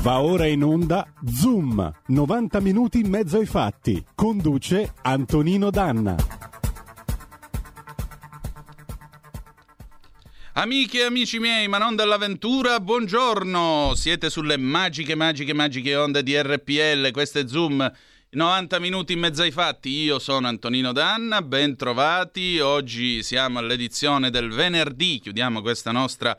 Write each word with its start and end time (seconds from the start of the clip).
Va 0.00 0.22
ora 0.22 0.46
in 0.46 0.64
onda 0.64 1.06
Zoom, 1.26 1.92
90 2.06 2.60
minuti 2.60 3.00
in 3.00 3.10
mezzo 3.10 3.36
ai 3.36 3.44
fatti. 3.44 4.02
Conduce 4.14 4.94
Antonino 5.02 5.68
Danna. 5.68 6.16
Amiche 10.54 11.00
e 11.00 11.04
amici 11.04 11.38
miei, 11.38 11.68
ma 11.68 11.76
non 11.76 11.96
dell'avventura, 11.96 12.80
buongiorno! 12.80 13.92
Siete 13.94 14.30
sulle 14.30 14.56
magiche, 14.56 15.14
magiche, 15.14 15.52
magiche 15.52 15.94
onde 15.94 16.22
di 16.22 16.34
RPL, 16.34 17.10
questo 17.10 17.38
è 17.38 17.46
Zoom, 17.46 17.92
90 18.30 18.78
minuti 18.78 19.12
in 19.12 19.18
mezzo 19.18 19.42
ai 19.42 19.50
fatti. 19.50 19.90
Io 19.90 20.18
sono 20.18 20.48
Antonino 20.48 20.92
Danna, 20.92 21.42
ben 21.42 21.76
trovati. 21.76 22.58
Oggi 22.58 23.22
siamo 23.22 23.58
all'edizione 23.58 24.30
del 24.30 24.48
venerdì, 24.48 25.18
chiudiamo 25.18 25.60
questa 25.60 25.92
nostra 25.92 26.34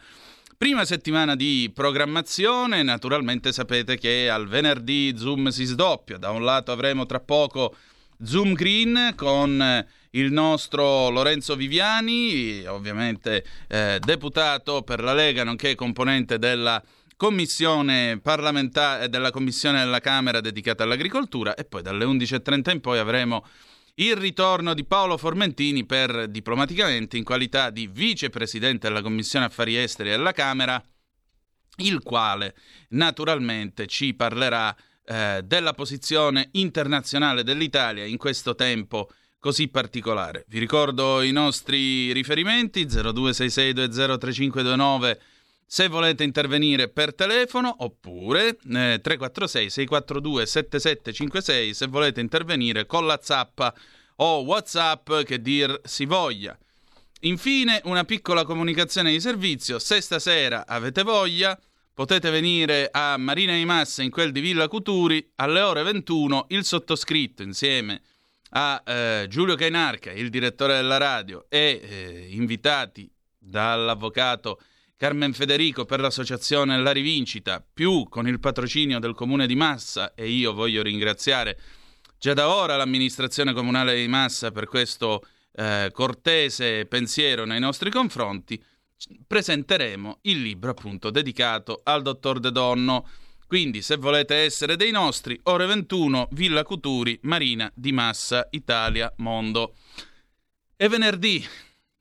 prima 0.62 0.86
settimana 0.86 1.36
di 1.36 1.72
programmazione. 1.74 2.84
Naturalmente 2.84 3.52
sapete 3.52 3.98
che 3.98 4.30
al 4.30 4.48
venerdì 4.48 5.12
Zoom 5.18 5.48
si 5.48 5.66
sdoppia. 5.66 6.20
Da 6.20 6.30
un 6.30 6.44
lato 6.44 6.72
avremo 6.72 7.08
tra 7.08 7.20
poco 7.20 7.76
Zoom 8.24 8.54
Green 8.54 9.14
con 9.16 9.84
il 10.12 10.32
nostro 10.32 11.10
Lorenzo 11.10 11.56
Viviani, 11.56 12.64
ovviamente 12.68 13.44
eh, 13.68 13.98
deputato 14.00 14.84
per 14.84 15.02
la 15.02 15.16
Lega, 15.16 15.44
nonché 15.44 15.74
componente 15.74 16.38
della 16.38 16.80
commissione 17.18 18.20
parlamentare 18.22 19.10
della 19.10 19.32
commissione 19.32 19.80
della 19.80 20.00
Camera 20.00 20.42
dedicata 20.42 20.84
all'agricoltura 20.84 21.56
e 21.56 21.66
poi 21.66 21.82
dalle 21.82 22.06
11.30 22.06 22.70
in 22.70 22.82
poi 22.82 23.00
avremo 23.00 23.44
il 23.96 24.16
ritorno 24.16 24.74
di 24.74 24.86
Paolo 24.86 25.18
Formentini 25.18 25.86
per 25.86 26.28
diplomaticamente 26.28 27.18
in 27.18 27.24
qualità 27.24 27.70
di 27.70 27.88
vicepresidente 27.88 28.88
della 28.88 29.02
Commissione 29.02 29.46
Affari 29.46 29.78
Esteri 29.78 30.10
della 30.10 30.32
Camera, 30.32 30.82
il 31.78 32.02
quale 32.02 32.56
naturalmente 32.90 33.88
ci 33.88 34.14
parlerà 34.14 34.76
eh, 35.06 35.42
della 35.44 35.74
posizione 35.74 36.50
internazionale 36.54 37.44
dell'Italia 37.44 38.06
in 38.06 38.18
questo 38.18 38.56
tempo 38.56 39.10
così 39.40 39.68
particolare. 39.70 40.46
Vi 40.48 40.60
ricordo 40.60 41.22
i 41.22 41.32
nostri 41.32 42.14
riferimenti 42.14 42.86
0266203529 42.86 45.18
se 45.74 45.88
volete 45.88 46.26
intervenire 46.26 46.90
per 46.90 47.16
telefono 47.16 47.74
oppure 47.80 48.50
eh, 48.50 49.00
346 49.02 49.70
642 49.70 50.46
7756 50.46 51.74
se 51.74 51.88
volete 51.88 52.20
intervenire 52.20 52.86
con 52.86 53.06
la 53.06 53.18
zappa 53.22 53.74
o 54.18 54.42
WhatsApp 54.42 55.22
che 55.22 55.42
dir 55.42 55.80
si 55.86 56.04
voglia. 56.04 56.58
Infine 57.22 57.80
una 57.86 58.04
piccola 58.04 58.44
comunicazione 58.44 59.12
di 59.12 59.22
servizio, 59.22 59.80
se 59.80 60.02
stasera 60.02 60.68
avete 60.68 61.04
voglia 61.04 61.58
potete 61.94 62.30
venire 62.32 62.90
a 62.92 63.16
Marina 63.16 63.54
di 63.54 63.64
Massa 63.64 64.04
in 64.04 64.12
quel 64.12 64.34
di 64.34 64.42
Villa 64.42 64.68
Cuturi 64.68 65.26
alle 65.36 65.62
ore 65.62 65.84
21 65.84 66.48
il 66.50 66.66
sottoscritto 66.66 67.44
insieme 67.44 68.02
a 68.50 68.84
eh, 68.86 69.26
Giulio 69.30 69.56
Cainarca, 69.56 70.12
il 70.12 70.30
direttore 70.30 70.76
della 70.76 70.98
radio, 70.98 71.46
e 71.48 71.80
eh, 71.82 72.28
invitati 72.32 73.10
dall'avvocato 73.38 74.60
Carmen 75.02 75.34
Federico 75.34 75.84
per 75.84 76.00
l'associazione 76.00 76.78
La 76.78 76.92
Rivincita, 76.92 77.66
più 77.74 78.08
con 78.08 78.28
il 78.28 78.40
patrocinio 78.40 79.00
del 79.00 79.16
comune 79.16 79.48
di 79.48 79.56
Massa, 79.56 80.14
e 80.14 80.30
io 80.30 80.54
voglio 80.54 80.84
ringraziare 80.84 81.58
già 82.20 82.36
da 82.36 82.54
ora 82.54 82.78
l'amministrazione 82.78 83.52
comunale 83.52 83.96
di 83.96 84.08
Massa 84.08 84.52
per 84.52 84.68
questo 84.68 85.26
eh, 85.54 85.90
cortese 85.92 86.86
pensiero 86.86 87.46
nei 87.46 87.60
nostri 87.60 87.90
confronti, 87.90 88.64
presenteremo 89.26 90.20
il 90.22 90.40
libro 90.40 90.70
appunto 90.70 91.10
dedicato 91.10 91.82
al 91.84 92.04
dottor 92.04 92.40
De 92.40 92.52
Donno 92.52 93.10
quindi, 93.48 93.82
se 93.82 93.98
volete 93.98 94.36
essere 94.36 94.76
dei 94.76 94.92
nostri, 94.92 95.38
ore 95.46 95.66
21, 95.66 96.28
Villa 96.34 96.62
Cuturi, 96.62 97.18
Marina 97.24 97.72
di 97.74 97.92
Massa, 97.92 98.48
Italia, 98.52 99.12
Mondo. 99.18 99.74
È 100.76 100.88
venerdì, 100.88 101.44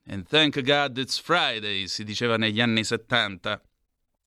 and 0.06 0.26
thank 0.26 0.60
God 0.62 0.96
it's 0.98 1.20
Friday, 1.20 1.86
si 1.86 2.04
diceva 2.04 2.36
negli 2.36 2.60
anni 2.60 2.84
70. 2.84 3.60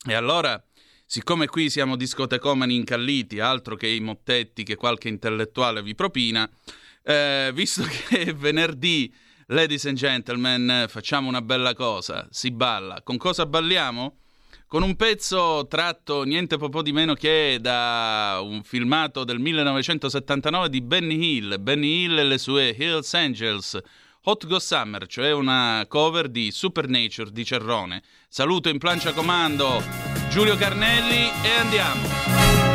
E 0.08 0.14
allora, 0.14 0.62
siccome 1.06 1.48
qui 1.48 1.70
siamo 1.70 1.96
discotecomani 1.96 2.76
incalliti, 2.76 3.40
altro 3.40 3.76
che 3.76 3.88
i 3.88 4.00
mottetti 4.00 4.64
che 4.64 4.76
qualche 4.76 5.10
intellettuale 5.10 5.82
vi 5.82 5.96
propina, 5.96 6.50
eh, 7.04 7.52
visto 7.54 7.84
che 8.10 8.34
venerdì, 8.34 9.14
ladies 9.48 9.86
and 9.86 9.98
gentlemen, 9.98 10.86
facciamo 10.88 11.28
una 11.28 11.42
bella 11.42 11.74
cosa, 11.74 12.28
si 12.32 12.52
balla. 12.52 13.02
Con 13.04 13.18
cosa 13.18 13.46
balliamo? 13.46 14.18
con 14.74 14.82
un 14.82 14.96
pezzo 14.96 15.68
tratto 15.70 16.24
niente 16.24 16.58
po' 16.58 16.82
di 16.82 16.92
meno 16.92 17.14
che 17.14 17.60
da 17.62 18.40
un 18.42 18.64
filmato 18.64 19.24
del 19.24 19.38
1979 19.38 20.68
di 20.68 20.82
Benny 20.82 21.38
Hill, 21.38 21.62
Benny 21.62 22.06
Hill 22.06 22.18
e 22.18 22.24
le 22.24 22.40
sue 22.40 22.76
Hills 22.76 23.14
Angels. 23.14 23.80
Hot 24.26 24.48
Go 24.48 24.58
Summer, 24.60 25.06
cioè 25.06 25.34
una 25.34 25.86
cover 25.90 26.30
di 26.30 26.50
Supernature 26.52 27.30
di 27.32 27.44
Cerrone. 27.44 28.02
Saluto 28.30 28.70
in 28.70 28.78
plancia 28.78 29.12
comando 29.12 29.84
Giulio 30.30 30.56
Carnelli 30.56 31.30
e 31.44 31.52
andiamo! 31.60 32.73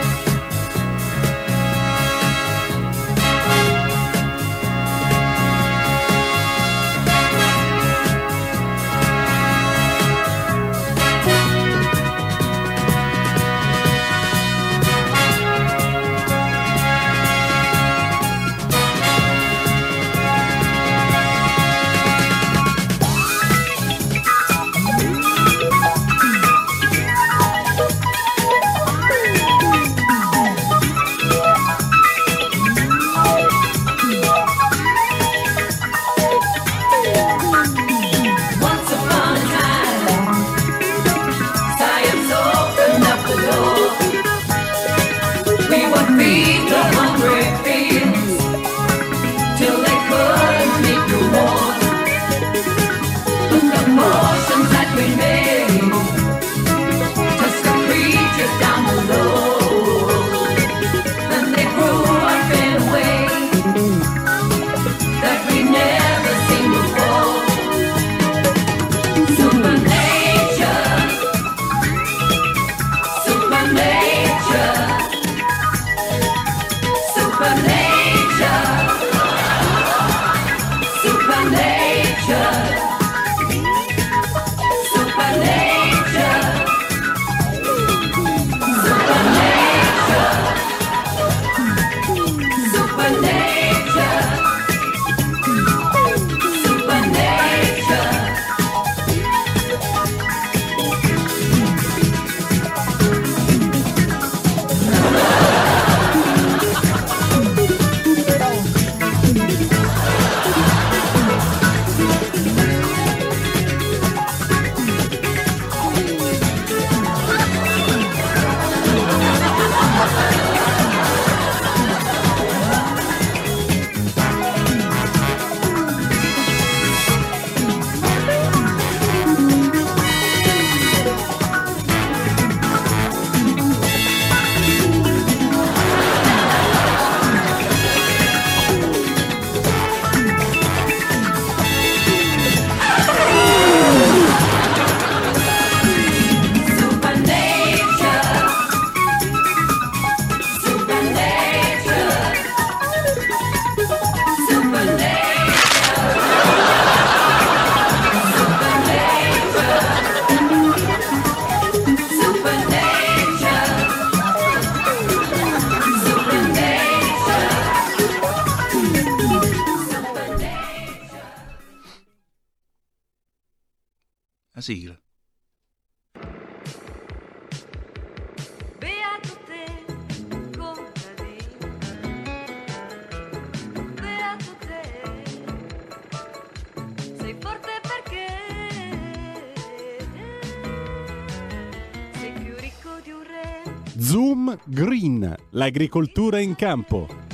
Green, 195.70 195.88
l'agricoltura 195.88 196.40
in 196.40 196.54
campo. 196.56 197.26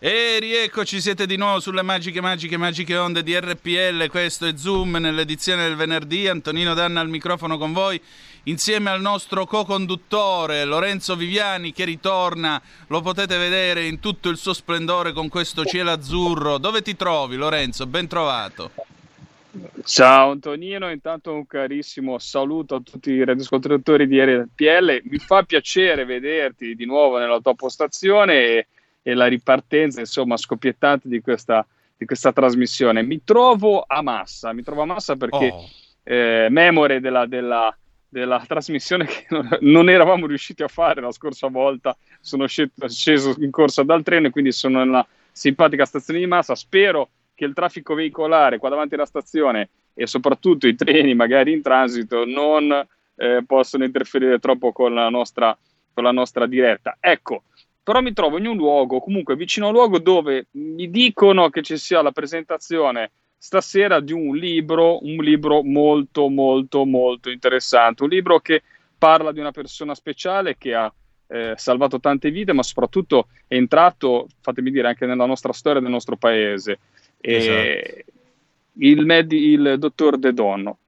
E 0.00 0.38
rieccoci, 0.38 1.00
siete 1.00 1.26
di 1.26 1.36
nuovo 1.36 1.58
sulle 1.58 1.82
magiche, 1.82 2.20
magiche, 2.20 2.56
magiche 2.56 2.96
onde 2.96 3.22
di 3.22 3.36
RPL. 3.36 4.08
Questo 4.08 4.46
è 4.46 4.52
Zoom 4.56 4.96
nell'edizione 4.96 5.64
del 5.64 5.74
venerdì. 5.74 6.28
Antonino 6.28 6.74
Danna 6.74 7.00
al 7.00 7.08
microfono 7.08 7.58
con 7.58 7.72
voi, 7.72 8.00
insieme 8.44 8.90
al 8.90 9.00
nostro 9.00 9.44
co-conduttore 9.44 10.64
Lorenzo 10.64 11.16
Viviani 11.16 11.72
che 11.72 11.84
ritorna. 11.84 12.62
Lo 12.88 13.00
potete 13.00 13.36
vedere 13.38 13.86
in 13.86 13.98
tutto 13.98 14.28
il 14.28 14.36
suo 14.36 14.52
splendore 14.52 15.12
con 15.12 15.28
questo 15.28 15.64
cielo 15.64 15.90
azzurro. 15.90 16.58
Dove 16.58 16.82
ti 16.82 16.94
trovi, 16.94 17.36
Lorenzo? 17.36 17.86
Ben 17.86 18.06
trovato. 18.06 18.70
Ciao 19.82 20.30
Antonino, 20.30 20.90
intanto 20.90 21.32
un 21.32 21.46
carissimo 21.46 22.18
saluto 22.18 22.74
a 22.74 22.80
tutti 22.80 23.12
i 23.12 23.24
radioascoltatori 23.24 24.06
di 24.06 24.22
RPL. 24.22 25.00
Mi 25.04 25.18
fa 25.18 25.42
piacere 25.42 26.04
vederti 26.04 26.74
di 26.74 26.84
nuovo 26.84 27.18
nella 27.18 27.40
tua 27.40 27.54
postazione 27.54 28.34
e, 28.34 28.66
e 29.02 29.14
la 29.14 29.26
ripartenza, 29.26 30.00
insomma, 30.00 30.36
scoppiettante 30.36 31.08
di 31.08 31.22
questa, 31.22 31.66
di 31.96 32.04
questa, 32.04 32.32
trasmissione. 32.32 33.02
Mi 33.02 33.24
trovo 33.24 33.84
a 33.86 34.02
massa, 34.02 34.52
mi 34.52 34.62
trovo 34.62 34.82
a 34.82 34.86
massa 34.86 35.16
perché 35.16 35.48
oh. 35.50 35.64
eh, 36.02 36.48
memore 36.50 37.00
della, 37.00 37.24
della, 37.24 37.74
della, 38.06 38.44
trasmissione 38.46 39.06
che 39.06 39.26
non, 39.30 39.48
non, 39.60 39.88
eravamo 39.88 40.26
riusciti 40.26 40.62
a 40.62 40.68
fare 40.68 41.00
la 41.00 41.12
scorsa 41.12 41.48
volta, 41.48 41.96
sono 42.20 42.46
sceso 42.46 43.34
in 43.38 43.50
corsa 43.50 43.82
dal 43.82 44.02
treno 44.02 44.26
e 44.26 44.30
quindi 44.30 44.52
sono 44.52 44.84
nella 44.84 45.06
simpatica 45.32 45.86
stazione 45.86 46.18
di 46.18 46.26
massa. 46.26 46.54
Spero 46.54 47.08
che 47.38 47.44
il 47.44 47.54
traffico 47.54 47.94
veicolare 47.94 48.58
qua 48.58 48.68
davanti 48.68 48.96
alla 48.96 49.06
stazione 49.06 49.68
e 49.94 50.08
soprattutto 50.08 50.66
i 50.66 50.74
treni 50.74 51.14
magari 51.14 51.52
in 51.52 51.62
transito 51.62 52.24
non 52.24 52.84
eh, 53.14 53.44
possono 53.46 53.84
interferire 53.84 54.40
troppo 54.40 54.72
con 54.72 54.92
la, 54.92 55.08
nostra, 55.08 55.56
con 55.94 56.02
la 56.02 56.10
nostra 56.10 56.46
diretta. 56.46 56.96
Ecco, 56.98 57.44
però 57.80 58.00
mi 58.00 58.12
trovo 58.12 58.38
in 58.38 58.46
un 58.48 58.56
luogo, 58.56 58.98
comunque 58.98 59.36
vicino 59.36 59.66
a 59.66 59.68
un 59.68 59.76
luogo 59.76 60.00
dove 60.00 60.48
mi 60.52 60.90
dicono 60.90 61.48
che 61.48 61.62
ci 61.62 61.78
sia 61.78 62.02
la 62.02 62.10
presentazione 62.10 63.12
stasera 63.38 64.00
di 64.00 64.12
un 64.12 64.34
libro, 64.36 64.98
un 65.04 65.22
libro 65.22 65.62
molto 65.62 66.28
molto 66.28 66.84
molto 66.84 67.30
interessante, 67.30 68.02
un 68.02 68.08
libro 68.08 68.40
che 68.40 68.62
parla 68.98 69.30
di 69.30 69.38
una 69.38 69.52
persona 69.52 69.94
speciale 69.94 70.56
che 70.58 70.74
ha 70.74 70.92
eh, 71.28 71.52
salvato 71.56 72.00
tante 72.00 72.32
vite, 72.32 72.52
ma 72.52 72.64
soprattutto 72.64 73.28
è 73.46 73.54
entrato, 73.54 74.26
fatemi 74.40 74.72
dire, 74.72 74.88
anche 74.88 75.06
nella 75.06 75.26
nostra 75.26 75.52
storia 75.52 75.80
del 75.80 75.90
nostro 75.90 76.16
paese. 76.16 76.80
Esatto. 77.20 78.04
Il, 78.80 79.04
med- 79.04 79.32
il 79.32 79.76
dottor 79.78 80.18
De 80.18 80.32
Donno. 80.32 80.78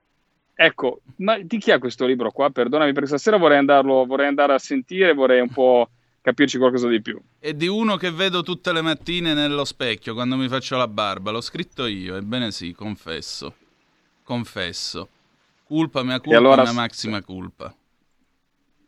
Ecco, 0.54 1.00
ma 1.16 1.38
di 1.38 1.58
chi 1.58 1.70
è 1.70 1.78
questo 1.78 2.04
libro 2.04 2.30
qua? 2.30 2.50
Perdonami 2.50 2.92
perché 2.92 3.08
stasera 3.08 3.38
vorrei, 3.38 3.58
andarlo, 3.58 4.04
vorrei 4.04 4.26
andare 4.26 4.52
a 4.52 4.58
sentire, 4.58 5.14
vorrei 5.14 5.40
un 5.40 5.48
po' 5.48 5.88
capirci 6.20 6.58
qualcosa 6.58 6.86
di 6.86 7.00
più. 7.00 7.18
È 7.38 7.54
di 7.54 7.66
uno 7.66 7.96
che 7.96 8.10
vedo 8.10 8.42
tutte 8.42 8.72
le 8.72 8.82
mattine 8.82 9.32
nello 9.32 9.64
specchio 9.64 10.12
quando 10.12 10.36
mi 10.36 10.48
faccio 10.48 10.76
la 10.76 10.86
barba. 10.86 11.30
L'ho 11.30 11.40
scritto 11.40 11.86
io, 11.86 12.14
ebbene 12.16 12.50
sì, 12.50 12.72
confesso. 12.72 13.54
Confesso. 14.22 15.08
Culpa 15.64 16.02
mia 16.02 16.20
culpa, 16.20 16.36
allora, 16.36 16.62
una 16.62 16.72
massima 16.72 17.22
colpa. 17.22 17.74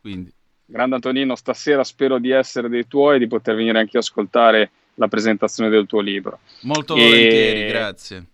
Quindi. 0.01 0.31
Grande 0.67 0.97
Antonino, 0.97 1.35
stasera 1.37 1.85
spero 1.85 2.19
di 2.19 2.31
essere 2.31 2.69
dei 2.69 2.87
tuoi 2.87 3.17
e 3.17 3.19
di 3.19 3.27
poter 3.27 3.55
venire 3.55 3.79
anche 3.79 3.97
a 3.97 4.01
ascoltare 4.01 4.71
la 4.95 5.09
presentazione 5.09 5.71
del 5.71 5.87
tuo 5.87 6.01
libro. 6.01 6.41
Molto 6.63 6.95
volentieri, 6.95 7.63
e... 7.63 7.69
grazie. 7.69 8.25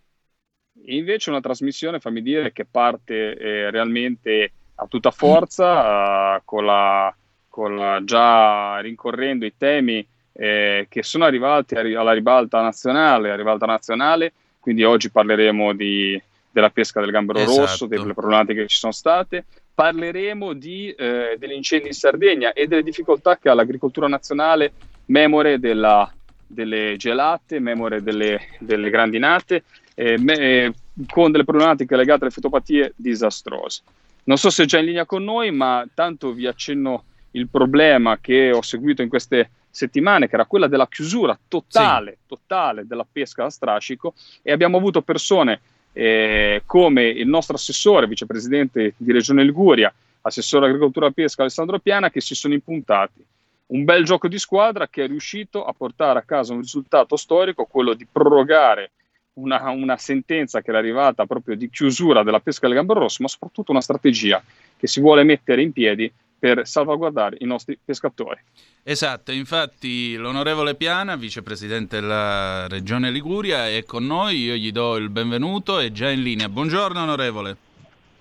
Invece 0.87 1.31
una 1.31 1.41
trasmissione, 1.41 2.01
fammi 2.01 2.23
dire, 2.23 2.53
che 2.53 2.65
parte 2.65 3.37
eh, 3.37 3.71
realmente 3.71 4.53
a 4.77 4.87
tutta 4.87 5.11
forza, 5.11 6.37
uh, 6.37 6.41
con, 6.45 6.65
la, 6.65 7.15
con 7.49 7.77
la, 7.77 8.03
già 8.05 8.79
rincorrendo 8.79 9.45
i 9.45 9.55
temi 9.57 10.07
eh, 10.33 10.87
che 10.89 11.03
sono 11.03 11.25
arrivati 11.25 11.75
alla 11.75 12.13
ribalta 12.13 12.63
nazionale, 12.63 13.35
ribalta 13.37 13.67
nazionale, 13.67 14.33
quindi 14.61 14.85
oggi 14.85 15.11
parleremo 15.11 15.75
di, 15.75 16.21
della 16.51 16.71
pesca 16.71 17.01
del 17.01 17.11
gambero 17.11 17.41
esatto. 17.41 17.61
rosso, 17.61 17.87
delle 17.87 18.15
problematiche 18.15 18.63
che 18.63 18.69
ci 18.69 18.79
sono 18.79 18.93
state, 18.93 19.45
parleremo 19.75 20.53
di, 20.53 20.91
eh, 20.91 21.37
degli 21.39 21.53
incendi 21.53 21.89
in 21.89 21.95
Sardegna 21.95 22.53
e 22.53 22.67
delle 22.67 22.83
difficoltà 22.83 23.37
che 23.37 23.49
ha 23.49 23.55
l'agricoltura 23.55 24.09
nazionale, 24.09 24.73
memore 25.07 25.59
della 25.59 26.11
delle 26.49 26.97
gelate, 26.97 27.61
memore 27.61 28.03
delle, 28.03 28.41
delle 28.59 28.91
grandinate, 28.91 29.65
eh, 29.95 30.19
me, 30.19 30.75
con 31.09 31.31
delle 31.31 31.45
problematiche 31.45 31.95
legate 31.95 32.25
alle 32.25 32.33
fitopatie 32.33 32.95
disastrose. 32.97 33.83
Non 34.25 34.37
so 34.37 34.51
se 34.51 34.65
è 34.65 34.67
già 34.67 34.79
in 34.79 34.87
linea 34.87 35.07
con 35.07 35.23
noi, 35.23 35.51
ma 35.53 35.87
tanto 35.95 36.33
vi 36.33 36.47
accenno 36.47 37.05
il 37.33 37.49
problema 37.49 38.19
che 38.19 38.51
ho 38.53 38.63
seguito 38.63 39.03
in 39.03 39.09
queste 39.09 39.51
settimane, 39.71 40.29
che 40.29 40.35
era 40.35 40.47
quella 40.47 40.67
della 40.67 40.89
chiusura 40.89 41.39
totale, 41.47 42.13
sì. 42.13 42.19
totale 42.27 42.87
della 42.87 43.07
pesca 43.11 43.45
a 43.45 43.51
strascico 43.51 44.15
e 44.43 44.51
abbiamo 44.51 44.77
avuto 44.77 45.03
persone 45.03 45.61
eh, 45.93 46.63
come 46.67 47.09
il 47.09 47.29
nostro 47.29 47.57
assessore, 47.57 48.07
vicepresidente 48.07 48.95
di 48.97 49.13
Regione 49.13 49.45
Liguria, 49.45 49.93
assessore 50.23 50.67
agricoltura 50.67 51.07
e 51.07 51.13
pesca 51.13 51.43
Alessandro 51.43 51.79
Piana, 51.79 52.11
che 52.11 52.21
si 52.21 52.35
sono 52.35 52.55
impuntati 52.55 53.25
un 53.69 53.85
bel 53.85 54.05
gioco 54.05 54.29
di 54.29 54.39
squadra 54.39 54.89
che 54.89 55.05
è 55.05 55.07
riuscito 55.07 55.65
a 55.65 55.73
portare 55.73 56.19
a 56.19 56.23
casa 56.23 56.53
un 56.53 56.61
risultato 56.61 57.17
storico, 57.17 57.65
quello 57.65 57.95
di 57.95 58.07
prorogare 58.11 58.93
una, 59.35 59.71
una, 59.71 59.97
sentenza 59.97 60.61
che 60.63 60.71
era 60.71 60.79
arrivata 60.79 61.27
proprio 61.27 61.57
di 61.57 61.69
chiusura 61.71 62.23
della 62.23 62.41
pesca 62.41 62.67
del 62.67 62.77
gambero 62.77 63.01
rosso, 63.01 63.23
ma 63.23 63.29
soprattutto 63.29 63.71
una 63.71 63.81
strategia 63.81 64.43
che 64.77 64.87
si 64.87 65.01
vuole 65.01 65.23
mettere 65.23 65.63
in 65.63 65.73
piedi 65.73 66.11
per 66.39 66.67
salvaguardare 66.67 67.37
i 67.41 67.45
nostri 67.45 67.79
pescatori. 67.83 68.41
Esatto, 68.83 69.33
infatti 69.33 70.15
l'onorevole 70.17 70.75
Piana, 70.75 71.17
vicepresidente 71.17 72.01
della 72.01 72.67
Regione 72.69 73.11
Liguria, 73.11 73.69
è 73.69 73.85
con 73.85 74.07
noi, 74.07 74.45
io 74.45 74.55
gli 74.55 74.73
do 74.73 74.97
il 74.97 75.11
benvenuto, 75.11 75.79
è 75.79 75.91
già 75.91 76.11
in 76.11 76.23
linea. 76.23 76.49
Buongiorno 76.49 77.03
onorevole. 77.03 77.57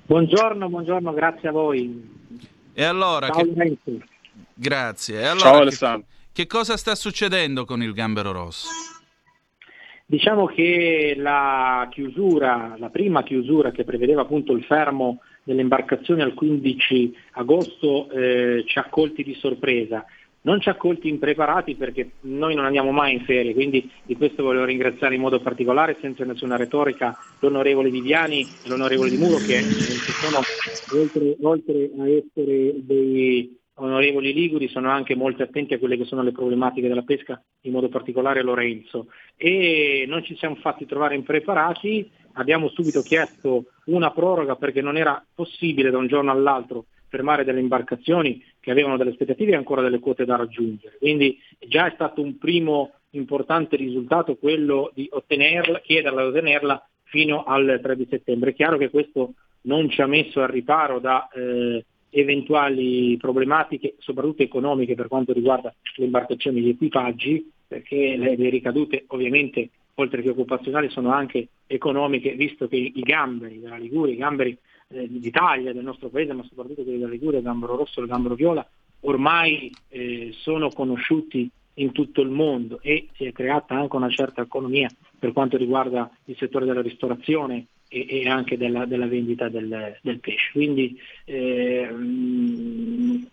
Buongiorno, 0.06 0.68
buongiorno, 0.68 1.14
grazie 1.14 1.50
a 1.50 1.52
voi. 1.52 2.16
E 2.74 2.84
allora, 2.84 3.28
Ciao, 3.30 3.44
che... 3.44 4.02
Grazie. 4.58 5.26
Allora, 5.26 5.40
Ciao 5.40 5.62
Alessandro. 5.62 6.08
Che, 6.32 6.44
che 6.44 6.48
cosa 6.48 6.78
sta 6.78 6.96
succedendo 6.96 7.64
con 7.66 7.82
il 7.84 7.94
gambero 7.94 8.32
rosso? 8.32 8.68
Diciamo 10.10 10.46
che 10.46 11.16
la 11.18 11.88
chiusura, 11.92 12.76
la 12.80 12.90
prima 12.90 13.24
chiusura 13.24 13.72
che 13.72 13.84
prevedeva 13.84 14.22
appunto 14.22 14.54
il 14.54 14.64
fermo 14.64 15.20
delle 15.44 15.62
imbarcazioni 15.62 16.22
al 16.22 16.34
15 16.34 17.16
agosto 17.32 18.10
eh, 18.10 18.64
ci 18.66 18.80
ha 18.80 18.86
colti 18.86 19.24
di 19.24 19.36
sorpresa. 19.36 20.06
Non 20.42 20.62
ci 20.62 20.70
ha 20.70 20.76
colti 20.76 21.10
impreparati 21.10 21.76
perché 21.76 22.12
noi 22.22 22.56
non 22.56 22.64
andiamo 22.64 22.92
mai 22.92 23.14
in 23.14 23.26
ferie, 23.26 23.54
quindi 23.54 23.92
di 24.04 24.16
questo 24.16 24.44
volevo 24.44 24.64
ringraziare 24.64 25.16
in 25.16 25.22
modo 25.22 25.42
particolare, 25.42 25.98
senza 26.00 26.24
nessuna 26.24 26.56
retorica, 26.56 27.18
l'onorevole 27.40 27.90
Viviani 27.90 28.42
e 28.64 28.70
l'onorevole 28.70 29.10
Di 29.10 29.18
Muro 29.18 29.38
che 29.38 29.60
sono, 29.62 30.40
oltre, 31.02 31.36
oltre 31.42 31.90
a 32.00 32.08
essere 32.08 32.76
dei 32.78 33.58
onorevoli 33.78 34.34
Liguri 34.34 34.68
sono 34.68 34.90
anche 34.90 35.16
molto 35.16 35.44
attenti 35.44 35.74
a 35.74 35.80
quelle 35.80 35.98
che 35.98 36.06
sono 36.06 36.24
le 36.24 36.32
problematiche 36.32 36.88
della 36.88 37.04
pesca, 37.04 37.42
in 37.62 37.72
modo 37.72 37.90
particolare 37.90 38.42
Lorenzo. 38.42 39.08
E 39.36 40.06
non 40.08 40.24
ci 40.24 40.36
siamo 40.36 40.56
fatti 40.56 40.86
trovare 40.86 41.16
impreparati, 41.16 42.10
abbiamo 42.34 42.70
subito 42.70 43.02
chiesto 43.02 43.66
una 43.86 44.12
proroga 44.12 44.56
perché 44.56 44.82
non 44.82 44.98
era 44.98 45.24
possibile 45.34 45.90
da 45.90 45.98
un 45.98 46.08
giorno 46.08 46.32
all'altro 46.32 46.86
fermare 47.10 47.44
delle 47.44 47.60
imbarcazioni 47.60 48.44
che 48.60 48.72
avevano 48.72 48.98
delle 48.98 49.12
aspettative 49.12 49.54
e 49.54 49.56
ancora 49.56 49.82
delle 49.82 50.00
quote 50.00 50.26
da 50.26 50.36
raggiungere. 50.36 50.98
Quindi 50.98 51.40
già 51.68 51.88
è 51.88 51.94
stato 51.94 52.22
un 52.22 52.38
primo 52.38 52.92
importante 53.12 53.76
risultato 53.76 54.36
quello 54.36 54.92
di 54.94 55.08
ottenerla, 55.10 55.80
chiederla 55.80 56.24
di 56.24 56.28
ottenerla 56.28 56.90
fino 57.04 57.44
al 57.44 57.80
3 57.82 57.96
di 57.96 58.08
settembre. 58.10 58.52
È 58.52 58.54
chiaro 58.54 58.78
che 58.78 58.90
questo 58.90 59.34
non 59.62 59.90
ci 59.90 60.02
ha 60.02 60.08
messo 60.08 60.42
al 60.42 60.50
riparo 60.50 61.00
da 61.00 61.28
eh, 61.30 61.86
eventuali 62.10 63.18
problematiche, 63.18 63.96
soprattutto 64.00 64.44
economiche 64.44 64.96
per 64.96 65.08
quanto 65.08 65.34
riguarda 65.34 65.74
le 65.96 66.06
imbarcazioni 66.06 66.60
e 66.60 66.62
gli 66.62 66.70
equipaggi, 66.70 67.52
perché 67.68 68.16
le, 68.16 68.36
le 68.36 68.50
ricadute 68.50 69.06
ovviamente 69.08 69.70
oltre 70.00 70.22
che 70.22 70.30
occupazionali 70.30 70.90
sono 70.90 71.12
anche 71.12 71.48
economiche, 71.66 72.34
visto 72.34 72.68
che 72.68 72.76
i 72.76 73.02
gamberi 73.02 73.60
della 73.60 73.78
Liguria, 73.78 74.14
i 74.14 74.18
gamberi 74.18 74.58
eh, 74.90 75.08
d'Italia, 75.10 75.74
del 75.74 75.84
nostro 75.84 76.10
paese, 76.10 76.34
ma 76.34 76.44
soprattutto 76.44 76.84
quelli 76.84 77.00
della 77.00 77.12
Liguria, 77.12 77.40
il 77.40 77.46
gambero 77.46 77.76
rosso 77.76 78.00
e 78.00 78.04
il 78.04 78.10
gambero 78.10 78.36
viola, 78.36 78.68
ormai 79.02 79.72
eh, 79.90 80.32
sono 80.34 80.70
conosciuti 80.70 81.50
in 81.76 81.92
tutto 81.92 82.22
il 82.22 82.30
mondo 82.30 82.80
e 82.82 83.08
si 83.14 83.26
è 83.26 83.32
creata 83.32 83.76
anche 83.76 83.96
una 83.96 84.10
certa 84.10 84.42
economia 84.42 84.90
per 85.18 85.32
quanto 85.32 85.58
riguarda 85.58 86.10
il 86.26 86.36
settore 86.38 86.66
della 86.66 86.82
ristorazione 86.82 87.68
e, 87.88 88.06
e 88.10 88.28
anche 88.28 88.58
della, 88.58 88.86
della 88.86 89.08
vendita 89.08 89.50
del, 89.50 89.98
del, 90.02 90.20
pesce. 90.20 90.52
Quindi 90.52 91.00
eh, 91.26 91.90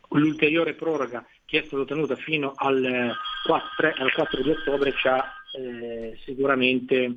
l'ulteriore 0.09 0.75
proroga 0.75 1.27
che 1.45 1.61
è 1.61 1.65
stata 1.65 1.83
ottenuta 1.83 2.17
fino 2.17 2.53
al 2.57 3.15
4, 3.45 3.93
al 3.97 4.13
4 4.13 4.43
di 4.43 4.51
ottobre 4.51 4.93
ci 4.93 5.09
ha 5.09 5.25
eh, 5.57 6.19
sicuramente 6.25 7.17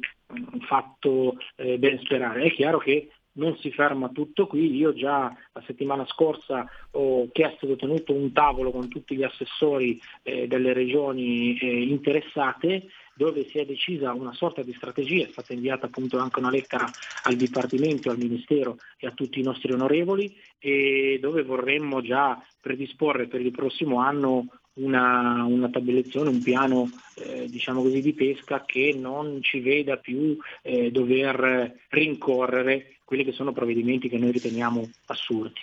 fatto 0.68 1.38
eh, 1.56 1.78
ben 1.78 2.00
sperare. 2.00 2.44
È 2.44 2.52
chiaro 2.52 2.78
che 2.80 3.10
non 3.38 3.56
si 3.58 3.72
ferma 3.72 4.10
tutto 4.10 4.48
qui, 4.48 4.76
io 4.76 4.94
già 4.94 5.34
la 5.54 5.64
settimana 5.66 6.06
scorsa 6.08 6.68
ho 6.92 7.30
chiesto 7.32 7.66
ed 7.66 7.72
ottenuto 7.72 8.14
un 8.14 8.32
tavolo 8.32 8.72
con 8.72 8.90
tutti 8.90 9.16
gli 9.16 9.24
assessori 9.24 10.00
eh, 10.24 10.48
delle 10.48 10.74
regioni 10.74 11.58
eh, 11.58 11.84
interessate 11.84 12.88
dove 13.18 13.48
si 13.50 13.58
è 13.58 13.66
decisa 13.66 14.14
una 14.14 14.34
sorta 14.34 14.62
di 14.62 14.74
strategia, 14.74 15.26
è 15.26 15.32
stata 15.32 15.54
inviata 15.54 15.88
appunto 15.88 16.20
anche 16.20 16.40
una 16.40 16.52
lettera 16.52 16.90
al 17.24 17.36
Dipartimento, 17.36 18.12
al 18.12 18.18
Ministero 18.18 18.78
e 18.98 19.08
a 19.08 19.12
tutti 19.12 19.40
i 19.40 19.44
nostri 19.44 19.74
onorevoli 19.74 20.38
e 20.60 21.18
dove 21.20 21.44
vorremmo 21.44 22.02
già 22.02 22.42
predisporre 22.62 23.28
per 23.28 23.42
il 23.42 23.52
prossimo 23.52 24.00
anno 24.00 24.46
una, 24.74 25.44
una 25.44 25.70
tabellezione, 25.70 26.30
un 26.30 26.44
piano 26.44 26.90
eh, 27.16 27.48
diciamo 27.48 27.82
così, 27.82 28.02
di 28.02 28.14
pesca 28.14 28.64
che 28.64 28.96
non 28.96 29.42
ci 29.42 29.60
veda 29.60 29.98
più 29.98 30.38
eh, 30.62 30.92
dover 30.92 31.86
rincorrere 31.90 32.98
quelli 33.04 33.24
che 33.24 33.32
sono 33.32 33.52
provvedimenti 33.52 34.10
che 34.10 34.20
noi 34.20 34.32
riteniamo 34.32 34.88
assurdi. 35.08 35.60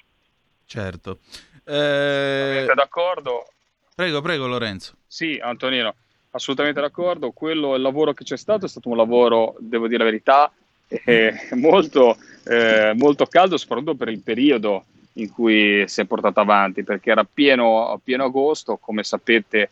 Certo. 0.67 1.19
Eh... 1.65 2.67
d'accordo? 2.75 3.47
Prego, 3.95 4.21
prego 4.21 4.49
Lorenzo. 4.49 4.97
Sì, 5.07 5.39
Antonino, 5.41 5.95
assolutamente 6.35 6.81
d'accordo. 6.81 7.31
Quello, 7.31 7.75
il 7.75 7.83
lavoro 7.83 8.13
che 8.13 8.25
c'è 8.25 8.37
stato 8.37 8.67
è 8.67 8.69
stato 8.69 8.89
un 8.89 8.97
lavoro, 8.97 9.55
devo 9.59 9.87
dire 9.87 9.99
la 9.99 10.11
verità, 10.11 10.53
eh, 10.89 11.33
molto, 11.55 12.17
eh, 12.45 12.93
molto 12.95 13.27
caldo, 13.27 13.57
soprattutto 13.57 13.95
per 13.95 14.09
il 14.09 14.21
periodo 14.21 14.85
in 15.15 15.31
cui 15.31 15.85
si 15.87 16.01
è 16.01 16.05
portato 16.05 16.41
avanti, 16.41 16.83
perché 16.83 17.11
era 17.11 17.25
pieno, 17.25 18.01
pieno 18.03 18.25
agosto, 18.25 18.77
come 18.77 19.05
sapete, 19.05 19.71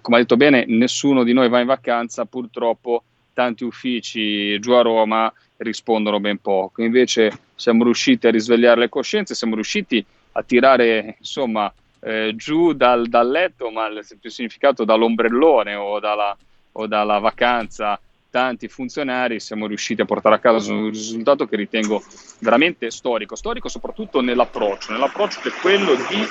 come 0.00 0.16
ha 0.16 0.20
detto 0.20 0.36
bene, 0.36 0.64
nessuno 0.66 1.24
di 1.24 1.32
noi 1.32 1.48
va 1.48 1.60
in 1.60 1.66
vacanza, 1.66 2.26
purtroppo 2.26 3.02
tanti 3.32 3.64
uffici 3.64 4.58
giù 4.60 4.72
a 4.72 4.82
Roma 4.82 5.32
rispondono 5.56 6.20
ben 6.20 6.38
poco. 6.38 6.82
Invece 6.82 7.32
siamo 7.54 7.84
riusciti 7.84 8.26
a 8.26 8.30
risvegliare 8.30 8.80
le 8.80 8.88
coscienze, 8.90 9.34
siamo 9.34 9.54
riusciti 9.54 10.04
a 10.32 10.42
tirare 10.42 11.16
insomma 11.18 11.72
eh, 12.04 12.34
giù 12.36 12.74
dal, 12.74 13.06
dal, 13.08 13.30
letto, 13.30 13.70
ma 13.70 13.86
il 13.86 14.04
più 14.20 14.30
significato 14.30 14.84
dall'ombrellone 14.84 15.74
o 15.74 15.98
dalla, 15.98 16.36
o 16.72 16.86
dalla 16.86 17.18
vacanza. 17.18 17.98
Tanti 18.30 18.66
funzionari 18.66 19.38
siamo 19.38 19.68
riusciti 19.68 20.00
a 20.00 20.04
portare 20.04 20.34
a 20.34 20.38
casa 20.40 20.72
un 20.72 20.90
risultato 20.90 21.46
che 21.46 21.54
ritengo 21.54 22.02
veramente 22.40 22.90
storico, 22.90 23.36
storico 23.36 23.68
soprattutto 23.68 24.20
nell'approccio, 24.20 24.90
nell'approccio 24.90 25.40
che 25.40 25.50
è 25.50 25.52
quello 25.60 25.94
di 25.94 26.26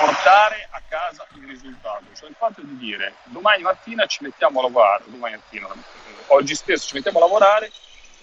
portare 0.00 0.68
a 0.68 0.82
casa 0.88 1.24
il 1.36 1.46
risultato, 1.46 2.06
cioè 2.18 2.28
il 2.28 2.34
fatto 2.36 2.60
di 2.62 2.76
dire 2.76 3.14
domani 3.26 3.62
mattina 3.62 4.04
ci 4.06 4.24
mettiamo 4.24 4.58
a 4.58 4.62
lavorare, 4.64 5.04
mattina, 5.16 5.68
oggi 6.26 6.56
stesso 6.56 6.88
ci 6.88 6.94
mettiamo 6.94 7.18
a 7.18 7.20
lavorare, 7.20 7.70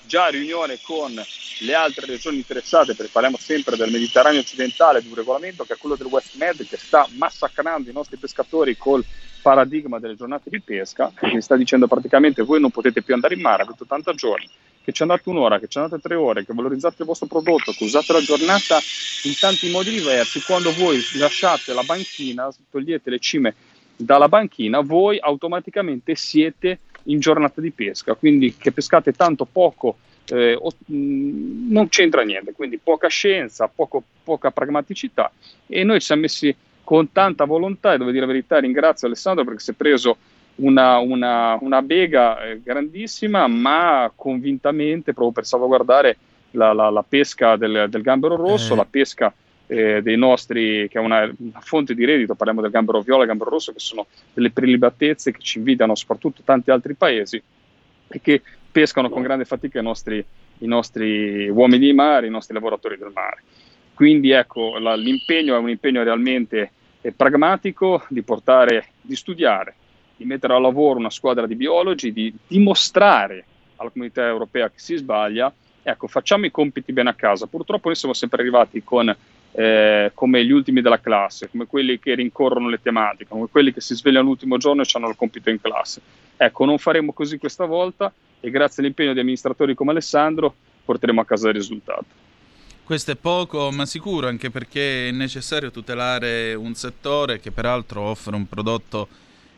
già 0.10 0.26
riunione 0.26 0.80
con 0.82 1.24
le 1.62 1.74
altre 1.76 2.08
regioni 2.08 2.38
interessate, 2.38 2.96
perché 2.96 3.12
parliamo 3.12 3.38
sempre 3.38 3.78
del 3.78 3.92
Mediterraneo 3.92 4.40
occidentale, 4.40 5.04
di 5.04 5.08
un 5.08 5.14
regolamento 5.14 5.66
che 5.66 5.74
è 5.74 5.78
quello 5.78 5.96
del 5.96 6.08
West 6.08 6.32
Med 6.34 6.68
che 6.68 6.78
sta 6.78 7.08
massacrando 7.16 7.92
i 7.92 7.94
nostri 7.94 8.18
pescatori 8.18 8.76
col 8.76 9.06
paradigma 9.40 10.00
delle 10.00 10.16
giornate 10.16 10.50
di 10.50 10.62
pesca, 10.62 11.12
che 11.14 11.42
sta 11.42 11.56
dicendo 11.56 11.86
praticamente 11.88 12.42
voi 12.42 12.60
non 12.60 12.72
potete 12.72 13.04
più 13.04 13.14
andare 13.14 13.36
in 13.36 13.42
mare, 13.42 13.62
avete 13.62 13.84
80 13.84 14.14
giorni, 14.14 14.50
che 14.84 14.92
ci 14.92 15.04
andate 15.04 15.30
un'ora, 15.30 15.60
che 15.60 15.68
ci 15.68 15.78
andate 15.78 16.02
tre 16.02 16.16
ore, 16.16 16.44
che 16.44 16.54
valorizzate 16.56 16.96
il 16.98 17.06
vostro 17.06 17.28
prodotto, 17.28 17.72
che 17.74 17.84
usate 17.84 18.12
la 18.12 18.22
giornata 18.22 18.80
in 19.24 19.38
tanti 19.38 19.70
modi 19.70 19.92
diversi, 19.92 20.42
quando 20.42 20.74
voi 20.74 21.00
lasciate 21.20 21.72
la 21.72 21.84
banchina, 21.84 22.50
togliete 22.72 23.12
le 23.12 23.20
cime 23.20 23.54
dalla 23.96 24.28
banchina, 24.28 24.80
voi 24.80 25.20
automaticamente 25.20 26.16
siete 26.16 26.80
in 27.10 27.20
giornata 27.20 27.62
di 27.62 27.72
pesca, 27.72 28.16
quindi 28.16 28.56
che 28.58 28.72
pescate 28.72 29.12
tanto 29.12 29.46
poco 29.46 29.98
eh, 30.30 30.56
o, 30.60 30.72
mh, 30.86 30.96
mm, 30.96 31.72
non 31.72 31.90
c'entra 31.90 32.22
niente, 32.24 32.54
quindi 32.54 32.78
poca 32.78 33.08
scienza, 33.08 33.68
poco, 33.68 34.04
poca 34.24 34.52
pragmaticità 34.52 35.32
e 35.68 35.84
noi 35.84 36.00
ci 36.00 36.08
siamo 36.08 36.22
messi 36.22 36.56
con 36.84 37.12
tanta 37.12 37.46
volontà 37.46 37.94
e 37.94 37.98
devo 37.98 38.10
dire 38.10 38.26
la 38.26 38.32
verità 38.32 38.60
ringrazio 38.60 39.08
Alessandro 39.08 39.44
perché 39.44 39.60
si 39.60 39.72
è 39.72 39.76
preso 39.76 40.18
una, 40.56 40.98
una, 40.98 41.58
una 41.62 41.82
bega 41.82 42.44
eh, 42.44 42.62
grandissima 42.64 43.48
ma 43.48 44.12
convintamente 44.16 45.14
proprio 45.14 45.32
per 45.32 45.46
salvaguardare 45.46 46.18
la, 46.52 46.74
la, 46.74 46.90
la 46.90 47.06
pesca 47.08 47.56
del, 47.58 47.88
del, 47.90 48.02
gambero 48.02 48.36
rosso, 48.36 48.74
eh. 48.74 48.78
la 48.78 48.88
pesca 48.90 49.34
eh, 49.72 50.02
dei 50.02 50.18
nostri, 50.18 50.88
che 50.90 50.98
è 50.98 51.02
una, 51.02 51.32
una, 51.38 51.60
fonte 51.62 51.94
di 51.94 52.04
reddito, 52.04 52.34
parliamo 52.34 52.62
del 52.62 52.72
gambero 52.72 53.02
viola 53.02 53.24
e 53.24 53.28
gambero 53.28 53.52
rosso, 53.52 53.72
che 53.72 53.80
sono 53.80 54.08
delle 54.34 54.50
prelibatezze 54.50 55.32
che 55.32 55.40
ci 55.42 55.60
invidiano 55.60 55.94
soprattutto 55.94 56.42
tanti 56.44 56.72
altri 56.72 56.96
paesi 56.96 57.42
e 58.08 58.20
che 58.20 58.42
pescano 58.72 59.10
con 59.10 59.22
grande 59.22 59.46
fatica 59.46 59.80
i 59.80 59.84
nostri, 59.84 60.26
i 60.58 60.66
nostri 60.66 61.48
uomini 61.50 61.86
di 61.86 61.94
mare, 61.94 62.26
i 62.26 62.32
nostri 62.32 62.56
lavoratori 62.56 62.98
del 62.98 63.12
mare. 63.14 63.44
Quindi 63.94 64.32
ecco, 64.32 64.80
la, 64.80 64.96
l'impegno 64.96 65.54
è 65.54 65.60
un 65.60 65.70
impegno 65.70 66.02
realmente 66.02 66.72
eh, 67.02 67.12
pragmatico 67.12 68.06
di 68.10 68.24
portare, 68.24 68.88
di 69.02 69.16
studiare, 69.16 69.76
di 70.16 70.26
mettere 70.26 70.54
a 70.54 70.60
lavoro 70.60 70.98
una 70.98 71.12
squadra 71.12 71.46
di 71.46 71.56
biologi, 71.56 72.12
di 72.12 72.34
dimostrare 72.48 73.46
alla 73.76 73.92
comunità 73.92 74.26
europea 74.26 74.68
che 74.70 74.80
si 74.80 74.96
sbaglia. 74.96 75.54
Ecco, 75.84 76.08
facciamo 76.08 76.48
i 76.48 76.52
compiti 76.52 76.92
bene 76.92 77.10
a 77.10 77.14
casa. 77.14 77.46
Purtroppo 77.46 77.88
noi 77.88 77.96
siamo 77.96 78.16
sempre 78.16 78.42
arrivati 78.42 78.84
con 78.84 79.16
eh, 79.52 80.12
come 80.14 80.46
gli 80.46 80.52
ultimi 80.52 80.82
della 80.82 81.00
classe, 81.00 81.50
come 81.50 81.66
quelli 81.66 82.00
che 82.00 82.16
rincorrono 82.16 82.70
le 82.70 82.82
tematiche, 82.82 83.30
come 83.30 83.48
quelli 83.50 83.74
che 83.74 83.82
si 83.82 83.96
svegliano 83.96 84.26
l'ultimo 84.26 84.58
giorno 84.58 84.82
e 84.82 84.86
hanno 84.94 85.10
il 85.10 85.16
compito 85.16 85.50
in 85.50 85.60
classe. 85.60 86.02
Ecco, 86.38 86.66
non 86.66 86.78
faremo 86.78 87.14
così 87.14 87.38
questa 87.38 87.66
volta 87.66 88.12
e 88.40 88.50
grazie 88.50 88.82
all'impegno 88.82 89.14
di 89.14 89.20
amministratori 89.20 89.76
come 89.76 89.92
Alessandro 89.92 90.54
porteremo 90.86 91.22
a 91.22 91.26
casa 91.26 91.50
il 91.50 91.56
risultato. 91.56 92.28
Questo 92.84 93.12
è 93.12 93.16
poco, 93.16 93.70
ma 93.72 93.86
sicuro, 93.86 94.28
anche 94.28 94.50
perché 94.50 95.10
è 95.10 95.12
necessario 95.12 95.70
tutelare 95.70 96.56
un 96.56 96.74
settore 96.74 97.40
che 97.40 97.52
peraltro 97.52 98.02
offre 98.02 98.36
un 98.36 98.48
prodotto 98.48 99.08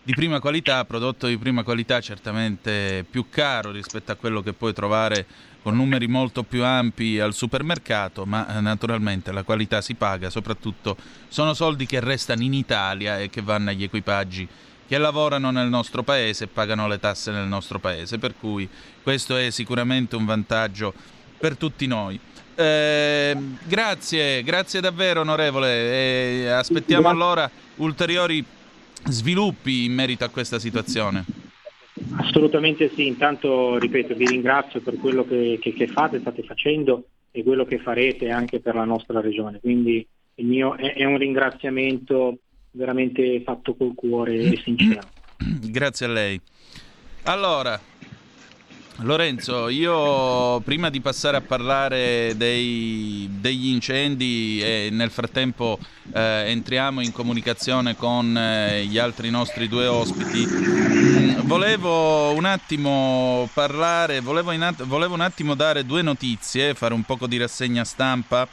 di 0.03 0.13
prima 0.13 0.39
qualità, 0.39 0.83
prodotto 0.83 1.27
di 1.27 1.37
prima 1.37 1.63
qualità 1.63 2.01
certamente 2.01 3.05
più 3.09 3.27
caro 3.29 3.71
rispetto 3.71 4.11
a 4.11 4.15
quello 4.15 4.41
che 4.41 4.51
puoi 4.51 4.73
trovare 4.73 5.25
con 5.61 5.75
numeri 5.75 6.07
molto 6.07 6.43
più 6.43 6.63
ampi 6.63 7.19
al 7.19 7.33
supermercato, 7.33 8.25
ma 8.25 8.57
eh, 8.57 8.61
naturalmente 8.61 9.31
la 9.31 9.43
qualità 9.43 9.81
si 9.81 9.93
paga, 9.93 10.29
soprattutto 10.29 10.97
sono 11.27 11.53
soldi 11.53 11.85
che 11.85 11.99
restano 11.99 12.41
in 12.41 12.53
Italia 12.53 13.19
e 13.19 13.29
che 13.29 13.41
vanno 13.41 13.69
agli 13.69 13.83
equipaggi 13.83 14.47
che 14.87 14.97
lavorano 14.97 15.51
nel 15.51 15.69
nostro 15.69 16.03
paese 16.03 16.43
e 16.43 16.47
pagano 16.47 16.85
le 16.85 16.99
tasse 16.99 17.31
nel 17.31 17.47
nostro 17.47 17.79
paese, 17.79 18.17
per 18.17 18.33
cui 18.37 18.67
questo 19.01 19.37
è 19.37 19.49
sicuramente 19.49 20.17
un 20.17 20.25
vantaggio 20.25 20.93
per 21.37 21.55
tutti 21.55 21.87
noi. 21.87 22.19
Eh, 22.55 23.37
grazie, 23.63 24.43
grazie 24.43 24.81
davvero 24.81 25.21
onorevole. 25.21 26.43
Eh, 26.43 26.47
aspettiamo 26.49 27.07
allora 27.07 27.49
ulteriori 27.75 28.43
sviluppi 29.07 29.85
in 29.85 29.93
merito 29.93 30.25
a 30.25 30.29
questa 30.29 30.59
situazione. 30.59 31.23
Assolutamente 32.17 32.89
sì, 32.93 33.07
intanto 33.07 33.77
ripeto 33.77 34.15
vi 34.15 34.25
ringrazio 34.25 34.81
per 34.81 34.97
quello 34.97 35.25
che, 35.25 35.59
che, 35.61 35.73
che 35.73 35.87
fate, 35.87 36.19
state 36.19 36.43
facendo 36.43 37.05
e 37.31 37.43
quello 37.43 37.65
che 37.65 37.79
farete 37.79 38.29
anche 38.29 38.59
per 38.59 38.75
la 38.75 38.85
nostra 38.85 39.19
regione, 39.19 39.59
quindi 39.59 40.05
il 40.35 40.45
mio 40.45 40.75
è, 40.75 40.93
è 40.93 41.03
un 41.03 41.17
ringraziamento 41.17 42.39
veramente 42.71 43.41
fatto 43.43 43.75
col 43.75 43.93
cuore 43.93 44.37
e 44.37 44.61
sincero. 44.63 45.01
Grazie 45.69 46.05
a 46.05 46.09
lei. 46.09 46.41
Allora, 47.23 47.79
Lorenzo, 48.99 49.67
io 49.69 50.59
prima 50.61 50.89
di 50.89 51.01
passare 51.01 51.37
a 51.37 51.41
parlare 51.41 52.33
dei, 52.35 53.29
degli 53.39 53.67
incendi 53.67 54.61
e 54.61 54.89
nel 54.91 55.09
frattempo 55.09 55.79
eh, 56.13 56.43
entriamo 56.47 57.01
in 57.01 57.11
comunicazione 57.11 57.95
con 57.95 58.37
eh, 58.37 58.85
gli 58.85 58.97
altri 58.97 59.29
nostri 59.29 59.67
due 59.67 59.87
ospiti, 59.87 60.45
mm, 60.45 61.39
volevo 61.41 62.31
un 62.31 62.45
attimo 62.45 63.49
parlare, 63.53 64.19
volevo, 64.19 64.51
at- 64.51 64.83
volevo, 64.83 65.13
un 65.13 65.21
attimo 65.21 65.55
dare 65.55 65.85
due 65.85 66.01
notizie, 66.01 66.73
fare 66.73 66.93
un 66.93 67.03
poco 67.03 67.27
di 67.27 67.37
rassegna 67.37 67.83
stampa. 67.83 68.47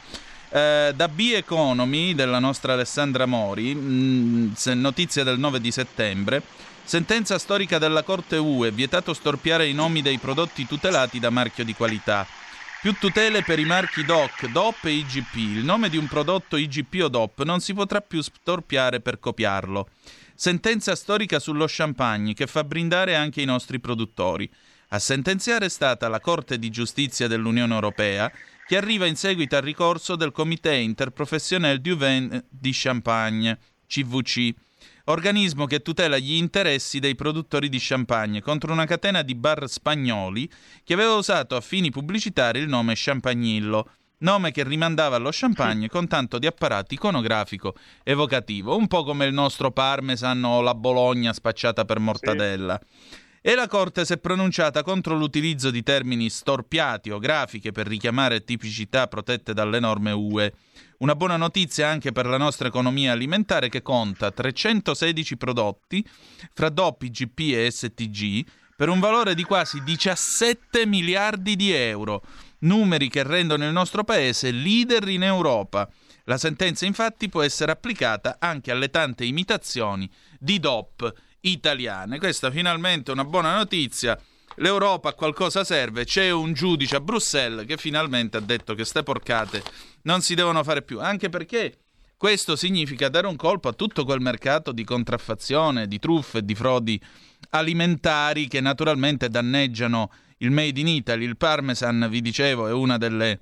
Eh, 0.51 0.93
da 0.95 1.07
B 1.07 1.31
Economy 1.35 2.15
della 2.15 2.39
nostra 2.39 2.73
Alessandra 2.73 3.25
Mori, 3.25 3.75
mh, 3.75 4.53
mm, 4.69 4.81
notizia 4.81 5.23
del 5.23 5.37
9 5.37 5.61
di 5.61 5.71
settembre. 5.71 6.41
Sentenza 6.83 7.37
storica 7.37 7.77
della 7.77 8.01
Corte 8.01 8.37
UE, 8.37 8.71
vietato 8.71 9.13
storpiare 9.13 9.67
i 9.67 9.73
nomi 9.73 10.01
dei 10.01 10.17
prodotti 10.17 10.65
tutelati 10.65 11.19
da 11.19 11.29
marchio 11.29 11.63
di 11.63 11.75
qualità. 11.75 12.25
Più 12.81 12.93
tutele 12.93 13.43
per 13.43 13.59
i 13.59 13.65
marchi 13.65 14.05
DOC, 14.05 14.51
DOP 14.51 14.85
e 14.85 14.91
IGP. 14.91 15.35
Il 15.35 15.65
nome 15.65 15.89
di 15.89 15.97
un 15.97 16.07
prodotto 16.07 16.55
IGP 16.55 17.01
o 17.03 17.07
DOP 17.09 17.43
non 17.43 17.59
si 17.59 17.73
potrà 17.73 17.99
più 17.99 18.21
storpiare 18.21 19.01
per 19.01 19.19
copiarlo. 19.19 19.89
Sentenza 20.33 20.95
storica 20.95 21.39
sullo 21.39 21.65
champagne 21.67 22.33
che 22.33 22.47
fa 22.47 22.63
brindare 22.63 23.17
anche 23.17 23.41
i 23.41 23.45
nostri 23.45 23.81
produttori. 23.81 24.49
A 24.91 24.99
sentenziare 24.99 25.65
è 25.65 25.69
stata 25.69 26.07
la 26.07 26.21
Corte 26.21 26.57
di 26.57 26.69
giustizia 26.69 27.27
dell'Unione 27.27 27.73
Europea 27.73 28.31
che 28.65 28.77
arriva 28.77 29.05
in 29.05 29.17
seguito 29.17 29.57
al 29.57 29.61
ricorso 29.63 30.15
del 30.15 30.31
Comité 30.31 30.75
Interprofessionnel 30.75 31.81
du 31.81 31.97
Vin 31.97 32.45
di 32.47 32.71
Champagne, 32.71 33.59
CVC, 33.87 34.53
organismo 35.09 35.65
che 35.65 35.81
tutela 35.81 36.17
gli 36.17 36.33
interessi 36.33 36.99
dei 36.99 37.15
produttori 37.15 37.67
di 37.67 37.77
champagne 37.79 38.41
contro 38.41 38.71
una 38.71 38.85
catena 38.85 39.21
di 39.23 39.35
bar 39.35 39.67
spagnoli 39.67 40.49
che 40.83 40.93
aveva 40.93 41.15
usato 41.15 41.55
a 41.55 41.61
fini 41.61 41.89
pubblicitari 41.89 42.59
il 42.59 42.67
nome 42.67 42.93
Champagnillo, 42.95 43.89
nome 44.19 44.51
che 44.51 44.63
rimandava 44.63 45.15
allo 45.15 45.29
champagne 45.31 45.89
con 45.89 46.07
tanto 46.07 46.37
di 46.37 46.45
apparato 46.45 46.93
iconografico 46.93 47.75
evocativo, 48.03 48.75
un 48.75 48.87
po' 48.87 49.03
come 49.03 49.25
il 49.25 49.33
nostro 49.33 49.71
Parmesan 49.71 50.43
o 50.43 50.61
la 50.61 50.75
Bologna 50.75 51.33
spacciata 51.33 51.85
per 51.85 51.99
mortadella. 51.99 52.79
Sì. 52.79 53.27
E 53.41 53.55
la 53.55 53.67
Corte 53.67 54.03
si 54.03 54.11
è 54.11 54.17
pronunciata 54.17 54.83
contro 54.83 55.15
l'utilizzo 55.15 55.71
di 55.71 55.81
termini 55.81 56.29
storpiati 56.29 57.09
o 57.09 57.19
grafiche 57.19 57.71
per 57.71 57.87
richiamare 57.87 58.43
tipicità 58.43 59.07
protette 59.07 59.53
dalle 59.53 59.79
norme 59.79 60.11
UE. 60.11 60.53
Una 60.97 61.15
buona 61.15 61.37
notizia 61.37 61.87
anche 61.87 62.11
per 62.11 62.25
la 62.25 62.35
nostra 62.35 62.67
economia 62.67 63.13
alimentare 63.13 63.69
che 63.69 63.81
conta 63.81 64.31
316 64.31 65.37
prodotti 65.37 66.05
fra 66.53 66.67
doppi 66.67 67.09
GP 67.09 67.39
e 67.53 67.71
STG 67.71 68.45
per 68.75 68.89
un 68.89 68.99
valore 68.99 69.35
di 69.35 69.43
quasi 69.43 69.81
17 69.83 70.85
miliardi 70.85 71.55
di 71.55 71.71
euro, 71.71 72.21
numeri 72.59 73.07
che 73.07 73.23
rendono 73.23 73.65
il 73.65 73.71
nostro 73.71 74.03
paese 74.03 74.51
leader 74.51 75.07
in 75.07 75.23
Europa. 75.23 75.89
La 76.25 76.37
sentenza 76.37 76.85
infatti 76.85 77.29
può 77.29 77.41
essere 77.41 77.71
applicata 77.71 78.35
anche 78.37 78.71
alle 78.71 78.89
tante 78.89 79.23
imitazioni 79.23 80.09
di 80.37 80.59
DOP 80.59 81.27
italiane. 81.41 82.17
Questa 82.17 82.51
finalmente 82.51 83.11
è 83.11 83.13
una 83.13 83.25
buona 83.25 83.55
notizia. 83.55 84.19
L'Europa 84.55 85.09
a 85.09 85.13
qualcosa 85.13 85.63
serve. 85.63 86.05
C'è 86.05 86.31
un 86.31 86.53
giudice 86.53 86.97
a 86.97 87.01
Bruxelles 87.01 87.65
che 87.65 87.77
finalmente 87.77 88.37
ha 88.37 88.41
detto 88.41 88.73
che 88.75 88.85
ste 88.85 89.03
porcate 89.03 89.63
non 90.03 90.21
si 90.21 90.35
devono 90.35 90.63
fare 90.63 90.81
più. 90.81 90.99
Anche 90.99 91.29
perché 91.29 91.77
questo 92.17 92.55
significa 92.55 93.07
dare 93.07 93.27
un 93.27 93.37
colpo 93.37 93.69
a 93.69 93.73
tutto 93.73 94.03
quel 94.03 94.19
mercato 94.19 94.71
di 94.71 94.83
contraffazione, 94.83 95.87
di 95.87 95.99
truffe, 95.99 96.43
di 96.43 96.55
frodi 96.55 97.01
alimentari 97.51 98.47
che 98.47 98.59
naturalmente 98.59 99.29
danneggiano 99.29 100.11
il 100.39 100.51
Made 100.51 100.79
in 100.79 100.87
Italy. 100.87 101.25
Il 101.25 101.37
Parmesan, 101.37 102.07
vi 102.09 102.21
dicevo, 102.21 102.67
è 102.67 102.73
una 102.73 102.97
delle 102.97 103.39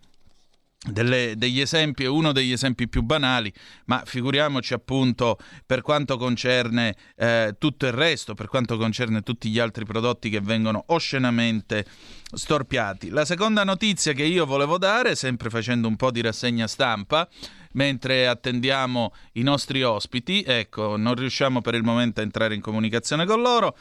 delle, 0.79 1.34
degli 1.36 1.60
esempi, 1.60 2.05
uno 2.05 2.31
degli 2.31 2.51
esempi 2.51 2.88
più 2.88 3.01
banali, 3.01 3.51
ma 3.85 4.03
figuriamoci 4.05 4.74
appunto 4.74 5.37
per 5.66 5.81
quanto 5.81 6.18
concerne 6.18 6.96
eh, 7.16 7.55
tutto 7.57 7.85
il 7.87 7.94
resto, 7.94 8.35
per 8.35 8.48
quanto 8.48 8.77
concerne 8.77 9.22
tutti 9.22 9.50
gli 9.50 9.59
altri 9.59 9.85
prodotti 9.85 10.29
che 10.29 10.40
vengono 10.40 10.83
oscenamente 10.87 11.85
storpiati. 12.31 13.09
La 13.09 13.25
seconda 13.25 13.63
notizia 13.63 14.13
che 14.13 14.24
io 14.24 14.46
volevo 14.46 14.77
dare, 14.77 15.16
sempre 15.16 15.50
facendo 15.50 15.87
un 15.87 15.96
po' 15.96 16.11
di 16.11 16.22
rassegna 16.22 16.68
stampa, 16.68 17.27
mentre 17.74 18.27
attendiamo 18.27 19.13
i 19.33 19.42
nostri 19.42 19.83
ospiti, 19.83 20.44
ecco, 20.46 20.96
non 20.96 21.16
riusciamo 21.16 21.61
per 21.61 21.75
il 21.75 21.83
momento 21.83 22.22
a 22.22 22.24
entrare 22.24 22.55
in 22.55 22.61
comunicazione 22.61 23.25
con 23.25 23.42
loro. 23.42 23.75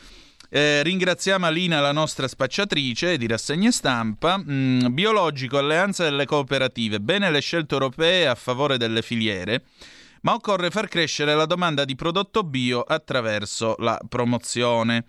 Eh, 0.49 0.83
ringraziamo 0.85 1.45
Alina, 1.45 1.81
la 1.81 1.91
nostra 1.91 2.29
spacciatrice 2.29 3.19
di 3.19 3.27
rassegne 3.27 3.73
stampa. 3.73 4.39
Mm, 4.39 4.95
biologico, 4.95 5.59
alleanza 5.59 6.05
delle 6.05 6.25
cooperative. 6.25 7.01
Bene 7.01 7.31
le 7.31 7.41
scelte 7.41 7.75
europee 7.75 8.29
a 8.29 8.35
favore 8.37 8.79
delle 8.79 9.03
filiere, 9.03 9.65
ma 10.23 10.35
occorre 10.35 10.71
far 10.71 10.89
crescere 10.89 11.35
la 11.35 11.47
domanda 11.47 11.85
di 11.85 11.97
prodotto 11.97 12.45
bio 12.45 12.83
attraverso 12.83 13.75
la 13.79 14.01
promozione. 14.09 15.05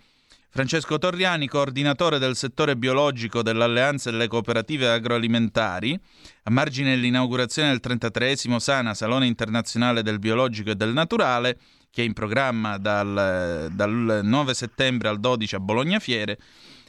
Francesco 0.50 0.98
Torriani, 0.98 1.46
coordinatore 1.46 2.18
del 2.18 2.34
settore 2.34 2.74
biologico 2.74 3.42
dell'Alleanza 3.42 4.10
delle 4.10 4.26
Cooperative 4.26 4.88
Agroalimentari, 4.88 5.96
a 6.44 6.50
margine 6.50 6.90
dell'inaugurazione 6.90 7.68
del 7.68 7.80
33 7.80 8.34
Sana 8.58 8.94
Salone 8.94 9.26
Internazionale 9.26 10.02
del 10.02 10.18
Biologico 10.18 10.70
e 10.70 10.74
del 10.74 10.92
Naturale, 10.92 11.58
che 11.90 12.02
è 12.02 12.04
in 12.04 12.12
programma 12.12 12.78
dal, 12.78 13.68
dal 13.72 14.20
9 14.22 14.54
settembre 14.54 15.08
al 15.08 15.20
12 15.20 15.54
a 15.54 15.60
Bologna 15.60 15.98
Fiere, 15.98 16.38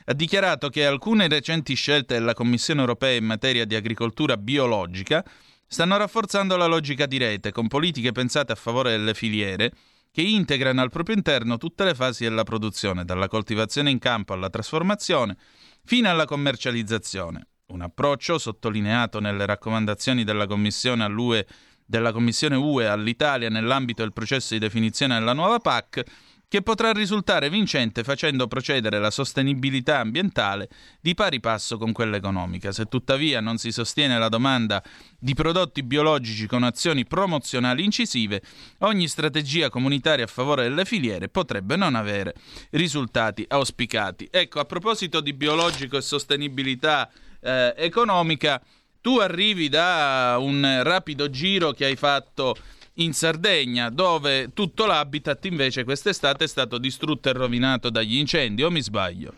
ha 0.06 0.14
dichiarato 0.14 0.70
che 0.70 0.86
alcune 0.86 1.28
recenti 1.28 1.76
scelte 1.76 2.16
della 2.16 2.34
Commissione 2.34 2.80
europea 2.80 3.16
in 3.16 3.26
materia 3.26 3.66
di 3.66 3.76
agricoltura 3.76 4.38
biologica 4.38 5.24
stanno 5.68 5.98
rafforzando 5.98 6.58
la 6.58 6.66
logica 6.66 7.06
di 7.06 7.18
rete 7.18 7.52
con 7.52 7.68
politiche 7.68 8.12
pensate 8.12 8.52
a 8.52 8.56
favore 8.56 8.90
delle 8.90 9.14
filiere 9.14 9.72
che 10.12 10.22
integrano 10.24 10.82
al 10.82 10.90
proprio 10.90 11.16
interno 11.16 11.58
tutte 11.58 11.84
le 11.84 11.94
fasi 11.94 12.24
della 12.24 12.44
produzione, 12.44 13.06
dalla 13.06 13.28
coltivazione 13.28 13.92
in 13.92 14.00
campo 14.00 14.34
alla 14.34 14.50
trasformazione 14.50 15.38
fino 15.86 16.10
alla 16.10 16.26
commercializzazione. 16.26 17.48
Un 17.68 17.82
approccio 17.82 18.40
sottolineato 18.40 19.20
nelle 19.20 19.46
raccomandazioni 19.46 20.24
della 20.24 20.48
Commissione 20.48 21.04
all'UE 21.04 21.46
della 21.90 22.12
Commissione 22.12 22.56
UE 22.56 22.86
all'Italia 22.86 23.50
nell'ambito 23.50 24.04
del 24.04 24.14
processo 24.14 24.54
di 24.54 24.60
definizione 24.60 25.18
della 25.18 25.34
nuova 25.34 25.58
PAC, 25.58 26.04
che 26.48 26.62
potrà 26.62 26.92
risultare 26.92 27.50
vincente 27.50 28.04
facendo 28.04 28.48
procedere 28.48 29.00
la 29.00 29.10
sostenibilità 29.10 29.98
ambientale 29.98 30.70
di 31.02 31.16
pari 31.16 31.40
passo 31.40 31.80
con 31.80 31.92
quella 31.92 32.18
economica. 32.18 32.72
Se 32.72 32.86
tuttavia 32.86 33.42
non 33.42 33.58
si 33.58 33.72
sostiene 33.72 34.20
la 34.20 34.30
domanda 34.30 34.84
di 35.18 35.34
prodotti 35.34 35.82
biologici 35.82 36.46
con 36.46 36.62
azioni 36.62 37.06
promozionali 37.06 37.84
incisive, 37.84 38.44
ogni 38.80 39.08
strategia 39.08 39.70
comunitaria 39.70 40.26
a 40.26 40.28
favore 40.28 40.64
delle 40.64 40.86
filiere 40.86 41.28
potrebbe 41.28 41.76
non 41.76 41.96
avere 41.96 42.36
risultati 42.72 43.46
auspicati. 43.48 44.28
Ecco, 44.30 44.60
a 44.60 44.66
proposito 44.66 45.22
di 45.22 45.34
biologico 45.34 45.98
e 45.98 46.02
sostenibilità 46.02 47.10
eh, 47.42 47.74
economica, 47.78 48.62
tu 49.02 49.18
arrivi 49.18 49.70
da 49.70 50.38
un 50.40 50.82
rapido 50.84 51.30
giro 51.30 51.72
che 51.72 51.86
hai 51.86 51.96
fatto 51.96 52.56
in 52.96 53.14
Sardegna, 53.14 53.90
dove 53.90 54.54
tutto 54.54 54.86
l'habitat 54.86 55.46
invece 55.46 55.84
quest'estate 55.84 56.44
è 56.44 56.48
stato 56.48 56.78
distrutto 56.78 57.30
e 57.30 57.34
rovinato 57.34 57.90
dagli 57.90 58.18
incendi, 58.18 58.64
o 58.64 58.70
mi 58.70 58.82
sbaglio? 58.82 59.34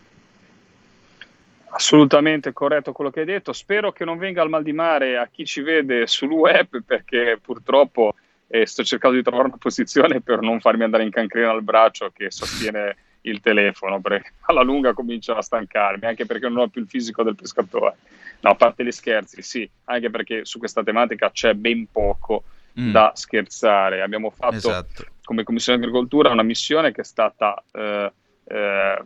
Assolutamente 1.74 2.52
corretto 2.52 2.92
quello 2.92 3.10
che 3.10 3.20
hai 3.20 3.26
detto. 3.26 3.52
Spero 3.52 3.92
che 3.92 4.04
non 4.04 4.18
venga 4.18 4.42
al 4.42 4.50
mal 4.50 4.62
di 4.62 4.72
mare 4.72 5.16
a 5.16 5.28
chi 5.32 5.46
ci 5.46 5.62
vede 5.62 6.06
sul 6.06 6.30
web, 6.30 6.82
perché 6.84 7.38
purtroppo 7.40 8.14
eh, 8.48 8.66
sto 8.66 8.84
cercando 8.84 9.16
di 9.16 9.22
trovare 9.22 9.48
una 9.48 9.56
posizione 9.56 10.20
per 10.20 10.40
non 10.40 10.60
farmi 10.60 10.82
andare 10.82 11.04
in 11.04 11.10
cancrina 11.10 11.50
al 11.50 11.62
braccio 11.62 12.10
che 12.14 12.30
sostiene 12.30 12.96
il 13.22 13.40
telefono, 13.40 14.00
perché 14.00 14.32
alla 14.46 14.62
lunga 14.62 14.94
comincio 14.94 15.34
a 15.34 15.42
stancarmi, 15.42 16.06
anche 16.06 16.26
perché 16.26 16.48
non 16.48 16.58
ho 16.58 16.68
più 16.68 16.80
il 16.80 16.88
fisico 16.88 17.22
del 17.22 17.34
pescatore. 17.34 17.96
No, 18.40 18.50
a 18.50 18.54
parte 18.54 18.84
gli 18.84 18.90
scherzi, 18.90 19.42
sì, 19.42 19.68
anche 19.84 20.10
perché 20.10 20.44
su 20.44 20.58
questa 20.58 20.82
tematica 20.82 21.30
c'è 21.30 21.54
ben 21.54 21.86
poco 21.90 22.44
mm. 22.78 22.90
da 22.90 23.12
scherzare. 23.14 24.02
Abbiamo 24.02 24.30
fatto 24.30 24.56
esatto. 24.56 25.06
come 25.22 25.44
Commissione 25.44 25.78
Agricoltura 25.78 26.30
una 26.30 26.42
missione 26.42 26.92
che 26.92 27.02
è 27.02 27.04
stata, 27.04 27.62
eh, 27.72 28.12
eh, 28.44 29.02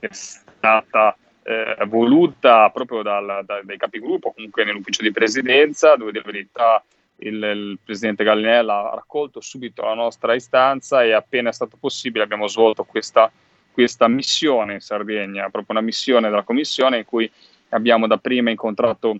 è 0.00 0.08
stata 0.10 1.16
eh, 1.42 1.84
voluta 1.86 2.68
proprio 2.70 3.02
dal, 3.02 3.42
da, 3.44 3.60
dai 3.62 3.78
capigruppo, 3.78 4.32
comunque 4.32 4.64
nell'ufficio 4.64 5.02
di 5.02 5.10
presidenza, 5.10 5.96
dove 5.96 6.12
di 6.12 6.20
verità 6.22 6.84
il, 7.20 7.42
il, 7.42 7.78
presidente 7.84 8.24
Gallinella 8.24 8.90
ha 8.90 8.94
raccolto 8.94 9.40
subito 9.40 9.82
la 9.82 9.94
nostra 9.94 10.34
istanza 10.34 11.02
e 11.02 11.12
appena 11.12 11.50
è 11.50 11.52
stato 11.52 11.76
possibile 11.78 12.24
abbiamo 12.24 12.46
svolto 12.46 12.84
questa, 12.84 13.30
questa 13.72 14.08
missione 14.08 14.74
in 14.74 14.80
Sardegna, 14.80 15.48
proprio 15.50 15.76
una 15.76 15.80
missione 15.80 16.28
della 16.28 16.42
commissione 16.42 16.98
in 16.98 17.04
cui 17.04 17.30
abbiamo 17.70 18.06
dapprima 18.06 18.50
incontrato 18.50 19.16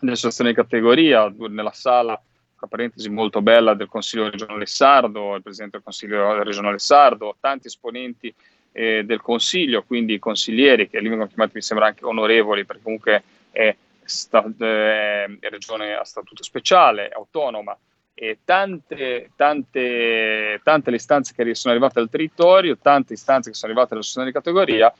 le 0.00 0.10
associazioni 0.12 0.50
di 0.50 0.56
categoria 0.56 1.32
nella 1.48 1.72
sala, 1.72 2.20
tra 2.58 2.66
parentesi 2.66 3.08
molto 3.08 3.40
bella, 3.42 3.74
del 3.74 3.88
Consiglio 3.88 4.30
regionale 4.30 4.66
sardo, 4.66 5.34
il 5.34 5.42
Presidente 5.42 5.76
del 5.76 5.84
Consiglio 5.84 6.42
regionale 6.42 6.78
sardo, 6.78 7.36
tanti 7.40 7.66
esponenti 7.66 8.32
eh, 8.72 9.04
del 9.04 9.20
Consiglio, 9.22 9.84
quindi 9.84 10.18
consiglieri 10.18 10.88
che 10.88 11.00
lì 11.00 11.08
vengono 11.08 11.28
chiamati 11.28 11.52
mi 11.54 11.62
sembra 11.62 11.86
anche 11.86 12.04
onorevoli 12.04 12.64
perché 12.64 12.82
comunque 12.82 13.22
è, 13.50 13.74
sta, 14.06 14.44
è 14.44 15.26
regione 15.50 15.94
a 15.94 16.04
statuto 16.04 16.42
speciale, 16.42 17.08
autonoma, 17.08 17.76
e 18.14 18.38
tante, 18.44 19.30
tante, 19.36 20.60
tante 20.62 20.90
le 20.90 20.96
istanze 20.96 21.34
che 21.34 21.54
sono 21.54 21.74
arrivate 21.74 21.98
al 21.98 22.08
territorio, 22.08 22.78
tante 22.78 23.12
istanze 23.12 23.50
che 23.50 23.56
sono 23.56 23.72
arrivate 23.72 23.92
alle 23.92 24.00
associazioni 24.00 24.28
di 24.28 24.32
categoria 24.32 24.94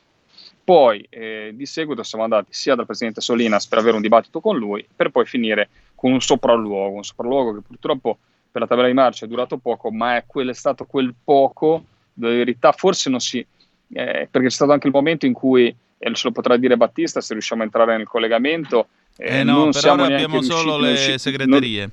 poi 0.67 1.07
eh, 1.09 1.51
di 1.53 1.65
seguito 1.65 2.03
siamo 2.03 2.25
andati 2.25 2.51
sia 2.51 2.75
dal 2.75 2.85
presidente 2.85 3.21
Solinas 3.21 3.67
per 3.67 3.77
avere 3.77 3.95
un 3.95 4.01
dibattito 4.01 4.41
con 4.41 4.57
lui, 4.57 4.85
per 4.93 5.11
poi 5.11 5.25
finire 5.25 5.69
con 5.95 6.11
un 6.11 6.19
sopralluogo, 6.19 6.97
un 6.97 7.05
sopralluogo 7.05 7.53
che 7.53 7.61
purtroppo 7.65 8.17
per 8.51 8.63
la 8.63 8.67
tabella 8.67 8.89
di 8.89 8.93
marcia 8.93 9.23
è 9.23 9.29
durato 9.29 9.55
poco, 9.59 9.91
ma 9.91 10.17
è, 10.17 10.25
quel, 10.27 10.49
è 10.49 10.53
stato 10.53 10.83
quel 10.83 11.15
poco, 11.23 11.85
in 12.15 12.21
verità 12.21 12.73
forse 12.73 13.09
non 13.09 13.21
si... 13.21 13.39
Eh, 13.39 14.27
perché 14.29 14.47
c'è 14.47 14.53
stato 14.53 14.73
anche 14.73 14.87
il 14.87 14.93
momento 14.93 15.25
in 15.25 15.31
cui, 15.31 15.73
e 15.97 16.13
ce 16.13 16.27
lo 16.27 16.33
potrà 16.33 16.57
dire 16.57 16.75
Battista 16.75 17.21
se 17.21 17.31
riusciamo 17.31 17.61
a 17.61 17.65
entrare 17.65 17.95
nel 17.95 18.05
collegamento, 18.05 18.89
eh, 19.17 19.39
eh 19.39 19.43
no, 19.43 19.57
non 19.57 19.71
per 19.71 19.85
ora 19.85 20.05
abbiamo 20.05 20.41
solo 20.41 20.77
le 20.77 21.17
segreterie. 21.17 21.79
Non, 21.79 21.91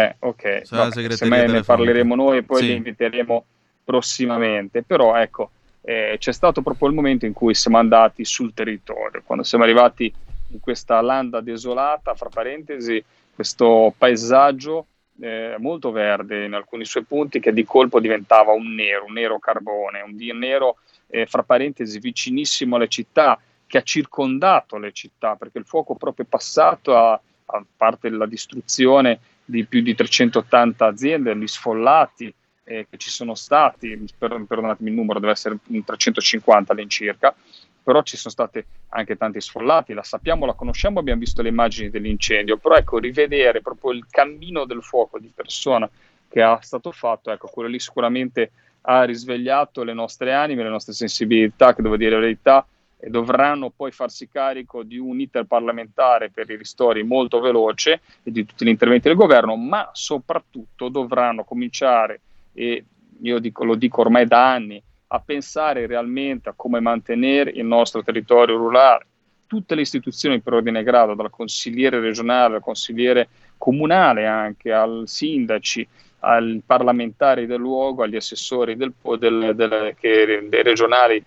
Eh, 0.00 0.16
ok, 0.18 0.68
Vabbè, 0.68 1.10
se 1.10 1.26
me 1.26 1.46
ne 1.46 1.62
parleremo 1.62 2.14
noi 2.14 2.38
e 2.38 2.42
poi 2.42 2.60
sì. 2.60 2.66
li 2.66 2.74
inviteremo 2.74 3.44
prossimamente, 3.84 4.82
però 4.82 5.16
ecco, 5.16 5.50
eh, 5.82 6.16
c'è 6.18 6.32
stato 6.32 6.62
proprio 6.62 6.88
il 6.88 6.94
momento 6.94 7.26
in 7.26 7.32
cui 7.32 7.54
siamo 7.54 7.78
andati 7.78 8.24
sul 8.24 8.54
territorio, 8.54 9.22
quando 9.24 9.42
siamo 9.44 9.64
arrivati 9.64 10.12
in 10.52 10.60
questa 10.60 11.00
landa 11.00 11.40
desolata, 11.40 12.14
fra 12.14 12.28
parentesi, 12.28 13.02
questo 13.34 13.92
paesaggio 13.96 14.86
eh, 15.20 15.56
molto 15.58 15.90
verde 15.90 16.44
in 16.44 16.54
alcuni 16.54 16.84
suoi 16.84 17.04
punti 17.04 17.40
che 17.40 17.52
di 17.52 17.64
colpo 17.64 18.00
diventava 18.00 18.52
un 18.52 18.74
nero, 18.74 19.04
un 19.06 19.12
nero 19.12 19.38
carbone, 19.38 20.00
un 20.00 20.38
nero 20.38 20.76
eh, 21.08 21.26
fra 21.26 21.42
parentesi 21.42 21.98
vicinissimo 21.98 22.76
alle 22.76 22.88
città 22.88 23.38
che 23.70 23.78
ha 23.78 23.82
circondato 23.82 24.78
le 24.78 24.90
città 24.90 25.36
perché 25.36 25.58
il 25.58 25.64
fuoco 25.64 25.94
proprio 25.94 26.24
è 26.24 26.28
passato 26.28 26.96
a, 26.96 27.12
a 27.12 27.64
parte 27.76 28.08
la 28.08 28.26
distruzione 28.26 29.20
di 29.44 29.64
più 29.64 29.80
di 29.80 29.94
380 29.94 30.84
aziende, 30.84 31.36
gli 31.36 31.46
sfollati 31.46 32.34
eh, 32.64 32.88
che 32.90 32.96
ci 32.96 33.10
sono 33.10 33.36
stati, 33.36 33.96
perdonatemi 34.18 34.90
il 34.90 34.96
numero, 34.96 35.20
deve 35.20 35.34
essere 35.34 35.56
350 35.84 36.72
all'incirca, 36.72 37.32
però 37.80 38.02
ci 38.02 38.16
sono 38.16 38.32
stati 38.32 38.64
anche 38.88 39.16
tanti 39.16 39.40
sfollati, 39.40 39.94
la 39.94 40.02
sappiamo, 40.02 40.46
la 40.46 40.54
conosciamo, 40.54 40.98
abbiamo 40.98 41.20
visto 41.20 41.40
le 41.40 41.50
immagini 41.50 41.90
dell'incendio, 41.90 42.56
però 42.56 42.74
ecco, 42.74 42.98
rivedere 42.98 43.60
proprio 43.60 43.92
il 43.92 44.04
cammino 44.10 44.64
del 44.64 44.82
fuoco 44.82 45.20
di 45.20 45.30
persona 45.32 45.88
che 46.28 46.42
è 46.42 46.58
stato 46.60 46.90
fatto, 46.90 47.30
ecco, 47.30 47.46
quello 47.46 47.68
lì 47.68 47.78
sicuramente 47.78 48.50
ha 48.82 49.04
risvegliato 49.04 49.84
le 49.84 49.92
nostre 49.92 50.32
anime, 50.32 50.64
le 50.64 50.70
nostre 50.70 50.92
sensibilità, 50.92 51.72
che 51.72 51.82
devo 51.82 51.96
dire 51.96 52.16
la 52.16 52.20
verità, 52.20 52.66
e 53.00 53.08
dovranno 53.08 53.70
poi 53.70 53.90
farsi 53.90 54.28
carico 54.28 54.82
di 54.82 54.98
un 54.98 55.18
iter 55.18 55.44
parlamentare 55.44 56.30
per 56.30 56.50
i 56.50 56.56
ristori 56.56 57.02
molto 57.02 57.40
veloce 57.40 58.02
e 58.22 58.30
di 58.30 58.44
tutti 58.44 58.64
gli 58.64 58.68
interventi 58.68 59.08
del 59.08 59.16
governo, 59.16 59.56
ma 59.56 59.88
soprattutto 59.92 60.88
dovranno 60.88 61.42
cominciare, 61.44 62.20
e 62.52 62.84
io 63.22 63.38
dico, 63.38 63.64
lo 63.64 63.74
dico 63.74 64.02
ormai 64.02 64.26
da 64.26 64.52
anni, 64.52 64.82
a 65.12 65.20
pensare 65.20 65.86
realmente 65.86 66.50
a 66.50 66.54
come 66.54 66.78
mantenere 66.80 67.50
il 67.50 67.64
nostro 67.64 68.02
territorio 68.02 68.56
rurale. 68.56 69.06
Tutte 69.46 69.74
le 69.74 69.80
istituzioni 69.80 70.40
per 70.40 70.52
ordine 70.52 70.84
grado, 70.84 71.14
dal 71.14 71.30
consigliere 71.30 71.98
regionale 71.98 72.56
al 72.56 72.62
consigliere 72.62 73.28
comunale, 73.56 74.26
anche 74.26 74.72
al 74.72 75.04
sindaci, 75.06 75.86
ai 76.20 76.62
parlamentari 76.64 77.46
del 77.46 77.58
luogo, 77.58 78.04
agli 78.04 78.14
assessori 78.14 78.76
del, 78.76 78.92
del, 79.18 79.52
del, 79.56 79.94
che, 79.98 80.46
dei 80.48 80.62
regionali 80.62 81.24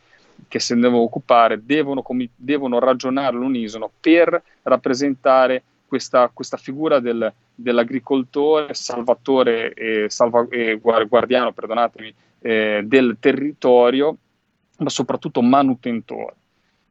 che 0.47 0.59
se 0.59 0.75
ne 0.75 0.81
devono 0.81 1.03
occupare, 1.03 1.65
devono, 1.65 2.01
com- 2.01 2.27
devono 2.35 2.79
ragionare 2.79 3.35
all'unisono 3.35 3.89
per 3.99 4.41
rappresentare 4.63 5.63
questa, 5.87 6.29
questa 6.33 6.57
figura 6.57 6.99
del, 6.99 7.31
dell'agricoltore, 7.53 8.73
salvatore 8.73 9.73
e, 9.73 10.09
salva- 10.09 10.47
e 10.49 10.79
guardiano, 10.79 11.51
perdonatemi, 11.51 12.13
eh, 12.41 12.81
del 12.83 13.17
territorio, 13.19 14.17
ma 14.79 14.89
soprattutto 14.89 15.41
manutentore. 15.41 16.35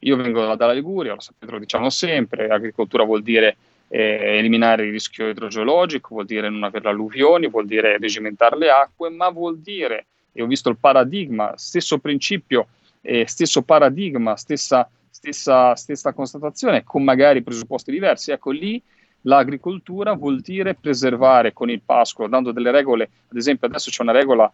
Io 0.01 0.17
vengo 0.17 0.55
dalla 0.55 0.73
Liguria, 0.73 1.15
lo 1.15 1.21
sapete, 1.21 1.53
lo 1.53 1.59
diciamo 1.59 1.91
sempre, 1.91 2.49
agricoltura 2.49 3.05
vuol 3.05 3.23
dire 3.23 3.57
eh, 3.89 4.39
eliminare 4.39 4.87
il 4.87 4.93
rischio 4.93 5.29
idrogeologico, 5.29 6.09
vuol 6.11 6.25
dire 6.25 6.49
non 6.49 6.65
avere 6.65 6.89
alluvioni, 6.89 7.49
vuol 7.49 7.67
dire 7.67 7.99
regimentare 7.99 8.57
le 8.57 8.71
acque, 8.71 9.11
ma 9.11 9.29
vuol 9.29 9.59
dire, 9.59 10.07
e 10.33 10.43
ho 10.43 10.47
visto 10.47 10.71
il 10.71 10.79
paradigma, 10.79 11.53
stesso 11.57 11.99
principio, 11.99 12.69
eh, 13.03 13.27
stesso 13.27 13.63
paradigma, 13.63 14.37
stessa, 14.37 14.89
stessa, 15.11 15.75
stessa 15.75 16.13
constatazione, 16.13 16.85
con 16.85 17.05
magari 17.05 17.43
presupposti 17.43 17.91
diversi. 17.91 18.31
Ecco, 18.31 18.51
lì 18.51 18.81
l'agricoltura 19.23 20.15
vuol 20.15 20.41
dire 20.41 20.75
preservare 20.75 21.53
con 21.53 21.71
il 21.71 21.83
pascolo, 21.85 22.29
dando 22.29 22.53
delle 22.53 22.71
regole, 22.71 23.11
ad 23.29 23.37
esempio 23.37 23.67
adesso 23.67 23.91
c'è 23.91 24.03
una 24.03 24.13
regola 24.13 24.51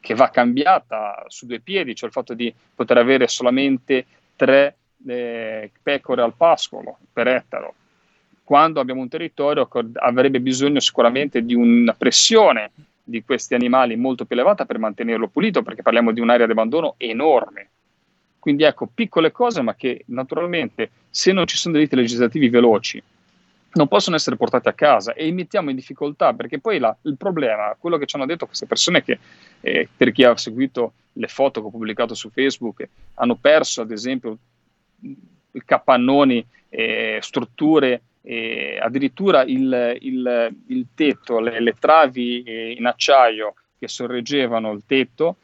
che 0.00 0.14
va 0.14 0.30
cambiata 0.30 1.24
su 1.28 1.46
due 1.46 1.60
piedi, 1.60 1.94
cioè 1.94 2.08
il 2.08 2.14
fatto 2.14 2.32
di 2.32 2.52
poter 2.74 2.96
avere 2.96 3.28
solamente 3.28 4.06
tre 4.36 4.76
eh, 5.06 5.70
pecore 5.82 6.22
al 6.22 6.34
pascolo 6.34 6.98
per 7.12 7.28
ettaro, 7.28 7.74
quando 8.42 8.80
abbiamo 8.80 9.02
un 9.02 9.08
territorio 9.08 9.66
che 9.66 9.84
avrebbe 9.94 10.40
bisogno 10.40 10.80
sicuramente 10.80 11.44
di 11.44 11.54
una 11.54 11.92
pressione 11.92 12.70
di 13.04 13.22
questi 13.22 13.54
animali 13.54 13.96
molto 13.96 14.24
più 14.24 14.34
elevata 14.34 14.64
per 14.64 14.78
mantenerlo 14.78 15.28
pulito, 15.28 15.62
perché 15.62 15.82
parliamo 15.82 16.10
di 16.10 16.20
un'area 16.20 16.46
di 16.46 16.52
abbandono 16.52 16.94
enorme. 16.96 17.68
Quindi 18.38 18.64
ecco, 18.64 18.88
piccole 18.92 19.30
cose, 19.30 19.62
ma 19.62 19.74
che 19.74 20.04
naturalmente 20.06 20.90
se 21.10 21.32
non 21.32 21.46
ci 21.46 21.56
sono 21.56 21.74
delitti 21.74 21.96
legislativi 21.96 22.48
veloci, 22.48 23.02
non 23.74 23.88
possono 23.88 24.16
essere 24.16 24.36
portate 24.36 24.68
a 24.68 24.72
casa 24.72 25.14
e 25.14 25.30
mettiamo 25.32 25.70
in 25.70 25.76
difficoltà 25.76 26.32
perché 26.32 26.60
poi 26.60 26.78
la, 26.78 26.96
il 27.02 27.16
problema, 27.16 27.74
quello 27.78 27.96
che 27.96 28.06
ci 28.06 28.16
hanno 28.16 28.26
detto 28.26 28.46
queste 28.46 28.66
persone 28.66 29.02
che 29.02 29.18
eh, 29.60 29.88
per 29.96 30.12
chi 30.12 30.24
ha 30.24 30.36
seguito 30.36 30.92
le 31.14 31.26
foto 31.26 31.60
che 31.60 31.66
ho 31.66 31.70
pubblicato 31.70 32.14
su 32.14 32.30
Facebook 32.30 32.88
hanno 33.14 33.34
perso 33.34 33.82
ad 33.82 33.90
esempio 33.90 34.38
capannoni, 35.64 36.44
eh, 36.68 37.18
strutture, 37.20 38.02
eh, 38.26 38.78
addirittura 38.80 39.44
il, 39.44 39.96
il, 40.00 40.56
il 40.68 40.86
tetto, 40.94 41.40
le, 41.40 41.60
le 41.60 41.74
travi 41.78 42.42
eh, 42.42 42.72
in 42.72 42.86
acciaio 42.86 43.54
che 43.78 43.88
sorreggevano 43.88 44.72
il 44.72 44.82
tetto 44.86 45.36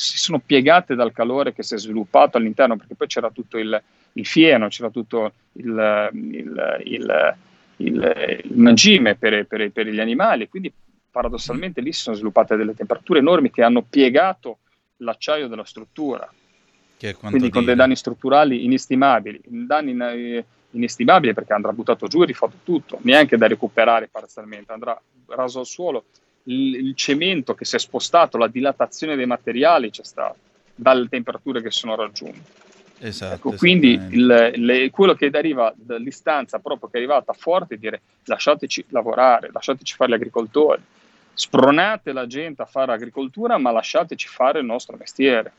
si 0.00 0.16
sono 0.16 0.40
piegate 0.44 0.94
dal 0.94 1.12
calore 1.12 1.52
che 1.52 1.62
si 1.62 1.74
è 1.74 1.78
sviluppato 1.78 2.38
all'interno 2.38 2.76
perché 2.76 2.94
poi 2.94 3.06
c'era 3.06 3.30
tutto 3.30 3.58
il, 3.58 3.80
il 4.14 4.26
fieno, 4.26 4.68
c'era 4.68 4.88
tutto 4.88 5.32
il, 5.52 6.10
il, 6.14 6.82
il, 6.84 7.34
il 7.76 8.42
mangime 8.54 9.16
per, 9.16 9.46
per, 9.46 9.70
per, 9.70 9.86
gli 9.86 10.00
animali, 10.00 10.48
quindi 10.48 10.72
paradossalmente 11.10 11.82
lì 11.82 11.92
si 11.92 12.00
sono 12.00 12.16
sviluppate 12.16 12.56
delle 12.56 12.74
temperature 12.74 13.18
enormi 13.18 13.50
che 13.50 13.62
hanno 13.62 13.82
piegato 13.82 14.60
l'acciaio 14.98 15.48
della 15.48 15.64
struttura, 15.64 16.32
quindi 16.98 17.38
dire. 17.38 17.50
con 17.50 17.64
dei 17.66 17.74
danni 17.74 17.96
strutturali 17.96 18.64
inestimabili, 18.64 19.40
danni 19.44 19.92
inestimabili 20.72 21.34
perché 21.34 21.52
andrà 21.52 21.72
buttato 21.72 22.06
giù 22.06 22.22
e 22.22 22.26
rifatto 22.26 22.58
tutto, 22.64 22.98
neanche 23.02 23.36
da 23.36 23.46
recuperare 23.46 24.08
parzialmente, 24.08 24.72
andrà 24.72 25.00
raso 25.26 25.60
al 25.60 25.66
suolo, 25.66 26.04
il, 26.44 26.74
il 26.74 26.94
cemento 26.94 27.54
che 27.54 27.64
si 27.64 27.76
è 27.76 27.78
spostato, 27.78 28.38
la 28.38 28.48
dilatazione 28.48 29.16
dei 29.16 29.26
materiali 29.26 29.90
c'è 29.90 30.04
stata 30.04 30.34
dalle 30.74 31.08
temperature 31.08 31.62
che 31.62 31.70
sono 31.70 31.94
raggiunte. 31.94 32.58
Esatto, 33.02 33.34
ecco, 33.34 33.52
quindi 33.52 33.98
il, 34.10 34.52
le, 34.56 34.90
quello 34.90 35.14
che 35.14 35.30
deriva 35.30 35.72
dall'istanza 35.74 36.58
proprio 36.58 36.90
che 36.90 36.98
è 36.98 37.00
arrivata 37.00 37.32
forte 37.32 37.74
è 37.74 37.78
dire 37.78 38.02
lasciateci 38.24 38.86
lavorare, 38.88 39.48
lasciateci 39.50 39.94
fare 39.94 40.10
gli 40.10 40.14
agricoltori, 40.14 40.82
spronate 41.32 42.12
la 42.12 42.26
gente 42.26 42.60
a 42.60 42.66
fare 42.66 42.92
agricoltura 42.92 43.56
ma 43.56 43.70
lasciateci 43.70 44.28
fare 44.28 44.58
il 44.60 44.66
nostro 44.66 44.96
mestiere. 44.98 45.52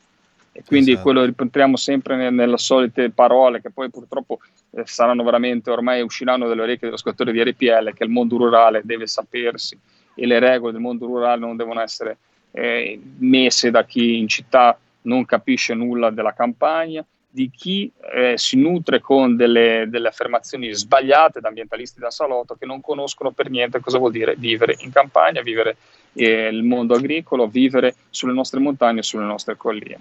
E 0.52 0.62
quindi 0.66 0.90
esatto. 0.90 1.04
quello 1.04 1.24
rientriamo 1.24 1.76
sempre 1.76 2.16
nel, 2.16 2.34
nelle 2.34 2.58
solite 2.58 3.10
parole 3.10 3.62
che 3.62 3.70
poi 3.70 3.88
purtroppo 3.90 4.40
eh, 4.70 4.82
saranno 4.84 5.24
veramente, 5.24 5.70
ormai 5.70 6.02
usciranno 6.02 6.46
dalle 6.46 6.62
orecchie 6.62 6.88
dello 6.88 6.98
scottore 6.98 7.32
di 7.32 7.42
RPL, 7.42 7.94
che 7.94 8.04
il 8.04 8.10
mondo 8.10 8.36
rurale 8.36 8.82
deve 8.84 9.06
sapersi 9.06 9.78
e 10.14 10.26
le 10.26 10.38
regole 10.38 10.72
del 10.72 10.80
mondo 10.80 11.06
rurale 11.06 11.40
non 11.40 11.56
devono 11.56 11.80
essere 11.80 12.18
eh, 12.50 13.00
messe 13.18 13.70
da 13.70 13.84
chi 13.84 14.18
in 14.18 14.28
città 14.28 14.78
non 15.02 15.24
capisce 15.24 15.74
nulla 15.74 16.10
della 16.10 16.34
campagna 16.34 17.04
di 17.34 17.50
chi 17.50 17.90
eh, 18.14 18.34
si 18.36 18.58
nutre 18.58 19.00
con 19.00 19.36
delle, 19.36 19.86
delle, 19.88 20.08
affermazioni 20.08 20.70
sbagliate 20.70 21.40
da 21.40 21.48
ambientalisti 21.48 21.98
da 21.98 22.10
salotto 22.10 22.56
che 22.56 22.66
non 22.66 22.82
conoscono 22.82 23.30
per 23.30 23.48
niente 23.48 23.80
cosa 23.80 23.96
vuol 23.96 24.12
dire 24.12 24.34
vivere 24.36 24.76
in 24.80 24.92
campagna, 24.92 25.40
vivere 25.40 25.76
eh, 26.12 26.48
il 26.48 26.62
mondo 26.62 26.94
agricolo, 26.94 27.46
vivere 27.46 27.94
sulle 28.10 28.34
nostre 28.34 28.60
montagne 28.60 29.00
e 29.00 29.02
sulle 29.02 29.24
nostre 29.24 29.56
colline. 29.56 29.98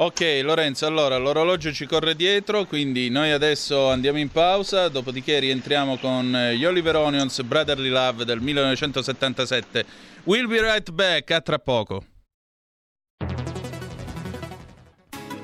Ok 0.00 0.40
Lorenzo, 0.44 0.86
allora 0.86 1.16
l'orologio 1.16 1.72
ci 1.72 1.84
corre 1.84 2.14
dietro, 2.14 2.66
quindi 2.66 3.08
noi 3.08 3.32
adesso 3.32 3.90
andiamo 3.90 4.18
in 4.18 4.30
pausa, 4.30 4.88
dopodiché 4.88 5.40
rientriamo 5.40 5.96
con 5.96 6.36
eh, 6.36 6.56
gli 6.56 6.64
Oliver 6.64 6.94
Onions 6.94 7.42
Brotherly 7.42 7.88
Love 7.88 8.24
del 8.24 8.40
1977. 8.40 9.84
We'll 10.22 10.46
be 10.46 10.60
right 10.60 10.88
back, 10.92 11.32
a 11.32 11.40
tra 11.40 11.58
poco. 11.58 12.04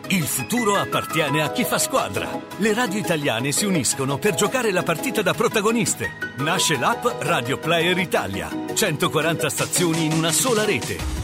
Il 0.08 0.22
futuro 0.22 0.76
appartiene 0.76 1.42
a 1.42 1.50
chi 1.50 1.64
fa 1.64 1.78
squadra. 1.78 2.28
Le 2.58 2.74
radio 2.74 3.00
italiane 3.00 3.50
si 3.50 3.64
uniscono 3.64 4.18
per 4.18 4.34
giocare 4.34 4.70
la 4.70 4.84
partita 4.84 5.20
da 5.22 5.34
protagoniste. 5.34 6.10
Nasce 6.38 6.78
l'app 6.78 7.04
Radio 7.22 7.58
Player 7.58 7.98
Italia. 7.98 8.48
140 8.72 9.48
stazioni 9.48 10.04
in 10.04 10.12
una 10.12 10.30
sola 10.30 10.64
rete. 10.64 11.23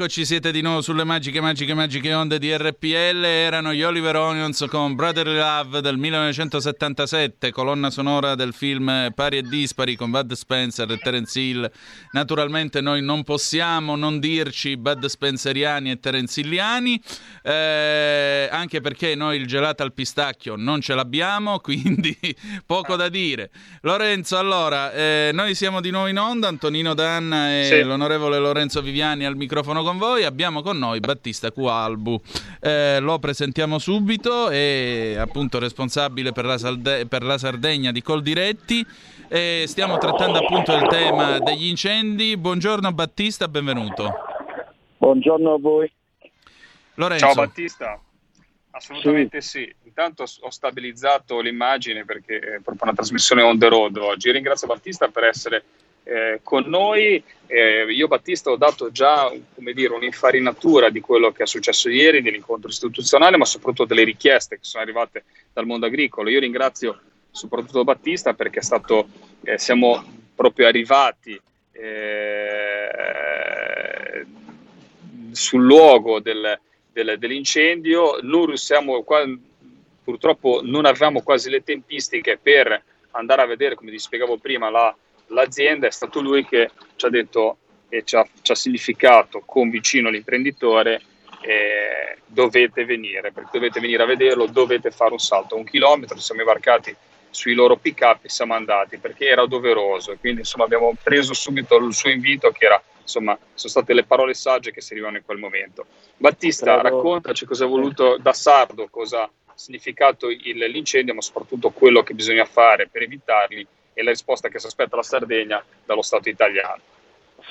Eccoci, 0.00 0.24
siete 0.24 0.50
di 0.50 0.62
nuovo 0.62 0.80
sulle 0.80 1.04
magiche, 1.04 1.42
magiche, 1.42 1.74
magiche 1.74 2.14
onde 2.14 2.38
di 2.38 2.56
RPL. 2.56 3.22
Erano 3.22 3.74
gli 3.74 3.82
Oliver 3.82 4.16
Onions 4.16 4.64
con 4.70 4.94
Brotherly 4.94 5.36
Love 5.36 5.82
del 5.82 5.98
1977, 5.98 7.52
colonna 7.52 7.90
sonora 7.90 8.34
del 8.34 8.54
film 8.54 9.12
Pari 9.14 9.36
e 9.36 9.42
Dispari 9.42 9.96
con 9.96 10.10
Bud 10.10 10.32
Spencer 10.32 10.90
e 10.90 10.96
Terence 10.96 11.38
Hill. 11.38 11.70
Naturalmente 12.12 12.80
noi 12.80 13.02
non 13.02 13.24
possiamo 13.24 13.94
non 13.94 14.20
dirci 14.20 14.78
Bud 14.78 15.04
Spenceriani 15.04 15.90
e 15.90 16.00
Terence 16.00 16.40
Hilliani, 16.40 16.98
eh, 17.42 18.48
anche 18.50 18.80
perché 18.80 19.14
noi 19.14 19.36
il 19.36 19.46
gelato 19.46 19.82
al 19.82 19.92
pistacchio 19.92 20.56
non 20.56 20.80
ce 20.80 20.94
l'abbiamo, 20.94 21.58
quindi 21.60 22.16
poco 22.64 22.96
da 22.96 23.10
dire. 23.10 23.50
Lorenzo, 23.82 24.38
allora, 24.38 24.94
eh, 24.94 25.30
noi 25.34 25.54
siamo 25.54 25.82
di 25.82 25.90
nuovo 25.90 26.06
in 26.06 26.18
onda, 26.18 26.48
Antonino 26.48 26.94
Danna 26.94 27.60
e 27.60 27.64
sì. 27.66 27.82
l'onorevole 27.82 28.38
Lorenzo 28.38 28.80
Viviani 28.80 29.26
al 29.26 29.36
microfono 29.36 29.88
con 29.90 29.98
voi. 29.98 30.24
Abbiamo 30.24 30.62
con 30.62 30.78
noi 30.78 31.00
Battista 31.00 31.50
Cualbu. 31.50 32.20
Eh, 32.60 33.00
lo 33.00 33.18
presentiamo 33.18 33.78
subito, 33.78 34.48
è 34.48 35.16
appunto 35.18 35.58
responsabile 35.58 36.30
per 36.30 36.44
la, 36.44 36.58
Salde- 36.58 37.06
per 37.06 37.24
la 37.24 37.36
Sardegna 37.38 37.90
di 37.90 38.00
Coldiretti. 38.00 38.86
E 39.26 39.64
stiamo 39.66 39.98
trattando 39.98 40.38
appunto 40.38 40.72
il 40.74 40.86
tema 40.86 41.38
degli 41.40 41.66
incendi. 41.66 42.36
Buongiorno 42.36 42.92
Battista, 42.92 43.48
benvenuto. 43.48 44.14
Buongiorno 44.98 45.54
a 45.54 45.58
voi. 45.58 45.92
Lorenzo. 46.94 47.26
Ciao 47.26 47.34
Battista. 47.34 48.00
Assolutamente 48.70 49.40
sì. 49.40 49.58
sì. 49.64 49.74
Intanto 49.84 50.22
ho 50.22 50.50
stabilizzato 50.50 51.40
l'immagine 51.40 52.04
perché 52.04 52.38
è 52.38 52.60
proprio 52.60 52.82
una 52.82 52.94
trasmissione 52.94 53.42
on 53.42 53.58
the 53.58 53.68
road 53.68 53.96
oggi. 53.96 54.30
Ringrazio 54.30 54.68
Battista 54.68 55.08
per 55.08 55.24
essere 55.24 55.64
eh, 56.04 56.40
con 56.42 56.64
noi. 56.66 57.22
Eh, 57.46 57.84
io 57.88 58.06
Battista 58.06 58.50
ho 58.50 58.56
dato 58.56 58.90
già 58.90 59.32
dire, 59.56 59.94
un'infarinatura 59.94 60.88
di 60.90 61.00
quello 61.00 61.32
che 61.32 61.42
è 61.42 61.46
successo 61.46 61.88
ieri 61.88 62.22
nell'incontro 62.22 62.70
istituzionale, 62.70 63.36
ma 63.36 63.44
soprattutto 63.44 63.86
delle 63.86 64.04
richieste 64.04 64.56
che 64.56 64.64
sono 64.64 64.82
arrivate 64.82 65.24
dal 65.52 65.66
mondo 65.66 65.86
agricolo. 65.86 66.30
Io 66.30 66.40
ringrazio 66.40 67.00
soprattutto 67.30 67.84
Battista 67.84 68.34
perché 68.34 68.60
stato, 68.60 69.08
eh, 69.44 69.58
siamo 69.58 70.02
proprio 70.34 70.66
arrivati 70.66 71.40
eh, 71.72 72.88
sul 75.32 75.64
luogo 75.64 76.20
del, 76.20 76.58
del, 76.92 77.18
dell'incendio. 77.18 78.18
Non 78.22 78.46
riusciamo, 78.46 79.04
purtroppo 80.02 80.60
non 80.62 80.86
avevamo 80.86 81.22
quasi 81.22 81.50
le 81.50 81.62
tempistiche 81.62 82.38
per 82.40 82.82
andare 83.12 83.42
a 83.42 83.46
vedere, 83.46 83.74
come 83.74 83.90
vi 83.90 83.98
spiegavo 83.98 84.36
prima, 84.36 84.70
la 84.70 84.94
l'azienda 85.30 85.86
è 85.86 85.90
stato 85.90 86.20
lui 86.20 86.44
che 86.46 86.70
ci 86.96 87.06
ha 87.06 87.08
detto 87.08 87.56
e 87.88 88.04
ci 88.04 88.16
ha, 88.16 88.26
ci 88.42 88.52
ha 88.52 88.54
significato 88.54 89.42
con 89.44 89.68
vicino 89.68 90.10
l'imprenditore 90.10 91.02
eh, 91.42 92.18
dovete 92.26 92.84
venire, 92.84 93.32
perché 93.32 93.50
dovete 93.52 93.80
venire 93.80 94.02
a 94.02 94.06
vederlo, 94.06 94.46
dovete 94.46 94.90
fare 94.90 95.12
un 95.12 95.18
salto 95.18 95.56
un 95.56 95.64
chilometro, 95.64 96.18
siamo 96.18 96.42
imbarcati 96.42 96.94
sui 97.30 97.54
loro 97.54 97.76
pick 97.76 98.00
up 98.02 98.24
e 98.24 98.28
siamo 98.28 98.54
andati 98.54 98.98
perché 98.98 99.26
era 99.26 99.46
doveroso. 99.46 100.12
E 100.12 100.18
quindi 100.18 100.40
insomma 100.40 100.64
abbiamo 100.64 100.92
preso 101.02 101.32
subito 101.32 101.76
il 101.76 101.94
suo 101.94 102.10
invito 102.10 102.50
che 102.50 102.66
era 102.66 102.82
insomma 103.00 103.36
sono 103.54 103.70
state 103.70 103.92
le 103.92 104.04
parole 104.04 104.34
sagge 104.34 104.70
che 104.70 104.80
servivano 104.80 105.16
in 105.16 105.24
quel 105.24 105.38
momento. 105.38 105.86
Battista 106.16 106.78
Prego. 106.78 106.96
raccontaci 106.96 107.44
cosa 107.44 107.64
ha 107.64 107.68
voluto 107.68 108.18
da 108.18 108.32
sardo 108.32 108.88
cosa 108.88 109.22
ha 109.22 109.30
significato 109.54 110.28
il, 110.28 110.58
l'incendio 110.70 111.14
ma 111.14 111.20
soprattutto 111.20 111.70
quello 111.70 112.02
che 112.02 112.14
bisogna 112.14 112.44
fare 112.44 112.88
per 112.88 113.02
evitarli 113.02 113.66
e 114.00 114.02
la 114.02 114.10
risposta 114.10 114.48
che 114.48 114.58
si 114.58 114.66
aspetta 114.66 114.96
la 114.96 115.02
Sardegna 115.02 115.62
dallo 115.84 116.02
Stato 116.02 116.28
italiano. 116.28 116.80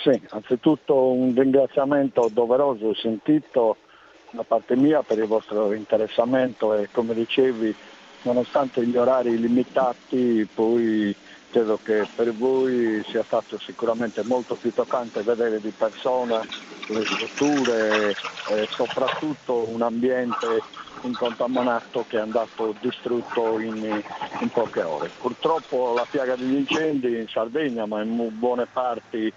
Sì, 0.02 0.20
anzitutto 0.30 0.96
un 1.12 1.34
ringraziamento 1.36 2.30
doveroso 2.32 2.92
e 2.92 2.96
sentito 2.96 3.78
da 4.32 4.44
parte 4.44 4.76
mia 4.76 5.02
per 5.02 5.18
il 5.20 5.28
vostro 5.28 5.74
interessamento 5.74 6.74
e 6.74 6.90
come 6.92 7.14
dicevi, 7.14 7.74
nonostante 8.24 8.86
gli 8.86 8.98
orari 8.98 9.40
limitati, 9.40 10.48
poi 10.54 11.16
credo 11.52 11.80
che 11.84 12.08
per 12.16 12.34
voi 12.34 13.04
sia 13.10 13.24
stato 13.24 13.58
sicuramente 13.60 14.24
molto 14.24 14.56
più 14.56 14.72
toccante 14.72 15.22
vedere 15.22 15.60
di 15.60 15.72
persona 15.76 16.40
le 16.88 17.06
strutture 17.06 18.16
e 18.50 18.68
soprattutto 18.70 19.66
un 19.70 19.82
ambiente 19.82 20.62
incontaminato 21.08 22.06
che 22.08 22.18
è 22.18 22.22
andato 22.22 22.76
distrutto 22.80 23.60
in, 23.60 24.04
in, 24.40 24.50
poche 24.50 24.82
ore. 24.82 25.10
Purtroppo 25.20 25.94
la 25.94 26.06
piaga 26.10 26.36
degli 26.36 26.56
incendi 26.56 27.18
in 27.20 27.28
Sardegna, 27.28 27.86
ma 27.86 28.02
in 28.02 28.30
buone 28.38 28.68
parti 28.72 29.32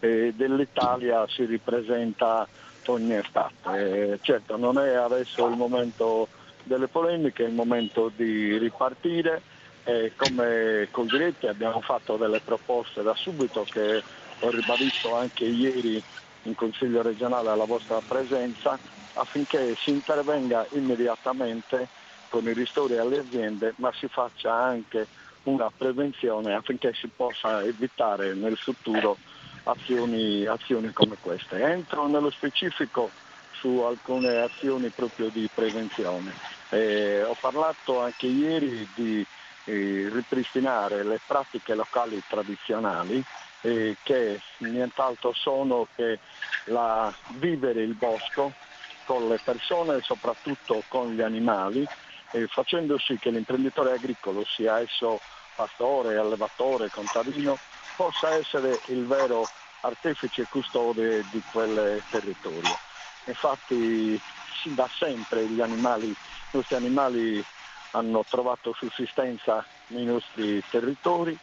eh, 0.00 0.32
dell'Italia 0.34 1.26
si 1.28 1.44
ripresenta 1.44 2.46
ogni 2.86 3.14
estate. 3.14 4.12
Eh, 4.12 4.18
certo 4.22 4.56
non 4.56 4.78
è 4.78 4.94
adesso 4.94 5.46
il 5.46 5.56
momento 5.56 6.28
delle 6.62 6.88
polemiche, 6.88 7.44
è 7.44 7.48
il 7.48 7.54
momento 7.54 8.10
di 8.14 8.56
ripartire. 8.58 9.42
Eh, 9.84 10.12
come 10.16 10.88
Coldiretti 10.90 11.46
abbiamo 11.46 11.80
fatto 11.80 12.16
delle 12.16 12.40
proposte 12.40 13.02
da 13.02 13.14
subito 13.14 13.64
che 13.70 14.02
ho 14.40 14.50
ribadito 14.50 15.14
anche 15.14 15.44
ieri 15.44 16.02
in 16.46 16.54
Consiglio 16.54 17.02
regionale 17.02 17.50
alla 17.50 17.64
vostra 17.64 18.00
presenza 18.00 18.78
affinché 19.14 19.74
si 19.76 19.90
intervenga 19.90 20.66
immediatamente 20.72 21.88
con 22.28 22.46
i 22.46 22.52
ristori 22.52 22.98
alle 22.98 23.18
aziende, 23.18 23.74
ma 23.76 23.92
si 23.92 24.08
faccia 24.08 24.52
anche 24.52 25.06
una 25.44 25.70
prevenzione 25.76 26.54
affinché 26.54 26.92
si 26.94 27.08
possa 27.14 27.62
evitare 27.62 28.34
nel 28.34 28.56
futuro 28.56 29.16
azioni, 29.64 30.44
azioni 30.46 30.92
come 30.92 31.16
queste. 31.20 31.60
Entro 31.60 32.06
nello 32.08 32.30
specifico 32.30 33.10
su 33.52 33.78
alcune 33.78 34.40
azioni 34.40 34.90
proprio 34.90 35.28
di 35.28 35.48
prevenzione. 35.52 36.32
Eh, 36.70 37.22
ho 37.22 37.36
parlato 37.40 38.02
anche 38.02 38.26
ieri 38.26 38.86
di 38.94 39.24
eh, 39.64 40.08
ripristinare 40.12 41.04
le 41.04 41.20
pratiche 41.26 41.74
locali 41.74 42.22
tradizionali 42.28 43.22
eh, 43.62 43.96
che 44.02 44.40
nient'altro 44.58 45.32
sono 45.34 45.88
che 45.94 46.18
la, 46.64 47.14
vivere 47.38 47.82
il 47.82 47.94
bosco 47.94 48.52
con 49.04 49.28
le 49.28 49.38
persone 49.38 49.96
e 49.96 50.02
soprattutto 50.02 50.82
con 50.88 51.14
gli 51.14 51.20
animali 51.20 51.86
eh, 52.32 52.46
facendo 52.48 52.98
sì 52.98 53.18
che 53.18 53.30
l'imprenditore 53.30 53.92
agricolo, 53.92 54.44
sia 54.44 54.80
esso 54.80 55.20
pastore, 55.54 56.18
allevatore, 56.18 56.90
contadino, 56.90 57.58
possa 57.94 58.34
essere 58.34 58.80
il 58.88 59.06
vero 59.06 59.48
artefice 59.80 60.42
e 60.42 60.46
custode 60.50 61.24
di 61.30 61.42
quel 61.50 62.02
territorio. 62.10 62.76
Infatti 63.26 64.20
da 64.74 64.88
sempre 64.98 65.46
gli 65.46 65.60
animali, 65.60 66.08
i 66.08 66.16
nostri 66.50 66.76
animali 66.76 67.44
hanno 67.92 68.24
trovato 68.28 68.74
sussistenza 68.74 69.64
nei 69.88 70.04
nostri 70.04 70.62
territori 70.70 71.36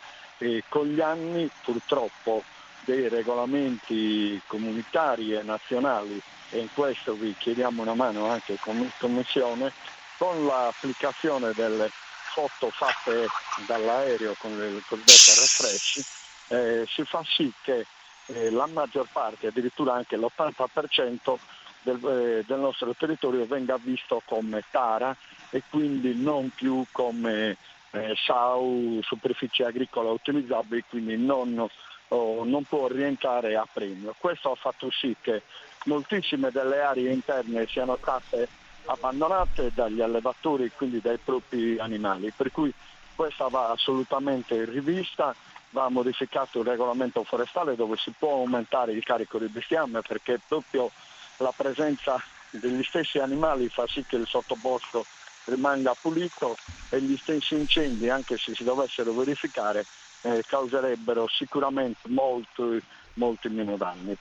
e 0.44 0.64
con 0.68 0.88
gli 0.88 1.00
anni 1.00 1.50
purtroppo 1.64 2.44
dei 2.82 3.08
regolamenti 3.08 4.40
comunitari 4.46 5.34
e 5.34 5.42
nazionali 5.42 6.22
e 6.50 6.60
in 6.60 6.68
questo 6.74 7.14
vi 7.14 7.34
chiediamo 7.38 7.82
una 7.82 7.94
mano 7.94 8.28
anche 8.28 8.58
come 8.60 8.92
Commissione, 8.98 9.72
con 10.18 10.46
l'applicazione 10.46 11.54
delle 11.56 11.90
foto 12.34 12.70
fatte 12.72 13.28
dall'aereo 13.66 14.36
con 14.38 14.52
il 14.52 14.84
cosiddetto 14.86 15.40
refresh, 15.40 16.04
eh, 16.50 16.86
si 16.90 17.04
fa 17.06 17.24
sì 17.26 17.52
che 17.62 17.86
eh, 18.26 18.50
la 18.52 18.68
maggior 18.68 19.08
parte, 19.12 19.48
addirittura 19.48 19.94
anche 19.94 20.18
l'80% 20.18 21.38
del, 21.84 22.00
eh, 22.06 22.44
del, 22.46 22.60
nostro 22.60 22.94
territorio 22.94 23.46
venga 23.46 23.78
visto 23.78 24.22
come 24.26 24.64
tara 24.72 25.16
e 25.50 25.64
quindi 25.70 26.16
non 26.16 26.50
più 26.54 26.86
come 26.92 27.56
eh, 27.94 28.16
SAU, 28.26 29.02
superficie 29.02 29.66
agricola 29.66 30.10
utilizzabile, 30.10 30.84
quindi 30.90 31.18
non, 31.18 31.68
oh, 32.08 32.44
non 32.44 32.64
può 32.64 32.88
rientrare 32.88 33.56
a 33.56 33.68
premio. 33.72 34.16
Questo 34.18 34.52
ha 34.52 34.56
fatto 34.56 34.90
sì 34.92 35.16
che 35.22 35.44
moltissime 35.86 36.50
delle 36.52 36.82
aree 36.82 37.12
interne 37.12 37.68
siano 37.68 37.98
state 38.02 38.48
abbandonate 38.86 39.72
dagli 39.74 40.02
allevatori, 40.02 40.72
quindi 40.76 41.00
dai 41.02 41.18
propri 41.18 41.78
animali, 41.80 42.32
per 42.36 42.52
cui 42.52 42.74
questa 43.16 43.48
va 43.48 43.70
assolutamente 43.70 44.66
rivista, 44.66 45.36
va 45.70 45.90
modificato 45.90 46.60
il 46.60 46.66
regolamento 46.66 47.24
forestale 47.24 47.76
dove 47.76 47.98
si 47.98 48.12
può 48.18 48.36
aumentare 48.38 48.92
il 48.92 49.04
carico 49.04 49.40
di 49.40 49.48
bestiame 49.48 50.02
perché 50.02 50.40
proprio 50.48 50.92
la 51.38 51.52
presenza 51.56 52.22
degli 52.52 52.84
stessi 52.84 53.18
animali 53.18 53.70
fa 53.70 53.86
sì 53.88 54.04
che 54.06 54.18
il 54.18 54.28
sottobosco 54.28 55.04
rimanga 55.46 55.96
pulito 56.00 56.58
e 56.90 57.02
gli 57.02 57.18
stessi 57.18 57.56
incendi, 57.56 58.10
anche 58.10 58.38
se 58.38 58.54
si 58.54 58.64
dovessero 58.64 59.14
verificare, 59.14 59.86
eh, 60.22 60.44
causerebbero 60.48 61.28
sicuramente 61.28 62.08
molto 62.10 62.80
molti 63.16 63.50
meno 63.50 63.78
danni. 63.78 64.16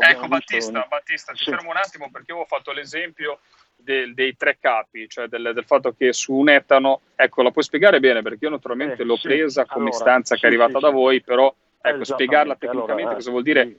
ecco 0.00 0.28
Battista, 0.28 0.86
Battista, 0.88 1.32
ti 1.32 1.44
sì. 1.44 1.50
fermo 1.50 1.70
un 1.70 1.76
attimo 1.76 2.10
perché 2.10 2.32
io 2.32 2.38
ho 2.38 2.44
fatto 2.44 2.72
l'esempio 2.72 3.40
del, 3.76 4.14
dei 4.14 4.36
tre 4.36 4.58
capi, 4.60 5.08
cioè 5.08 5.26
del, 5.26 5.52
del, 5.54 5.64
fatto 5.64 5.92
che 5.92 6.12
su 6.12 6.34
un 6.34 6.48
etano, 6.48 7.00
ecco 7.16 7.42
la 7.42 7.50
puoi 7.50 7.64
spiegare 7.64 8.00
bene 8.00 8.22
perché 8.22 8.44
io 8.44 8.50
naturalmente 8.50 9.02
eh, 9.02 9.04
l'ho 9.04 9.16
sì. 9.16 9.28
presa 9.28 9.64
come 9.64 9.88
allora, 9.88 9.96
istanza 9.96 10.34
sì, 10.34 10.40
che 10.40 10.46
è 10.46 10.50
arrivata 10.50 10.78
da 10.78 10.90
voi, 10.90 11.20
però 11.22 11.52
ecco, 11.80 12.04
spiegarla 12.04 12.56
tecnicamente 12.56 13.02
allora, 13.02 13.14
cosa 13.14 13.30
vuol 13.30 13.42
dire? 13.42 13.76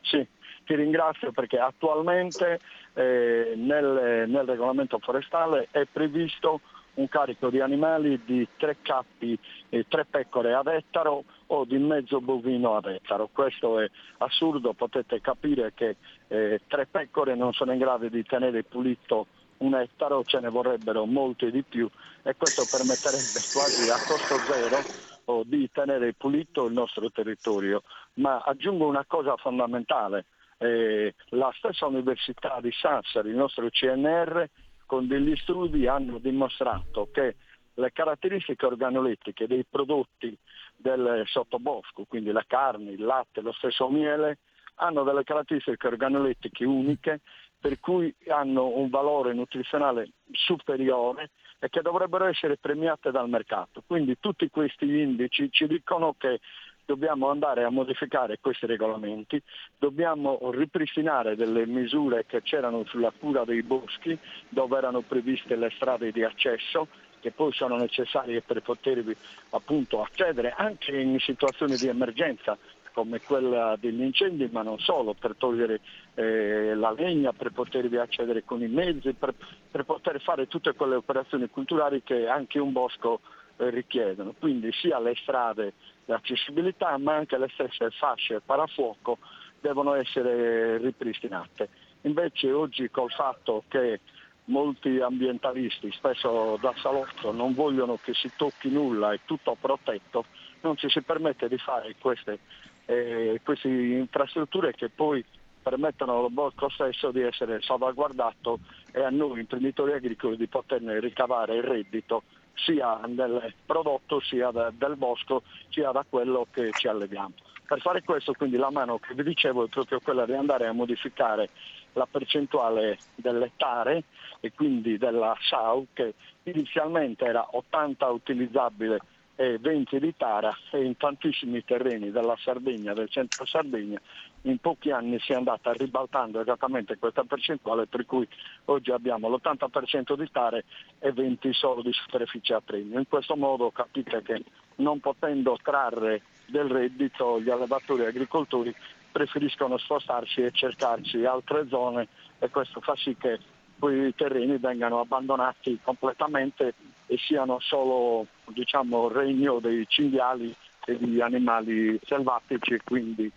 Sì, 0.00 0.26
ti 0.72 0.74
ringrazio 0.74 1.32
perché 1.32 1.58
attualmente 1.58 2.58
eh, 2.94 3.52
nel, 3.56 4.24
nel 4.26 4.46
regolamento 4.46 4.98
forestale 4.98 5.68
è 5.70 5.84
previsto 5.84 6.60
un 6.94 7.08
carico 7.08 7.50
di 7.50 7.60
animali 7.60 8.22
di 8.24 8.46
tre 8.56 8.78
cappi, 8.80 9.38
e 9.68 9.84
tre 9.88 10.06
pecore 10.06 10.54
ad 10.54 10.66
ettaro 10.66 11.24
o 11.48 11.64
di 11.64 11.78
mezzo 11.78 12.20
bovino 12.20 12.76
ad 12.76 12.86
ettaro. 12.86 13.28
Questo 13.32 13.80
è 13.80 13.90
assurdo, 14.18 14.72
potete 14.72 15.20
capire 15.20 15.72
che 15.74 15.96
eh, 16.28 16.60
tre 16.66 16.86
pecore 16.86 17.34
non 17.34 17.52
sono 17.52 17.72
in 17.72 17.78
grado 17.78 18.08
di 18.08 18.22
tenere 18.24 18.62
pulito 18.62 19.26
un 19.58 19.74
ettaro, 19.74 20.24
ce 20.24 20.40
ne 20.40 20.48
vorrebbero 20.48 21.04
molti 21.04 21.50
di 21.50 21.62
più 21.62 21.88
e 22.22 22.34
questo 22.34 22.66
permetterebbe 22.70 23.40
quasi 23.52 23.88
a 23.88 23.98
costo 24.06 24.38
zero 24.50 24.78
oh, 25.26 25.42
di 25.44 25.70
tenere 25.70 26.14
pulito 26.14 26.66
il 26.66 26.72
nostro 26.72 27.10
territorio. 27.10 27.82
Ma 28.14 28.42
aggiungo 28.44 28.86
una 28.86 29.04
cosa 29.06 29.36
fondamentale, 29.36 30.24
eh, 30.62 31.14
la 31.30 31.52
stessa 31.56 31.86
Università 31.86 32.60
di 32.60 32.70
Sassari, 32.72 33.30
il 33.30 33.36
nostro 33.36 33.68
CNR, 33.68 34.48
con 34.86 35.08
degli 35.08 35.34
studi 35.36 35.86
hanno 35.86 36.18
dimostrato 36.18 37.08
che 37.12 37.36
le 37.74 37.92
caratteristiche 37.92 38.66
organolettiche 38.66 39.46
dei 39.46 39.64
prodotti 39.68 40.36
del 40.76 41.22
sottobosco, 41.26 42.04
quindi 42.04 42.30
la 42.30 42.44
carne, 42.46 42.92
il 42.92 43.02
latte, 43.02 43.40
lo 43.40 43.52
stesso 43.52 43.88
miele, 43.88 44.38
hanno 44.76 45.02
delle 45.02 45.24
caratteristiche 45.24 45.86
organolettiche 45.86 46.64
uniche 46.64 47.20
per 47.58 47.78
cui 47.80 48.14
hanno 48.28 48.66
un 48.66 48.88
valore 48.90 49.32
nutrizionale 49.32 50.10
superiore 50.32 51.30
e 51.58 51.68
che 51.68 51.80
dovrebbero 51.80 52.24
essere 52.24 52.56
premiate 52.56 53.10
dal 53.10 53.28
mercato. 53.28 53.82
Quindi 53.86 54.18
tutti 54.18 54.48
questi 54.50 54.84
indici 54.84 55.50
ci 55.50 55.66
dicono 55.66 56.14
che 56.18 56.40
dobbiamo 56.84 57.28
andare 57.28 57.64
a 57.64 57.70
modificare 57.70 58.38
questi 58.40 58.66
regolamenti, 58.66 59.40
dobbiamo 59.78 60.38
ripristinare 60.50 61.36
delle 61.36 61.66
misure 61.66 62.26
che 62.26 62.42
c'erano 62.42 62.84
sulla 62.84 63.12
cura 63.16 63.44
dei 63.44 63.62
boschi, 63.62 64.18
dove 64.48 64.76
erano 64.76 65.00
previste 65.00 65.56
le 65.56 65.70
strade 65.74 66.12
di 66.12 66.22
accesso, 66.24 66.88
che 67.20 67.30
poi 67.30 67.52
sono 67.52 67.76
necessarie 67.76 68.42
per 68.42 68.62
potervi 68.62 69.16
appunto 69.50 70.02
accedere 70.02 70.52
anche 70.56 70.96
in 70.98 71.18
situazioni 71.20 71.76
di 71.76 71.86
emergenza 71.86 72.58
come 72.92 73.20
quella 73.20 73.76
degli 73.80 74.02
incendi, 74.02 74.48
ma 74.50 74.62
non 74.62 74.78
solo, 74.78 75.14
per 75.14 75.34
togliere 75.36 75.80
eh, 76.14 76.74
la 76.74 76.92
legna, 76.92 77.32
per 77.32 77.50
potervi 77.52 77.96
accedere 77.96 78.44
con 78.44 78.62
i 78.62 78.68
mezzi, 78.68 79.14
per, 79.14 79.34
per, 79.70 79.84
poter 79.84 80.20
fare 80.20 80.46
tutte 80.46 80.74
quelle 80.74 80.96
operazioni 80.96 81.48
culturali 81.48 82.02
che 82.02 82.28
anche 82.28 82.58
un 82.58 82.72
bosco 82.72 83.20
eh, 83.56 83.70
richiedono. 83.70 84.34
Quindi 84.38 84.70
sia 84.72 85.00
le 85.00 85.14
strade 85.16 85.72
l'accessibilità 86.06 86.96
ma 86.98 87.14
anche 87.14 87.38
le 87.38 87.48
stesse 87.52 87.90
fasce 87.90 88.40
parafuoco 88.40 89.18
devono 89.60 89.94
essere 89.94 90.78
ripristinate. 90.78 91.68
Invece 92.02 92.50
oggi 92.52 92.90
col 92.90 93.10
fatto 93.10 93.62
che 93.68 94.00
molti 94.46 94.98
ambientalisti, 94.98 95.92
spesso 95.92 96.58
da 96.60 96.74
salotto, 96.76 97.32
non 97.32 97.54
vogliono 97.54 97.98
che 98.02 98.12
si 98.12 98.30
tocchi 98.36 98.68
nulla, 98.70 99.12
è 99.12 99.20
tutto 99.24 99.56
protetto, 99.60 100.24
non 100.62 100.76
ci 100.76 100.88
si 100.88 101.00
permette 101.02 101.48
di 101.48 101.58
fare 101.58 101.94
queste, 101.98 102.40
eh, 102.86 103.40
queste 103.44 103.68
infrastrutture 103.68 104.72
che 104.72 104.88
poi 104.88 105.24
permettono 105.62 106.18
allo 106.18 106.30
bosco 106.30 106.68
stesso 106.70 107.12
di 107.12 107.20
essere 107.20 107.62
salvaguardato 107.62 108.58
e 108.90 109.02
a 109.02 109.10
noi 109.10 109.40
imprenditori 109.40 109.92
agricoli 109.92 110.36
di 110.36 110.48
poterne 110.48 110.98
ricavare 110.98 111.54
il 111.54 111.62
reddito 111.62 112.24
sia 112.54 113.00
del 113.06 113.52
prodotto 113.64 114.20
sia 114.20 114.50
da, 114.50 114.70
del 114.72 114.96
bosco 114.96 115.42
sia 115.68 115.90
da 115.90 116.04
quello 116.08 116.46
che 116.50 116.70
ci 116.72 116.88
alleviamo. 116.88 117.32
Per 117.66 117.80
fare 117.80 118.02
questo 118.02 118.32
quindi 118.32 118.56
la 118.56 118.70
mano 118.70 118.98
che 118.98 119.14
vi 119.14 119.22
dicevo 119.22 119.64
è 119.64 119.68
proprio 119.68 120.00
quella 120.00 120.26
di 120.26 120.34
andare 120.34 120.66
a 120.66 120.72
modificare 120.72 121.50
la 121.94 122.06
percentuale 122.10 122.98
delle 123.14 123.52
tare 123.56 124.04
e 124.40 124.52
quindi 124.52 124.98
della 124.98 125.36
SAU 125.40 125.86
che 125.92 126.14
inizialmente 126.44 127.24
era 127.24 127.46
80 127.50 128.06
utilizzabile 128.08 128.98
e 129.42 129.58
20 129.58 129.98
di 129.98 130.14
tara 130.16 130.56
e 130.70 130.84
in 130.84 130.96
tantissimi 130.96 131.64
terreni 131.64 132.12
della 132.12 132.36
Sardegna, 132.38 132.94
del 132.94 133.08
centro 133.08 133.44
Sardegna, 133.44 134.00
in 134.42 134.58
pochi 134.58 134.92
anni 134.92 135.18
si 135.18 135.32
è 135.32 135.34
andata 135.34 135.72
ribaltando 135.72 136.40
esattamente 136.40 136.96
questa 136.96 137.24
percentuale 137.24 137.86
per 137.86 138.06
cui 138.06 138.26
oggi 138.66 138.92
abbiamo 138.92 139.28
l'80% 139.28 140.16
di 140.16 140.30
tare 140.30 140.64
e 141.00 141.10
20 141.10 141.52
solo 141.54 141.82
di 141.82 141.92
superficie 141.92 142.54
a 142.54 142.60
premio. 142.60 143.00
In 143.00 143.08
questo 143.08 143.34
modo 143.34 143.72
capite 143.72 144.22
che 144.22 144.44
non 144.76 145.00
potendo 145.00 145.58
trarre 145.60 146.22
del 146.46 146.68
reddito 146.68 147.40
gli 147.40 147.50
allevatori 147.50 148.02
e 148.02 148.06
agricoltori 148.06 148.72
preferiscono 149.10 149.76
spostarsi 149.76 150.40
e 150.42 150.52
cercarci 150.52 151.24
altre 151.24 151.66
zone 151.66 152.06
e 152.38 152.48
questo 152.48 152.80
fa 152.80 152.94
sì 152.94 153.16
che 153.18 153.40
quei 153.82 154.14
terreni 154.14 154.58
vengano 154.58 155.00
abbandonati 155.00 155.76
completamente 155.82 156.74
e 157.08 157.18
siano 157.18 157.58
solo 157.58 158.28
diciamo, 158.44 159.08
regno 159.08 159.58
dei 159.58 159.84
cinghiali 159.88 160.54
e 160.86 160.98
di 160.98 161.20
animali 161.20 161.98
selvatici, 162.04 162.80
quindi 162.84 163.32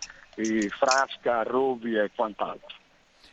frasca, 0.68 1.42
rovi 1.42 1.96
e 1.96 2.12
quant'altro. 2.14 2.76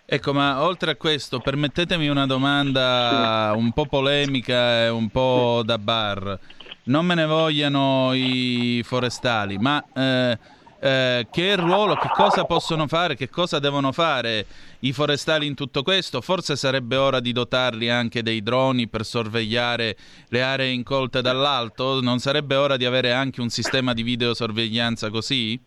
Ecco, 0.03 0.34
ma 0.34 0.64
oltre 0.64 0.91
a 0.91 0.95
questo, 0.95 1.39
permettetemi 1.39 2.07
una 2.07 2.26
domanda 2.26 3.53
un 3.55 3.72
po' 3.74 3.86
polemica 3.86 4.86
e 4.86 4.89
un 4.89 5.09
po' 5.09 5.61
da 5.64 5.78
bar. 5.78 6.39
Non 6.86 7.05
me 7.05 7.14
ne 7.14 7.28
vogliano 7.28 8.14
i 8.14 8.82
forestali, 8.84 9.59
ma 9.59 9.84
eh, 9.93 10.38
eh, 10.84 11.28
che 11.32 11.56
ruolo, 11.56 11.96
che 11.96 12.10
cosa 12.14 12.44
possono 12.44 12.88
fare, 12.88 13.16
che 13.16 13.30
cosa 13.30 13.58
devono 13.60 13.94
fare 13.94 14.46
i 14.80 14.92
forestali 14.92 15.48
in 15.48 15.56
tutto 15.56 15.82
questo? 15.82 16.20
Forse 16.20 16.58
sarebbe 16.58 16.98
ora 16.98 17.22
di 17.22 17.32
dotarli 17.32 17.90
anche 17.90 18.22
dei 18.22 18.44
droni 18.44 18.90
per 18.90 19.06
sorvegliare 19.06 19.96
le 20.28 20.42
aree 20.42 20.72
incolte 20.72 21.22
dall'alto? 21.22 22.02
Non 22.02 22.20
sarebbe 22.20 22.56
ora 22.56 22.76
di 22.76 22.84
avere 22.84 23.14
anche 23.14 23.40
un 23.40 23.48
sistema 23.48 23.94
di 23.94 24.04
videosorveglianza 24.04 25.10
così? 25.10 25.58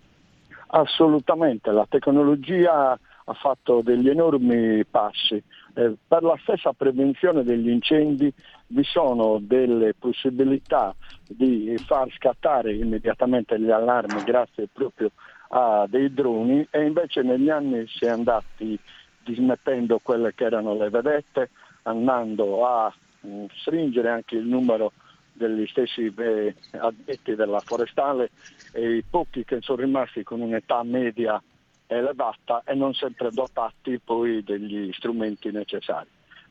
Assolutamente, 0.67 1.71
la 1.71 1.87
tecnologia 1.89 2.91
ha 2.93 3.33
fatto 3.33 3.81
degli 3.83 4.11
enormi 4.11 4.85
passi. 4.85 5.43
Eh, 5.79 5.95
per 6.07 6.23
la 6.25 6.39
stessa 6.43 6.75
prevenzione 6.75 7.43
degli 7.43 7.71
incendi 7.71 8.31
vi 8.69 8.83
sono 8.85 9.39
delle 9.41 9.95
possibilità 9.95 10.95
di 11.27 11.77
far 11.87 12.11
scattare 12.13 12.75
immediatamente 12.75 13.59
gli 13.61 13.71
allarmi 13.71 14.23
grazie 14.25 14.69
proprio 14.73 15.11
a 15.49 15.87
dei 15.89 16.13
droni 16.13 16.67
e 16.71 16.85
invece 16.85 17.23
negli 17.23 17.49
anni 17.51 17.87
si 17.87 18.05
è 18.05 18.09
andati 18.09 18.79
dismettendo 19.23 19.99
quelle 20.03 20.35
che 20.35 20.45
erano 20.45 20.75
le 20.77 20.89
vedette, 20.89 21.51
andando 21.83 22.67
a 22.67 22.93
mm, 23.27 23.47
stringere 23.55 24.09
anche 24.09 24.37
il 24.37 24.47
numero 24.47 24.93
degli 25.33 25.67
stessi 25.67 26.13
eh, 26.17 26.55
addetti 26.73 27.35
della 27.35 27.61
forestale 27.61 28.31
e 28.73 28.97
i 28.97 29.05
pochi 29.09 29.45
che 29.45 29.59
sono 29.61 29.83
rimasti 29.83 30.23
con 30.23 30.41
un'età 30.41 30.83
media 30.83 31.41
elevata 31.87 32.63
e 32.65 32.75
non 32.75 32.95
sempre 32.95 33.31
dotati 33.31 34.01
poi 34.03 34.43
degli 34.43 34.91
strumenti 34.93 35.51
necessari. 35.51 36.09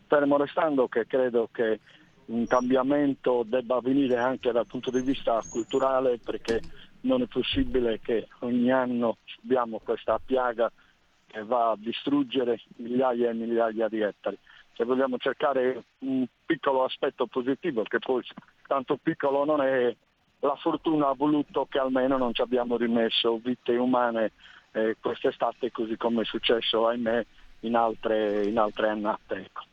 Fermo 0.07 0.37
restando 0.37 0.87
che 0.87 1.07
credo 1.07 1.49
che 1.51 1.79
un 2.27 2.47
cambiamento 2.47 3.43
debba 3.45 3.75
avvenire 3.75 4.17
anche 4.17 4.51
dal 4.51 4.65
punto 4.65 4.89
di 4.89 5.01
vista 5.01 5.41
culturale 5.49 6.17
perché 6.17 6.61
non 7.01 7.21
è 7.21 7.25
possibile 7.27 7.99
che 7.99 8.27
ogni 8.39 8.71
anno 8.71 9.17
abbiamo 9.43 9.79
questa 9.83 10.19
piaga 10.23 10.71
che 11.27 11.43
va 11.43 11.71
a 11.71 11.77
distruggere 11.77 12.61
migliaia 12.77 13.29
e 13.29 13.33
migliaia 13.33 13.87
di 13.87 14.01
ettari. 14.01 14.37
Se 14.73 14.83
vogliamo 14.83 15.17
cercare 15.17 15.83
un 15.99 16.25
piccolo 16.45 16.83
aspetto 16.83 17.27
positivo, 17.27 17.83
che 17.83 17.99
poi 17.99 18.23
tanto 18.67 18.97
piccolo 19.01 19.45
non 19.45 19.61
è, 19.61 19.95
la 20.39 20.55
fortuna 20.55 21.09
ha 21.09 21.13
voluto 21.13 21.65
che 21.69 21.79
almeno 21.79 22.17
non 22.17 22.33
ci 22.33 22.41
abbiamo 22.41 22.75
rimesso 22.75 23.37
vite 23.37 23.75
umane 23.75 24.31
eh, 24.71 24.97
quest'estate, 24.99 25.71
così 25.71 25.95
come 25.95 26.23
è 26.23 26.25
successo, 26.25 26.87
ahimè, 26.87 27.25
in 27.61 27.75
altre, 27.75 28.45
in 28.45 28.57
altre 28.57 28.89
annate. 28.89 29.35
Ecco. 29.35 29.63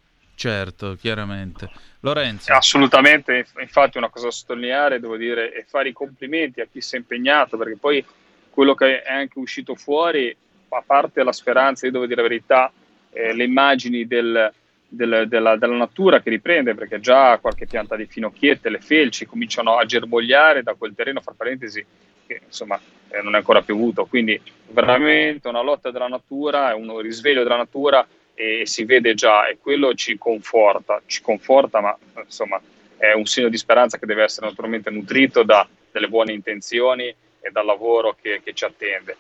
Certo, 0.42 0.96
chiaramente. 0.96 1.70
Lorenzo. 2.00 2.52
Assolutamente, 2.52 3.46
infatti 3.60 3.96
una 3.96 4.08
cosa 4.08 4.24
da 4.24 4.32
sottolineare, 4.32 4.98
devo 4.98 5.16
dire, 5.16 5.52
è 5.52 5.64
fare 5.64 5.90
i 5.90 5.92
complimenti 5.92 6.60
a 6.60 6.66
chi 6.66 6.80
si 6.80 6.96
è 6.96 6.98
impegnato, 6.98 7.56
perché 7.56 7.76
poi 7.76 8.04
quello 8.50 8.74
che 8.74 9.02
è 9.02 9.12
anche 9.12 9.38
uscito 9.38 9.76
fuori, 9.76 10.36
a 10.70 10.82
parte 10.84 11.22
la 11.22 11.30
speranza, 11.30 11.86
io 11.86 11.92
devo 11.92 12.06
dire 12.06 12.22
la 12.22 12.28
verità, 12.28 12.72
eh, 13.12 13.32
le 13.32 13.44
immagini 13.44 14.04
del, 14.04 14.52
del, 14.88 15.26
della, 15.28 15.56
della, 15.56 15.76
natura 15.76 16.20
che 16.20 16.30
riprende, 16.30 16.74
perché 16.74 16.98
già 16.98 17.38
qualche 17.38 17.66
pianta 17.66 17.94
di 17.94 18.06
finocchiette, 18.06 18.68
le 18.68 18.80
felci 18.80 19.26
cominciano 19.26 19.76
a 19.76 19.84
germogliare 19.84 20.64
da 20.64 20.74
quel 20.74 20.92
terreno, 20.96 21.20
fra 21.20 21.34
parentesi, 21.36 21.86
che 22.26 22.40
insomma 22.44 22.80
eh, 23.10 23.22
non 23.22 23.34
è 23.34 23.38
ancora 23.38 23.62
piovuto, 23.62 24.06
quindi 24.06 24.42
veramente 24.72 25.46
una 25.46 25.62
lotta 25.62 25.92
della 25.92 26.08
natura, 26.08 26.74
un 26.74 26.98
risveglio 26.98 27.44
della 27.44 27.58
natura 27.58 28.04
e 28.34 28.62
si 28.64 28.84
vede 28.84 29.14
già 29.14 29.46
e 29.46 29.58
quello 29.58 29.94
ci 29.94 30.16
conforta, 30.18 31.02
ci 31.06 31.22
conforta 31.22 31.80
ma 31.80 31.96
insomma 32.22 32.60
è 32.96 33.12
un 33.12 33.26
segno 33.26 33.48
di 33.48 33.56
speranza 33.56 33.98
che 33.98 34.06
deve 34.06 34.22
essere 34.22 34.46
naturalmente 34.46 34.90
nutrito 34.90 35.42
da 35.42 35.66
delle 35.92 36.08
buone 36.08 36.32
intenzioni 36.32 37.14
e 37.40 37.50
dal 37.52 37.66
lavoro 37.66 38.16
che, 38.20 38.40
che 38.42 38.52
ci 38.54 38.64
attende. 38.64 39.16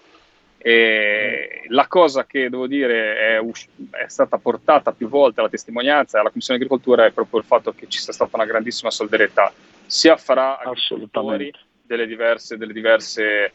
E 0.58 1.64
la 1.68 1.86
cosa 1.88 2.24
che 2.24 2.48
devo 2.48 2.66
dire 2.66 3.16
è, 3.16 3.40
è, 3.40 4.08
stata 4.08 4.38
portata 4.38 4.92
più 4.92 5.08
volte 5.08 5.40
alla 5.40 5.48
testimonianza 5.48 6.20
alla 6.20 6.30
Commissione 6.30 6.60
Agricoltura 6.60 7.04
è 7.04 7.10
proprio 7.10 7.40
il 7.40 7.46
fatto 7.46 7.72
che 7.72 7.86
ci 7.88 7.98
sia 7.98 8.12
stata 8.12 8.36
una 8.36 8.44
grandissima 8.44 8.90
solidarietà 8.90 9.52
sia 9.86 10.16
fra 10.16 10.60
agricoltori 10.60 11.52
delle 11.84 12.06
diverse, 12.06 12.56
delle 12.56 12.72
diverse 12.72 13.52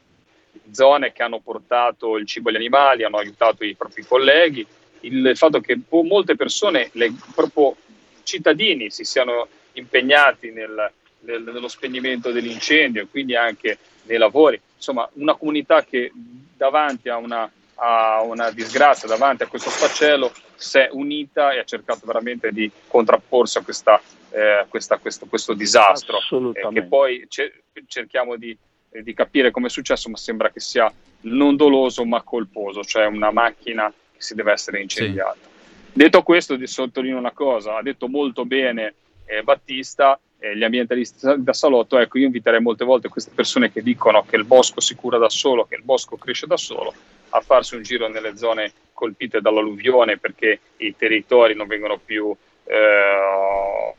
zone 0.72 1.14
che 1.14 1.24
hanno 1.24 1.40
portato 1.40 2.18
il 2.18 2.26
cibo 2.28 2.50
agli 2.50 2.58
animali, 2.58 3.06
hanno 3.06 3.18
aiutato 3.18 3.64
i 3.64 3.74
propri 3.74 4.04
colleghi, 4.04 4.68
il 5.02 5.32
fatto 5.36 5.60
che 5.60 5.80
molte 5.90 6.36
persone, 6.36 6.90
le, 6.94 7.14
proprio 7.34 7.76
cittadini, 8.24 8.90
si 8.90 9.04
siano 9.04 9.48
impegnati 9.74 10.52
nel, 10.52 10.92
nel, 11.22 11.44
nello 11.44 11.68
spegnimento 11.68 12.32
dell'incendio 12.32 13.04
e 13.04 13.08
quindi 13.10 13.36
anche 13.36 13.78
nei 14.04 14.18
lavori. 14.18 14.60
Insomma, 14.76 15.08
una 15.14 15.36
comunità 15.36 15.84
che 15.84 16.12
davanti 16.56 17.10
a 17.10 17.18
una, 17.18 17.50
a 17.76 18.22
una 18.22 18.52
disgrazia, 18.52 19.08
davanti 19.08 19.44
a 19.44 19.48
questo 19.48 19.70
sfaccello, 19.70 20.32
si 20.56 20.80
è 20.80 20.90
unita 20.92 21.52
e 21.52 21.60
ha 21.60 21.64
cercato 21.64 22.06
veramente 22.06 22.52
di 22.52 22.70
contrapporsi 22.88 23.58
a 23.58 23.64
questa, 23.64 24.02
eh, 24.32 24.66
questa, 24.68 24.98
questo, 24.98 25.26
questo, 25.28 25.54
disastro. 25.54 26.20
Eh, 26.54 26.68
che 26.74 26.84
poi 26.84 27.26
ce- 27.28 27.64
cerchiamo 27.88 28.36
di, 28.36 28.58
eh, 28.92 29.04
di 29.04 29.14
capire 29.14 29.52
come 29.52 29.68
è 29.68 29.70
successo, 29.70 30.10
ma 30.10 30.18
sembra 30.18 30.50
che 30.50 30.60
sia 30.60 30.92
non 31.22 31.56
doloso 31.56 32.06
ma 32.06 32.22
colposo, 32.22 32.84
cioè 32.84 33.06
una 33.06 33.32
macchina 33.32 33.92
che 34.18 34.24
si 34.24 34.36
deve 34.36 34.52
essere 34.52 34.82
incendiata. 34.82 35.38
Sì. 35.42 35.56
Detto 35.94 36.22
questo, 36.24 36.58
sottolineo 36.68 37.18
una 37.18 37.32
cosa, 37.32 37.78
ha 37.78 37.82
detto 37.82 38.08
molto 38.08 38.46
bene 38.46 38.94
eh, 39.26 39.42
Battista, 39.44 40.20
eh, 40.40 40.56
gli 40.56 40.64
ambientalisti 40.64 41.26
da 41.38 41.54
Salotto, 41.54 41.98
ecco 41.98 42.18
io 42.18 42.26
inviterei 42.26 42.60
molte 42.60 42.86
volte 42.86 43.08
queste 43.08 43.32
persone 43.34 43.72
che 43.72 43.82
dicono 43.82 44.24
che 44.24 44.36
il 44.36 44.44
bosco 44.44 44.80
si 44.80 44.96
cura 44.96 45.18
da 45.18 45.30
solo, 45.30 45.66
che 45.66 45.76
il 45.76 45.84
bosco 45.84 46.18
cresce 46.18 46.46
da 46.46 46.58
solo, 46.58 46.94
a 47.30 47.42
farsi 47.42 47.76
un 47.76 47.82
giro 47.82 48.08
nelle 48.08 48.38
zone 48.38 48.72
colpite 48.94 49.42
dall'alluvione 49.42 50.18
perché 50.18 50.60
i 50.78 50.96
territori 50.96 51.56
non 51.56 51.68
vengono 51.68 51.98
più 51.98 52.36
eh, 52.66 53.94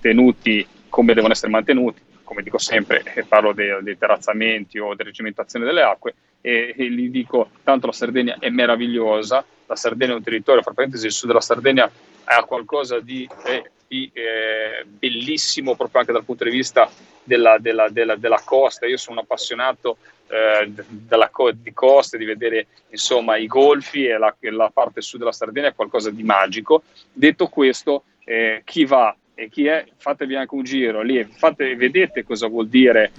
tenuti 0.00 0.66
come 0.88 1.14
devono 1.14 1.32
essere 1.32 1.50
mantenuti, 1.50 2.00
come 2.22 2.42
dico 2.42 2.58
sempre, 2.58 3.02
parlo 3.26 3.52
dei, 3.52 3.82
dei 3.82 3.98
terrazzamenti 3.98 4.78
o 4.78 4.94
della 4.94 5.10
delle 5.58 5.82
acque, 5.82 6.14
e, 6.46 6.74
e 6.76 6.90
gli 6.90 7.08
dico, 7.08 7.48
tanto 7.62 7.86
la 7.86 7.92
Sardegna 7.92 8.36
è 8.38 8.50
meravigliosa, 8.50 9.42
la 9.64 9.76
Sardegna 9.76 10.12
è 10.12 10.16
un 10.16 10.22
territorio, 10.22 10.60
fra 10.60 10.74
parentesi, 10.74 11.06
il 11.06 11.12
sud 11.12 11.28
della 11.28 11.40
Sardegna 11.40 11.90
ha 12.24 12.44
qualcosa 12.44 13.00
di, 13.00 13.26
eh, 13.46 13.70
di 13.88 14.10
eh, 14.12 14.84
bellissimo 14.86 15.74
proprio 15.74 16.00
anche 16.00 16.12
dal 16.12 16.24
punto 16.24 16.44
di 16.44 16.50
vista 16.50 16.90
della, 17.22 17.56
della, 17.58 17.88
della, 17.88 18.16
della 18.16 18.42
costa. 18.44 18.84
Io 18.84 18.98
sono 18.98 19.20
appassionato 19.20 19.96
eh, 20.28 20.70
della, 20.90 21.30
di 21.54 21.72
coste, 21.72 22.18
di 22.18 22.26
vedere 22.26 22.66
insomma 22.90 23.38
i 23.38 23.46
golfi 23.46 24.04
e 24.04 24.18
la, 24.18 24.34
la, 24.38 24.70
parte 24.70 25.00
sud 25.00 25.20
della 25.20 25.32
Sardegna 25.32 25.68
è 25.68 25.74
qualcosa 25.74 26.10
di 26.10 26.24
magico. 26.24 26.82
Detto 27.10 27.46
questo, 27.46 28.04
eh, 28.22 28.60
chi 28.66 28.84
va 28.84 29.16
e 29.34 29.48
chi 29.48 29.64
è, 29.64 29.86
fatevi 29.96 30.36
anche 30.36 30.54
un 30.54 30.62
giro 30.62 31.00
lì, 31.00 31.24
fate, 31.24 31.74
vedete 31.74 32.22
cosa 32.22 32.48
vuol 32.48 32.68
dire 32.68 33.10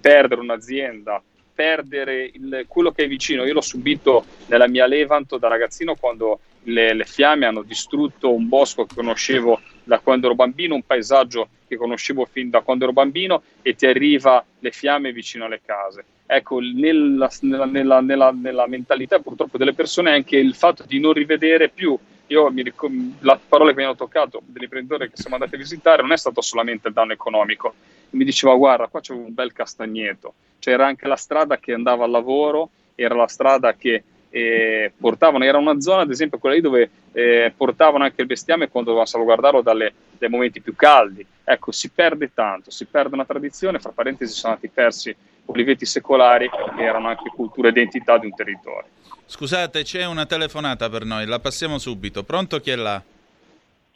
perdere 0.00 0.40
un'azienda 0.40 1.22
perdere 1.60 2.30
il, 2.32 2.64
quello 2.66 2.90
che 2.90 3.04
è 3.04 3.06
vicino. 3.06 3.44
Io 3.44 3.52
l'ho 3.52 3.60
subito 3.60 4.24
nella 4.46 4.66
mia 4.66 4.86
Levanto 4.86 5.36
da 5.36 5.46
ragazzino 5.46 5.94
quando 5.94 6.40
le, 6.62 6.94
le, 6.94 7.04
fiamme 7.04 7.44
hanno 7.44 7.60
distrutto 7.60 8.32
un 8.32 8.48
bosco 8.48 8.86
che 8.86 8.94
conoscevo 8.94 9.60
da 9.84 9.98
quando 9.98 10.24
ero 10.24 10.34
bambino, 10.34 10.74
un 10.74 10.84
paesaggio 10.84 11.48
che 11.68 11.76
conoscevo 11.76 12.24
fin 12.24 12.48
da 12.48 12.62
quando 12.62 12.84
ero 12.84 12.94
bambino 12.94 13.42
e 13.60 13.74
ti 13.74 13.84
arriva 13.84 14.42
le 14.58 14.70
fiamme 14.70 15.12
vicino 15.12 15.44
alle 15.44 15.60
case. 15.62 16.02
Ecco, 16.24 16.60
nella, 16.60 17.30
nella, 17.42 18.00
nella, 18.00 18.30
nella 18.30 18.66
mentalità 18.66 19.18
purtroppo 19.18 19.58
delle 19.58 19.74
persone 19.74 20.12
è 20.12 20.14
anche 20.14 20.38
il 20.38 20.54
fatto 20.54 20.84
di 20.86 20.98
non 20.98 21.12
rivedere 21.12 21.68
più 21.68 21.98
io 22.30 22.50
mi 22.50 22.62
ricom- 22.62 23.14
la 23.20 23.38
parola 23.48 23.70
che 23.70 23.76
mi 23.76 23.84
hanno 23.84 23.96
toccato 23.96 24.40
dell'imprenditore 24.44 25.08
che 25.08 25.16
siamo 25.16 25.34
andati 25.34 25.56
a 25.56 25.58
visitare 25.58 26.02
non 26.02 26.12
è 26.12 26.16
stato 26.16 26.40
solamente 26.40 26.88
il 26.88 26.94
danno 26.94 27.12
economico, 27.12 27.74
mi 28.10 28.24
diceva 28.24 28.54
guarda 28.54 28.86
qua 28.86 29.00
c'è 29.00 29.12
un 29.12 29.34
bel 29.34 29.52
castagneto, 29.52 30.34
c'era 30.58 30.86
anche 30.86 31.08
la 31.08 31.16
strada 31.16 31.58
che 31.58 31.72
andava 31.72 32.04
al 32.04 32.10
lavoro, 32.10 32.70
era 32.94 33.14
la 33.14 33.26
strada 33.26 33.74
che 33.74 34.02
eh, 34.30 34.92
portavano, 34.96 35.44
era 35.44 35.58
una 35.58 35.80
zona 35.80 36.02
ad 36.02 36.10
esempio 36.10 36.38
quella 36.38 36.54
lì 36.54 36.60
dove 36.60 36.90
eh, 37.12 37.52
portavano 37.56 38.04
anche 38.04 38.20
il 38.20 38.28
bestiame 38.28 38.68
quando 38.68 38.90
dovevano 38.90 39.06
salvaguardarlo 39.06 39.62
dalle, 39.62 39.92
dai 40.16 40.28
momenti 40.28 40.60
più 40.60 40.76
caldi. 40.76 41.26
Ecco, 41.42 41.72
si 41.72 41.90
perde 41.90 42.30
tanto, 42.32 42.70
si 42.70 42.84
perde 42.84 43.14
una 43.14 43.24
tradizione, 43.24 43.80
fra 43.80 43.90
parentesi 43.90 44.32
sono 44.32 44.52
stati 44.52 44.68
persi 44.72 45.14
oliveti 45.46 45.84
secolari 45.84 46.48
che 46.48 46.82
erano 46.82 47.08
anche 47.08 47.30
cultura 47.34 47.68
e 47.68 47.70
identità 47.70 48.18
di 48.18 48.26
un 48.26 48.34
territorio. 48.34 48.88
Scusate, 49.26 49.82
c'è 49.82 50.06
una 50.06 50.26
telefonata 50.26 50.88
per 50.88 51.04
noi, 51.04 51.24
la 51.26 51.38
passiamo 51.38 51.78
subito. 51.78 52.24
Pronto 52.24 52.58
chi 52.58 52.70
è 52.70 52.76
là? 52.76 53.00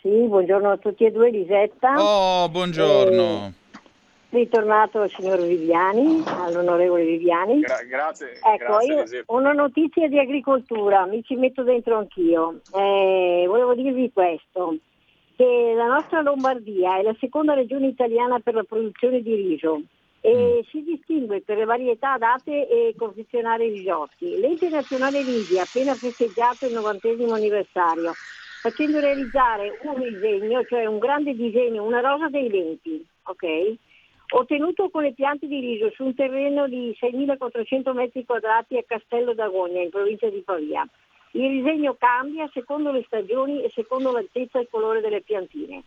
Sì, 0.01 0.09
buongiorno 0.09 0.71
a 0.71 0.77
tutti 0.77 1.05
e 1.05 1.11
due, 1.11 1.31
Lisetta. 1.31 1.95
Oh, 1.97 2.49
buongiorno. 2.49 3.47
Eh, 3.47 3.63
ritornato 4.31 5.01
al 5.01 5.11
signor 5.11 5.41
Viviani, 5.41 6.23
all'onorevole 6.27 7.05
Viviani. 7.05 7.61
Gra- 7.61 7.83
grazie. 7.83 8.33
Ecco, 8.35 8.77
grazie, 8.79 9.19
io 9.19 9.25
una 9.29 9.53
notizia 9.53 10.09
di 10.09 10.19
agricoltura, 10.19 11.07
mi 11.07 11.23
ci 11.25 11.37
metto 11.37 11.63
dentro 11.63 11.97
anch'io. 11.99 12.61
Eh, 12.73 13.45
volevo 13.49 13.75
dirvi 13.75 14.13
questo, 14.13 14.77
che 15.37 15.75
la 15.77 15.87
nostra 15.87 16.21
Lombardia 16.21 16.99
è 16.99 17.03
la 17.03 17.17
seconda 17.19 17.55
regione 17.55 17.87
italiana 17.87 18.39
per 18.41 18.55
la 18.55 18.65
produzione 18.65 19.21
di 19.21 19.35
riso 19.35 19.83
e 20.27 20.63
mm. 20.63 20.69
si 20.71 20.83
distingue 20.83 21.43
per 21.43 21.59
le 21.59 21.67
varietà 21.67 22.17
date 22.17 22.67
e 22.67 22.95
confezionare 22.97 23.69
risotti. 23.69 24.39
L'Ente 24.39 24.71
Nazionale 24.71 25.23
Risi 25.23 25.59
ha 25.59 25.65
appena 25.65 25.95
festeggiato 25.95 26.65
il 26.65 26.73
novantesimo 26.73 27.35
anniversario 27.35 28.15
facendo 28.63 28.99
realizzare 28.99 29.79
un 29.83 30.01
disegno, 30.01 30.65
cioè 30.65 30.87
un 30.87 30.99
grande 30.99 31.35
disegno, 31.35 31.85
una 31.85 32.01
rosa 32.01 32.31
dei 32.31 32.49
denti, 32.49 33.07
ok? 33.25 33.75
Ottenuto 34.37 34.89
con 34.89 35.03
le 35.03 35.13
piante 35.13 35.47
di 35.47 35.61
riso 35.61 35.91
su 35.91 36.05
un 36.05 36.15
terreno 36.15 36.67
di 36.67 36.97
6.400 36.99 37.93
metri 37.93 38.25
quadrati 38.25 38.79
a 38.79 38.85
Castello 38.87 39.35
d'Agonia, 39.35 39.83
in 39.83 39.91
provincia 39.91 40.31
di 40.31 40.41
Pavia. 40.41 40.89
Il 41.33 41.51
disegno 41.61 41.97
cambia 41.99 42.49
secondo 42.55 42.91
le 42.91 43.03
stagioni 43.07 43.63
e 43.63 43.69
secondo 43.69 44.11
l'altezza 44.11 44.59
e 44.59 44.63
il 44.63 44.69
colore 44.71 45.03
delle 45.03 45.21
piantine. 45.21 45.83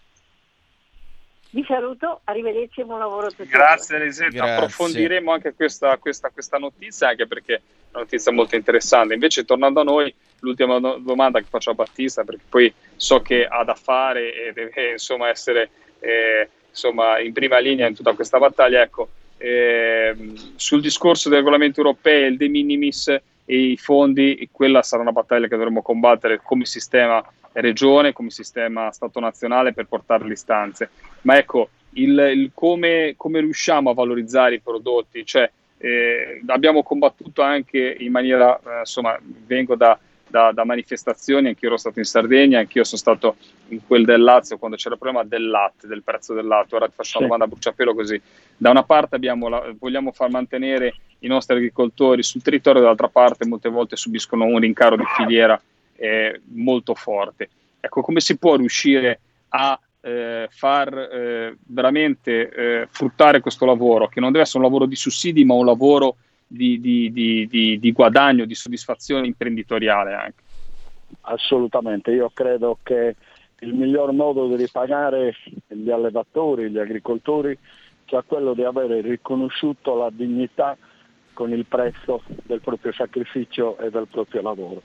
Vi 1.49 1.63
saluto, 1.65 2.21
arrivederci 2.25 2.81
e 2.81 2.85
buon 2.85 2.99
lavoro 2.99 3.27
a 3.27 3.29
tutti. 3.29 3.47
Grazie 3.47 3.97
Elisetta, 3.97 4.55
approfondiremo 4.55 5.31
anche 5.31 5.53
questa, 5.53 5.97
questa, 5.97 6.29
questa, 6.29 6.57
notizia 6.57 7.09
anche 7.09 7.25
perché 7.25 7.53
è 7.55 7.61
una 7.91 8.01
notizia 8.01 8.31
molto 8.31 8.55
interessante. 8.55 9.13
Invece 9.13 9.45
tornando 9.45 9.79
a 9.79 9.83
noi, 9.83 10.13
l'ultima 10.39 10.79
do- 10.79 10.97
domanda 10.99 11.39
che 11.39 11.47
faccio 11.49 11.71
a 11.71 11.73
Battista 11.73 12.23
perché 12.23 12.43
poi 12.49 12.73
so 12.95 13.21
che 13.21 13.45
ha 13.45 13.63
da 13.63 13.75
fare 13.75 14.33
e 14.33 14.53
deve 14.53 14.91
insomma 14.91 15.29
essere 15.29 15.69
eh, 15.99 16.49
insomma, 16.69 17.19
in 17.19 17.33
prima 17.33 17.57
linea 17.57 17.87
in 17.87 17.95
tutta 17.95 18.13
questa 18.13 18.37
battaglia, 18.37 18.81
ecco, 18.81 19.09
eh, 19.37 20.15
sul 20.55 20.81
discorso 20.81 21.29
dei 21.29 21.39
regolamenti 21.39 21.79
europei, 21.79 22.31
il 22.31 22.37
de 22.37 22.47
minimis 22.47 23.07
e 23.07 23.21
i 23.45 23.77
fondi, 23.77 24.47
quella 24.51 24.83
sarà 24.83 25.01
una 25.01 25.11
battaglia 25.11 25.47
che 25.47 25.55
dovremo 25.55 25.81
combattere 25.81 26.39
come 26.43 26.65
sistema 26.65 27.23
regione, 27.61 28.13
come 28.13 28.29
sistema 28.29 28.91
Stato 28.91 29.19
nazionale 29.19 29.73
per 29.73 29.85
portare 29.87 30.25
le 30.25 30.33
istanze. 30.33 30.89
Ma 31.21 31.37
ecco, 31.37 31.69
il, 31.91 32.17
il 32.35 32.51
come, 32.53 33.13
come, 33.17 33.39
riusciamo 33.39 33.89
a 33.89 33.93
valorizzare 33.93 34.55
i 34.55 34.59
prodotti, 34.59 35.25
cioè 35.25 35.49
eh, 35.77 36.41
abbiamo 36.47 36.83
combattuto 36.83 37.41
anche 37.41 37.97
in 37.99 38.11
maniera, 38.11 38.57
eh, 38.57 38.79
insomma, 38.79 39.17
vengo 39.45 39.75
da, 39.75 39.97
da, 40.27 40.51
da, 40.51 40.63
manifestazioni, 40.65 41.47
anch'io 41.47 41.69
ero 41.69 41.77
stato 41.77 41.99
in 41.99 42.05
Sardegna, 42.05 42.59
anch'io 42.59 42.83
sono 42.83 42.99
stato 42.99 43.35
in 43.69 43.85
quel 43.85 44.05
del 44.05 44.21
Lazio 44.21 44.57
quando 44.57 44.77
c'era 44.77 44.95
il 44.95 44.99
problema 44.99 45.25
del 45.25 45.47
latte, 45.47 45.87
del 45.87 46.03
prezzo 46.03 46.33
del 46.33 46.45
latte, 46.45 46.75
ora 46.75 46.87
ti 46.87 46.93
faccio 46.95 47.17
una 47.17 47.27
domanda 47.27 47.45
a 47.45 47.49
bruciapelo 47.49 47.93
così, 47.93 48.21
da 48.55 48.69
una 48.69 48.83
parte 48.83 49.17
la, 49.19 49.73
vogliamo 49.77 50.11
far 50.11 50.29
mantenere 50.29 50.93
i 51.19 51.27
nostri 51.27 51.55
agricoltori 51.55 52.21
sul 52.21 52.41
territorio, 52.41 52.81
dall'altra 52.81 53.09
parte 53.09 53.47
molte 53.47 53.69
volte 53.69 53.95
subiscono 53.95 54.45
un 54.45 54.59
rincaro 54.59 54.95
di 54.95 55.05
filiera 55.15 55.59
eh, 55.97 56.41
molto 56.53 56.93
forte. 56.93 57.49
Ecco, 57.79 58.01
come 58.01 58.19
si 58.19 58.37
può 58.37 58.55
riuscire 58.55 59.19
a 59.49 59.79
eh, 60.01 60.47
far 60.49 60.97
eh, 60.97 61.57
veramente 61.65 62.49
eh, 62.49 62.87
fruttare 62.89 63.39
questo 63.39 63.65
lavoro, 63.65 64.07
che 64.07 64.19
non 64.19 64.31
deve 64.31 64.43
essere 64.43 64.59
un 64.59 64.65
lavoro 64.65 64.85
di 64.85 64.95
sussidi, 64.95 65.43
ma 65.43 65.53
un 65.53 65.65
lavoro 65.65 66.17
di, 66.47 66.79
di, 66.79 67.11
di, 67.11 67.79
di 67.79 67.91
guadagno, 67.91 68.45
di 68.45 68.55
soddisfazione 68.55 69.27
imprenditoriale 69.27 70.13
anche? 70.13 70.43
Assolutamente, 71.21 72.11
io 72.11 72.31
credo 72.33 72.79
che 72.83 73.15
il 73.59 73.73
miglior 73.73 74.11
modo 74.11 74.47
di 74.47 74.55
ripagare 74.55 75.35
gli 75.67 75.89
allevatori, 75.89 76.69
gli 76.69 76.77
agricoltori, 76.77 77.57
sia 78.07 78.23
quello 78.25 78.53
di 78.53 78.63
avere 78.63 79.01
riconosciuto 79.01 79.95
la 79.95 80.09
dignità 80.09 80.77
con 81.33 81.51
il 81.51 81.65
prezzo 81.65 82.23
del 82.43 82.61
proprio 82.61 82.93
sacrificio 82.93 83.77
e 83.77 83.89
del 83.89 84.07
proprio 84.09 84.41
lavoro. 84.41 84.81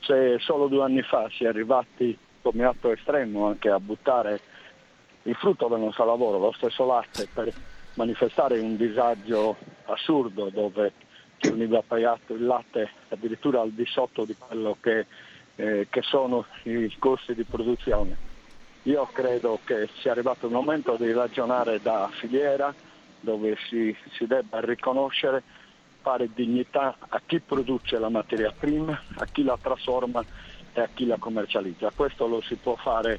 Se 0.00 0.38
solo 0.40 0.68
due 0.68 0.84
anni 0.84 1.02
fa 1.02 1.28
si 1.30 1.44
è 1.44 1.48
arrivati 1.48 2.16
come 2.42 2.64
atto 2.64 2.92
estremo 2.92 3.46
anche 3.48 3.68
a 3.68 3.80
buttare 3.80 4.40
il 5.22 5.34
frutto 5.34 5.66
del 5.66 5.80
nostro 5.80 6.04
lavoro, 6.04 6.38
lo 6.38 6.52
stesso 6.52 6.86
latte, 6.86 7.28
per 7.32 7.52
manifestare 7.94 8.60
un 8.60 8.76
disagio 8.76 9.56
assurdo 9.86 10.50
dove 10.50 10.92
ci 11.38 11.50
veniva 11.50 11.82
pagato 11.86 12.34
il 12.34 12.44
latte 12.44 12.90
addirittura 13.08 13.60
al 13.60 13.72
di 13.72 13.84
sotto 13.86 14.24
di 14.24 14.36
quello 14.38 14.76
che, 14.80 15.06
eh, 15.56 15.86
che 15.90 16.02
sono 16.02 16.46
i 16.64 16.94
costi 16.98 17.34
di 17.34 17.42
produzione. 17.42 18.16
Io 18.84 19.04
credo 19.12 19.58
che 19.64 19.88
sia 19.98 20.12
arrivato 20.12 20.46
il 20.46 20.52
momento 20.52 20.96
di 20.96 21.12
ragionare 21.12 21.80
da 21.82 22.08
filiera 22.12 22.72
dove 23.18 23.56
si, 23.68 23.94
si 24.12 24.26
debba 24.26 24.60
riconoscere, 24.60 25.42
fare 26.06 26.30
dignità 26.32 26.96
a 27.08 27.20
chi 27.26 27.40
produce 27.40 27.98
la 27.98 28.08
materia 28.08 28.54
prima, 28.56 28.96
a 29.14 29.26
chi 29.26 29.42
la 29.42 29.58
trasforma 29.60 30.24
e 30.72 30.80
a 30.80 30.88
chi 30.94 31.04
la 31.04 31.16
commercializza. 31.18 31.90
Questo 31.90 32.28
lo 32.28 32.40
si 32.42 32.54
può 32.54 32.76
fare 32.76 33.18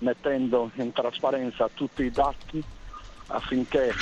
mettendo 0.00 0.70
in 0.74 0.92
trasparenza 0.92 1.70
tutti 1.72 2.02
i 2.02 2.12
dati 2.12 2.62
affinché 3.28 3.96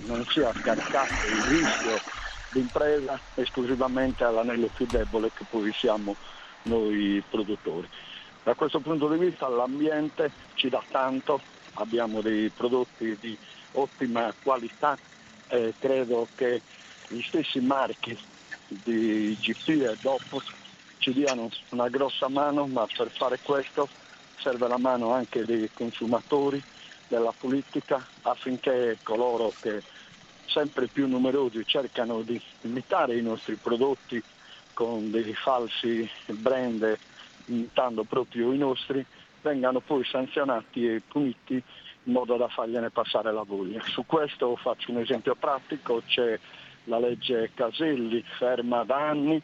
non 0.00 0.26
sia 0.26 0.54
scaricato 0.60 1.26
il 1.26 1.42
rischio 1.42 2.02
d'impresa 2.50 3.18
esclusivamente 3.36 4.24
all'anello 4.24 4.68
più 4.68 4.86
debole 4.86 5.30
che 5.32 5.46
poi 5.48 5.72
siamo 5.72 6.16
noi 6.64 7.22
produttori. 7.30 7.88
Da 8.42 8.54
questo 8.56 8.80
punto 8.80 9.08
di 9.08 9.16
vista 9.16 9.48
l'ambiente 9.48 10.32
ci 10.52 10.68
dà 10.68 10.84
tanto, 10.90 11.40
abbiamo 11.74 12.20
dei 12.20 12.50
prodotti 12.50 13.16
di 13.18 13.38
ottima 13.72 14.34
qualità 14.42 14.98
e 15.48 15.74
credo 15.78 16.28
che 16.34 16.60
gli 17.10 17.22
stessi 17.22 17.60
marchi 17.60 18.16
di 18.68 19.36
GP 19.40 19.68
e 19.68 19.96
dopo 20.00 20.40
ci 20.98 21.12
diano 21.12 21.50
una 21.70 21.88
grossa 21.88 22.28
mano, 22.28 22.66
ma 22.66 22.86
per 22.86 23.10
fare 23.10 23.40
questo 23.42 23.88
serve 24.38 24.68
la 24.68 24.78
mano 24.78 25.12
anche 25.12 25.44
dei 25.44 25.68
consumatori, 25.74 26.62
della 27.08 27.34
politica, 27.36 28.06
affinché 28.22 28.98
coloro 29.02 29.52
che 29.60 29.82
sempre 30.46 30.86
più 30.86 31.08
numerosi 31.08 31.64
cercano 31.66 32.22
di 32.22 32.40
imitare 32.62 33.16
i 33.16 33.22
nostri 33.22 33.56
prodotti 33.56 34.22
con 34.72 35.10
dei 35.10 35.34
falsi 35.34 36.08
brand 36.26 36.96
imitando 37.46 38.04
proprio 38.04 38.52
i 38.52 38.58
nostri, 38.58 39.04
vengano 39.42 39.80
poi 39.80 40.04
sanzionati 40.04 40.86
e 40.86 41.02
puniti 41.06 41.62
in 42.04 42.12
modo 42.12 42.36
da 42.36 42.48
fargliene 42.48 42.90
passare 42.90 43.32
la 43.32 43.42
voglia. 43.42 43.82
Su 43.82 44.06
questo 44.06 44.54
faccio 44.56 44.92
un 44.92 44.98
esempio 44.98 45.34
pratico, 45.34 46.02
c'è 46.06 46.38
la 46.84 46.98
legge 46.98 47.50
Caselli 47.54 48.22
ferma 48.38 48.84
da 48.84 49.08
anni 49.08 49.40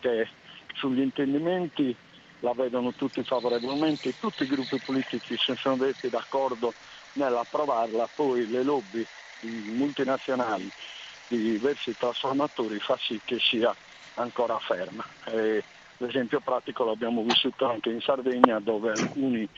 che 0.00 0.28
sugli 0.74 1.00
intendimenti 1.00 1.96
la 2.40 2.52
vedono 2.54 2.92
tutti 2.92 3.22
favorevolmente, 3.24 4.16
tutti 4.18 4.44
i 4.44 4.46
gruppi 4.46 4.78
politici 4.78 5.36
si 5.36 5.54
sono 5.56 5.76
detti 5.76 6.08
d'accordo 6.08 6.74
nell'approvarla, 7.14 8.08
poi 8.14 8.46
le 8.46 8.62
lobby 8.62 9.04
multinazionali 9.40 10.70
di 11.28 11.36
diversi 11.36 11.96
trasformatori 11.96 12.78
fa 12.78 12.96
sì 13.00 13.20
che 13.24 13.38
sia 13.38 13.76
ancora 14.14 14.58
ferma. 14.58 15.04
E, 15.26 15.64
l'esempio 15.98 16.40
pratico 16.40 16.84
l'abbiamo 16.84 17.22
vissuto 17.22 17.66
anche 17.68 17.90
in 17.90 18.00
Sardegna 18.00 18.60
dove 18.60 18.92
alcuni 18.92 19.48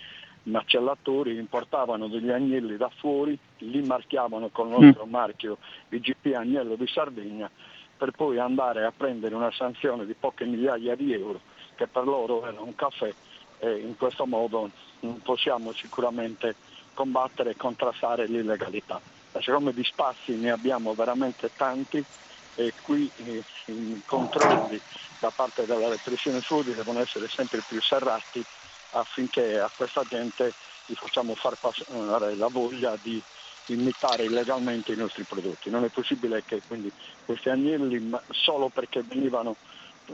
macellatori 0.45 1.36
importavano 1.36 2.09
degli 2.09 2.30
agnelli 2.30 2.76
da 2.76 2.91
fuori, 2.95 3.38
li 3.59 3.82
marchiavano 3.82 4.49
con 4.49 4.68
il 4.72 4.78
nostro 4.78 5.07
mm. 5.07 5.11
marchio 5.11 5.59
IGP 5.88 6.32
Agnello 6.34 6.76
di 6.76 6.86
Sardegna 6.86 7.51
per 7.97 8.12
poi 8.12 8.38
andare 8.38 8.84
a 8.84 8.93
prendere 8.97 9.34
una 9.34 9.53
sanzione 9.53 10.07
di 10.07 10.14
poche 10.14 10.47
migliaia 10.47 10.95
di 10.95 11.12
euro 11.12 11.41
che 11.74 11.86
per 11.86 12.05
loro 12.05 12.47
era 12.47 12.61
un 12.61 12.74
caffè 12.74 13.12
e 13.59 13.76
in 13.76 13.97
questo 13.97 14.24
modo 14.24 14.70
non 15.01 15.20
possiamo 15.20 15.72
sicuramente 15.72 16.55
combattere 16.95 17.51
e 17.51 17.57
contrastare 17.57 18.26
l'illegalità. 18.26 19.01
Siccome 19.38 19.72
di 19.72 19.84
spazi 19.84 20.34
ne 20.36 20.51
abbiamo 20.51 20.95
veramente 20.95 21.51
tanti 21.55 22.03
e 22.57 22.72
qui 22.82 23.11
eh, 23.24 23.43
i 23.66 24.03
controlli 24.05 24.80
da 25.18 25.30
parte 25.30 25.66
della 25.66 25.88
repressione 25.88 26.41
sud 26.41 26.74
devono 26.74 27.01
essere 27.01 27.28
sempre 27.28 27.62
più 27.66 27.80
serrati 27.80 28.45
affinché 28.93 29.59
a 29.59 29.70
questa 29.74 30.03
gente 30.09 30.53
gli 30.86 30.95
facciamo 30.95 31.34
far 31.34 31.57
passare 31.57 32.34
la 32.34 32.49
voglia 32.49 32.97
di 33.01 33.22
imitare 33.66 34.24
illegalmente 34.24 34.93
i 34.93 34.97
nostri 34.97 35.24
prodotti. 35.24 35.70
Non 35.70 35.84
è 35.84 35.88
possibile 35.88 36.43
che 36.45 36.62
quindi 36.66 36.93
questi 37.24 37.49
agnelli 37.49 38.11
solo 38.30 38.68
perché 38.68 39.03
venivano 39.03 39.57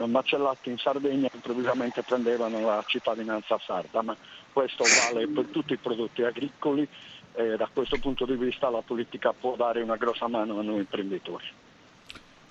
macellati 0.05 0.69
in 0.69 0.77
Sardegna 0.77 1.27
improvvisamente 1.33 2.03
prendevano 2.03 2.59
la 2.59 2.83
cittadinanza 2.85 3.57
sarda, 3.65 4.03
ma 4.03 4.15
questo 4.53 4.83
vale 4.83 5.27
per 5.27 5.45
tutti 5.45 5.73
i 5.73 5.77
prodotti 5.77 6.21
agricoli 6.21 6.87
e 7.33 7.55
da 7.55 7.67
questo 7.73 7.97
punto 7.99 8.25
di 8.25 8.35
vista 8.35 8.69
la 8.69 8.81
politica 8.81 9.33
può 9.33 9.55
dare 9.55 9.81
una 9.81 9.95
grossa 9.95 10.27
mano 10.27 10.59
a 10.59 10.63
noi 10.63 10.77
imprenditori. 10.77 11.45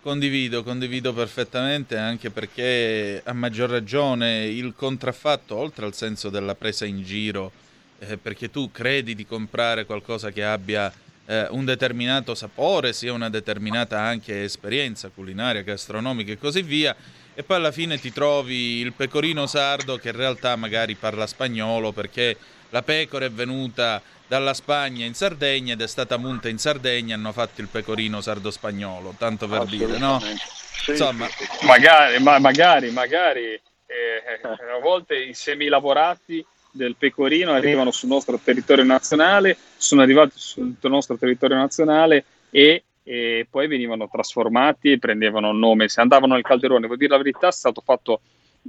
Condivido, 0.06 0.62
condivido 0.62 1.12
perfettamente 1.12 1.96
anche 1.96 2.30
perché 2.30 3.20
a 3.24 3.32
maggior 3.32 3.68
ragione 3.68 4.46
il 4.46 4.72
contraffatto, 4.76 5.56
oltre 5.56 5.84
al 5.84 5.94
senso 5.94 6.28
della 6.28 6.54
presa 6.54 6.84
in 6.84 7.02
giro, 7.02 7.50
eh, 7.98 8.16
perché 8.16 8.48
tu 8.48 8.70
credi 8.70 9.16
di 9.16 9.26
comprare 9.26 9.84
qualcosa 9.84 10.30
che 10.30 10.44
abbia 10.44 10.92
eh, 11.26 11.48
un 11.50 11.64
determinato 11.64 12.36
sapore, 12.36 12.92
sia 12.92 13.12
una 13.12 13.28
determinata 13.28 13.98
anche 13.98 14.44
esperienza 14.44 15.10
culinaria, 15.12 15.62
gastronomica 15.62 16.30
e 16.30 16.38
così 16.38 16.62
via, 16.62 16.94
e 17.34 17.42
poi 17.42 17.56
alla 17.56 17.72
fine 17.72 17.98
ti 17.98 18.12
trovi 18.12 18.78
il 18.78 18.92
pecorino 18.92 19.48
sardo 19.48 19.96
che 19.96 20.10
in 20.10 20.16
realtà 20.16 20.54
magari 20.54 20.94
parla 20.94 21.26
spagnolo 21.26 21.90
perché 21.90 22.36
la 22.70 22.82
pecora 22.82 23.24
è 23.24 23.30
venuta 23.30 24.02
dalla 24.26 24.54
Spagna 24.54 25.04
in 25.04 25.14
Sardegna 25.14 25.74
ed 25.74 25.80
è 25.80 25.86
stata 25.86 26.16
munta 26.16 26.48
in 26.48 26.58
Sardegna 26.58 27.14
hanno 27.14 27.32
fatto 27.32 27.60
il 27.60 27.68
pecorino 27.68 28.20
sardo-spagnolo, 28.20 29.14
tanto 29.16 29.46
per 29.46 29.64
dire, 29.64 29.98
no? 29.98 30.20
Sì. 30.20 30.90
Insomma, 30.90 31.26
magari, 31.62 32.18
ma, 32.20 32.38
magari, 32.38 32.90
magari 32.90 33.44
eh, 33.44 34.40
a 34.42 34.80
volte 34.80 35.16
i 35.16 35.34
semilavorati 35.34 36.44
del 36.70 36.96
pecorino 36.96 37.52
arrivano 37.52 37.90
sul 37.90 38.08
nostro 38.08 38.38
territorio 38.42 38.84
nazionale, 38.84 39.56
sono 39.76 40.02
arrivati 40.02 40.32
sul 40.34 40.76
nostro 40.82 41.16
territorio 41.16 41.56
nazionale 41.56 42.24
e, 42.50 42.84
e 43.02 43.46
poi 43.48 43.66
venivano 43.66 44.08
trasformati 44.08 44.92
e 44.92 44.98
prendevano 44.98 45.52
nome. 45.52 45.88
Se 45.88 46.00
andavano 46.00 46.34
nel 46.34 46.42
calderone, 46.42 46.82
devo 46.82 46.96
dire 46.96 47.12
la 47.12 47.22
verità, 47.22 47.48
è 47.48 47.52
stato 47.52 47.80
fatto 47.80 48.20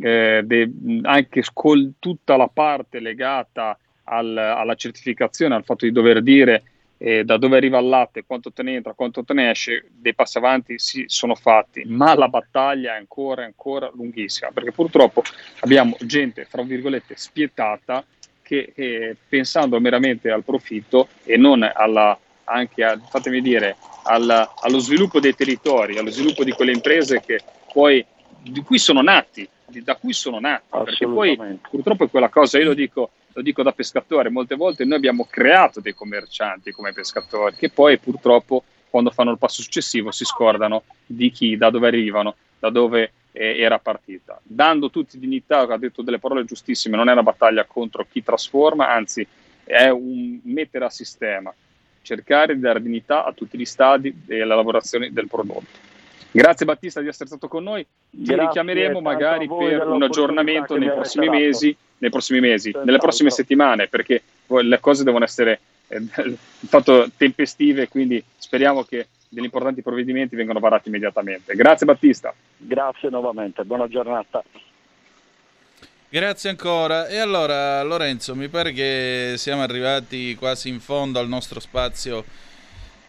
eh, 0.01 0.41
de, 0.43 0.69
anche 1.03 1.43
con 1.51 1.95
tutta 1.99 2.37
la 2.37 2.47
parte 2.47 2.99
legata 2.99 3.77
al, 4.07 4.37
alla 4.37 4.75
certificazione, 4.75 5.55
al 5.55 5.63
fatto 5.63 5.85
di 5.85 5.91
dover 5.91 6.21
dire 6.21 6.63
eh, 6.97 7.23
da 7.23 7.37
dove 7.37 7.57
arriva 7.57 7.79
il 7.79 7.87
latte, 7.87 8.25
quanto 8.25 8.51
te 8.51 8.63
ne 8.63 8.75
entra, 8.75 8.93
quanto 8.93 9.23
te 9.23 9.33
ne 9.33 9.51
esce, 9.51 9.85
dei 9.91 10.15
passi 10.15 10.37
avanti 10.37 10.79
si 10.79 11.05
sono 11.07 11.35
fatti, 11.35 11.83
ma 11.85 12.15
la 12.15 12.27
battaglia 12.27 12.95
è 12.95 12.97
ancora, 12.97 13.43
ancora 13.43 13.89
lunghissima, 13.93 14.51
perché 14.51 14.71
purtroppo 14.71 15.21
abbiamo 15.59 15.95
gente, 16.01 16.45
fra 16.45 16.63
virgolette, 16.63 17.15
spietata, 17.15 18.03
che 18.41 18.71
eh, 18.73 19.15
pensando 19.27 19.79
meramente 19.79 20.31
al 20.31 20.43
profitto 20.43 21.09
e 21.23 21.35
non 21.37 21.69
alla, 21.71 22.17
anche, 22.45 22.83
a, 22.83 22.97
fatemi 22.97 23.41
dire, 23.41 23.75
alla, 24.03 24.53
allo 24.61 24.79
sviluppo 24.79 25.19
dei 25.19 25.35
territori, 25.35 25.97
allo 25.97 26.11
sviluppo 26.11 26.43
di 26.43 26.51
quelle 26.51 26.71
imprese 26.71 27.19
che 27.19 27.41
poi, 27.71 28.03
di 28.41 28.61
cui 28.61 28.79
sono 28.79 29.01
nati, 29.01 29.47
da 29.83 29.95
cui 29.95 30.13
sono 30.13 30.39
nati, 30.39 30.65
perché 30.69 31.05
poi 31.05 31.37
purtroppo 31.69 32.05
è 32.05 32.09
quella 32.09 32.29
cosa, 32.29 32.57
io 32.57 32.65
lo 32.65 32.73
dico, 32.73 33.11
lo 33.37 33.43
dico 33.43 33.61
da 33.61 33.71
pescatore, 33.71 34.29
molte 34.29 34.55
volte 34.55 34.83
noi 34.83 34.97
abbiamo 34.97 35.27
creato 35.29 35.79
dei 35.79 35.93
commercianti 35.93 36.71
come 36.71 36.91
pescatori 36.91 37.55
che 37.55 37.69
poi 37.69 37.99
purtroppo 37.99 38.63
quando 38.89 39.11
fanno 39.11 39.29
il 39.29 39.37
passo 39.37 39.61
successivo 39.61 40.09
si 40.09 40.25
scordano 40.25 40.83
di 41.05 41.29
chi, 41.29 41.55
da 41.55 41.69
dove 41.69 41.85
arrivano, 41.85 42.35
da 42.57 42.71
dove 42.71 43.11
eh, 43.31 43.59
era 43.59 43.77
partita. 43.77 44.39
Dando 44.41 44.89
tutti 44.89 45.19
dignità, 45.19 45.59
ha 45.59 45.77
detto 45.77 46.01
delle 46.01 46.17
parole 46.17 46.45
giustissime, 46.45 46.97
non 46.97 47.09
è 47.09 47.11
una 47.11 47.21
battaglia 47.21 47.65
contro 47.65 48.07
chi 48.09 48.23
trasforma, 48.23 48.89
anzi 48.89 49.27
è 49.63 49.89
un 49.89 50.39
mettere 50.45 50.85
a 50.85 50.89
sistema, 50.89 51.53
cercare 52.01 52.55
di 52.55 52.61
dare 52.61 52.81
dignità 52.81 53.23
a 53.23 53.33
tutti 53.33 53.55
gli 53.55 53.65
stadi 53.65 54.15
della 54.25 54.55
lavorazione 54.55 55.13
del 55.13 55.27
prodotto. 55.27 55.95
Grazie 56.31 56.65
Battista 56.65 57.01
di 57.01 57.07
essere 57.07 57.27
stato 57.27 57.47
con 57.47 57.63
noi, 57.63 57.85
ti 58.09 58.37
richiameremo 58.37 58.99
magari 59.01 59.47
per 59.47 59.87
un 59.87 60.03
aggiornamento 60.03 60.77
nei 60.77 60.91
prossimi 60.91 61.29
mesi, 61.29 61.75
nei 61.97 62.09
prossimi 62.09 62.39
mesi, 62.39 62.75
nelle 62.83 62.97
prossime 62.97 63.31
settimane, 63.31 63.87
perché 63.87 64.21
le 64.47 64.79
cose 64.79 65.03
devono 65.03 65.23
essere 65.23 65.59
eh, 65.87 66.03
fatto 66.67 67.09
tempestive, 67.15 67.87
quindi 67.87 68.23
speriamo 68.37 68.83
che 68.83 69.07
degli 69.29 69.43
importanti 69.43 69.81
provvedimenti 69.81 70.35
vengano 70.35 70.59
varati 70.59 70.89
immediatamente. 70.89 71.55
Grazie 71.55 71.85
Battista. 71.85 72.33
Grazie 72.57 73.09
nuovamente, 73.09 73.63
buona 73.63 73.87
giornata. 73.87 74.43
Grazie 76.09 76.49
ancora. 76.51 77.07
E 77.07 77.17
allora 77.17 77.83
Lorenzo, 77.83 78.33
mi 78.33 78.47
pare 78.47 78.71
che 78.71 79.33
siamo 79.35 79.61
arrivati 79.61 80.35
quasi 80.35 80.69
in 80.69 80.79
fondo 80.79 81.19
al 81.19 81.27
nostro 81.27 81.59
spazio 81.59 82.23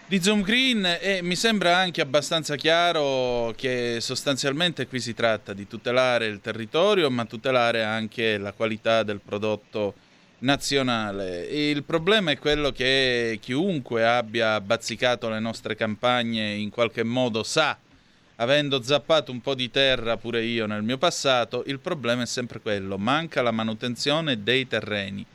di 0.09 0.23
Zoom 0.23 0.41
Green 0.41 0.87
e 1.03 1.21
mi 1.23 1.37
sembra 1.37 1.77
anche 1.77 2.01
abbastanza 2.01 2.57
chiaro 2.57 3.53
che 3.55 3.99
sostanzialmente 4.01 4.87
qui 4.87 5.01
si 5.01 5.13
tratta 5.13 5.53
di 5.53 5.67
tutelare 5.67 6.25
il 6.25 6.41
territorio 6.41 7.11
ma 7.11 7.27
tutelare 7.27 7.83
anche 7.85 8.39
la 8.39 8.53
qualità 8.53 9.03
del 9.03 9.21
prodotto 9.23 9.93
nazionale. 10.39 11.43
Il 11.43 11.85
problema 11.85 12.31
è 12.31 12.39
quello 12.39 12.73
che 12.73 13.39
chiunque 13.43 14.07
abbia 14.07 14.59
bazzicato 14.63 15.29
le 15.29 15.41
nostre 15.41 15.77
campagne 15.77 16.55
in 16.55 16.71
qualche 16.71 17.03
modo 17.03 17.43
sa, 17.43 17.77
avendo 18.37 18.81
zappato 18.81 19.31
un 19.31 19.43
po' 19.43 19.55
di 19.55 19.71
terra 19.71 20.17
pure 20.17 20.43
io 20.43 20.65
nel 20.65 20.83
mio 20.83 20.97
passato, 20.97 21.65
il 21.67 21.81
problema 21.81 22.23
è 22.23 22.27
sempre 22.27 22.61
quello, 22.61 22.97
manca 22.97 23.43
la 23.43 23.51
manutenzione 23.51 24.43
dei 24.43 24.67
terreni 24.67 25.27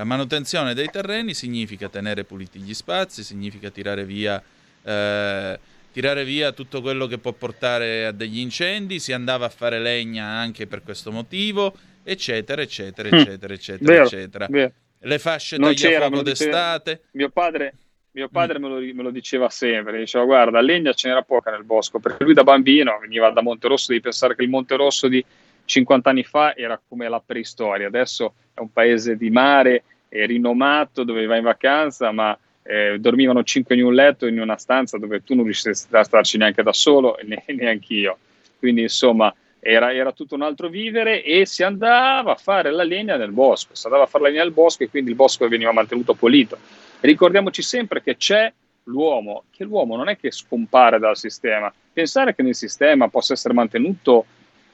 la 0.00 0.06
manutenzione 0.06 0.72
dei 0.72 0.88
terreni 0.88 1.34
significa 1.34 1.90
tenere 1.90 2.24
puliti 2.24 2.58
gli 2.58 2.72
spazi, 2.72 3.22
significa 3.22 3.68
tirare 3.68 4.06
via, 4.06 4.42
eh, 4.82 5.58
tirare 5.92 6.24
via 6.24 6.52
tutto 6.52 6.80
quello 6.80 7.06
che 7.06 7.18
può 7.18 7.32
portare 7.32 8.06
a 8.06 8.10
degli 8.10 8.38
incendi, 8.38 8.98
si 8.98 9.12
andava 9.12 9.44
a 9.44 9.50
fare 9.50 9.78
legna 9.78 10.24
anche 10.24 10.66
per 10.66 10.82
questo 10.82 11.12
motivo, 11.12 11.74
eccetera, 12.02 12.62
eccetera, 12.62 13.10
hm. 13.10 13.14
eccetera, 13.14 13.52
eccetera, 13.52 13.92
vero, 13.92 14.04
eccetera. 14.04 14.46
Vero. 14.48 14.72
Le 15.00 15.18
fasce 15.18 15.58
non 15.58 15.74
tagliafuoco 15.74 16.22
d'estate. 16.22 17.02
Mio 17.10 17.28
padre, 17.28 17.74
mio 18.12 18.30
padre 18.30 18.58
mm. 18.58 18.62
me, 18.62 18.68
lo, 18.68 18.80
me, 18.94 19.02
lo, 19.02 19.10
diceva 19.10 19.50
sempre, 19.50 19.98
diceva 19.98 20.24
guarda, 20.24 20.62
legna 20.62 20.94
ce 20.94 21.08
n'era 21.08 21.20
poca 21.20 21.50
nel 21.50 21.64
bosco, 21.64 21.98
perché 21.98 22.24
lui 22.24 22.32
da 22.32 22.42
bambino 22.42 22.98
veniva 23.02 23.28
da 23.32 23.42
Monterosso, 23.42 23.88
devi 23.88 24.00
pensare 24.00 24.34
che 24.34 24.42
il 24.42 24.48
Monterosso 24.48 25.08
di 25.08 25.22
50 25.70 26.10
anni 26.10 26.24
fa 26.24 26.56
era 26.56 26.80
come 26.88 27.08
la 27.08 27.22
preistoria, 27.24 27.86
adesso 27.86 28.34
è 28.52 28.60
un 28.60 28.72
paese 28.72 29.16
di 29.16 29.30
mare 29.30 29.84
è 30.10 30.26
rinomato 30.26 31.04
dove 31.04 31.24
vai 31.24 31.38
in 31.38 31.44
vacanza, 31.44 32.10
ma 32.10 32.36
eh, 32.64 32.98
dormivano 32.98 33.44
5 33.44 33.74
in 33.76 33.84
un 33.84 33.94
letto 33.94 34.26
in 34.26 34.40
una 34.40 34.56
stanza 34.56 34.98
dove 34.98 35.22
tu 35.22 35.34
non 35.34 35.44
riusciresti 35.44 35.94
a 35.94 36.02
starci 36.02 36.36
neanche 36.36 36.64
da 36.64 36.72
solo 36.72 37.16
ne, 37.22 37.44
neanche 37.54 37.94
io. 37.94 38.18
Quindi 38.58 38.82
insomma 38.82 39.32
era, 39.60 39.94
era, 39.94 40.10
tutto 40.10 40.34
un 40.34 40.42
altro 40.42 40.68
vivere 40.68 41.22
e 41.22 41.46
si 41.46 41.62
andava 41.62 42.32
a 42.32 42.34
fare 42.34 42.72
la 42.72 42.82
legna 42.82 43.16
nel 43.16 43.30
bosco, 43.30 43.74
si 43.74 43.86
andava 43.86 44.04
a 44.04 44.06
fare 44.06 44.24
la 44.24 44.30
legna 44.30 44.42
nel 44.42 44.52
bosco 44.52 44.82
e 44.82 44.90
quindi 44.90 45.10
il 45.10 45.16
bosco 45.16 45.46
veniva 45.46 45.72
mantenuto 45.72 46.14
pulito. 46.14 46.58
Ricordiamoci 46.98 47.62
sempre 47.62 48.02
che 48.02 48.16
c'è 48.16 48.52
l'uomo, 48.84 49.44
che 49.50 49.62
l'uomo 49.62 49.96
non 49.96 50.08
è 50.08 50.16
che 50.16 50.32
scompare 50.32 50.98
dal 50.98 51.16
sistema. 51.16 51.72
Pensare 51.92 52.34
che 52.34 52.42
nel 52.42 52.56
sistema 52.56 53.08
possa 53.08 53.34
essere 53.34 53.54
mantenuto 53.54 54.26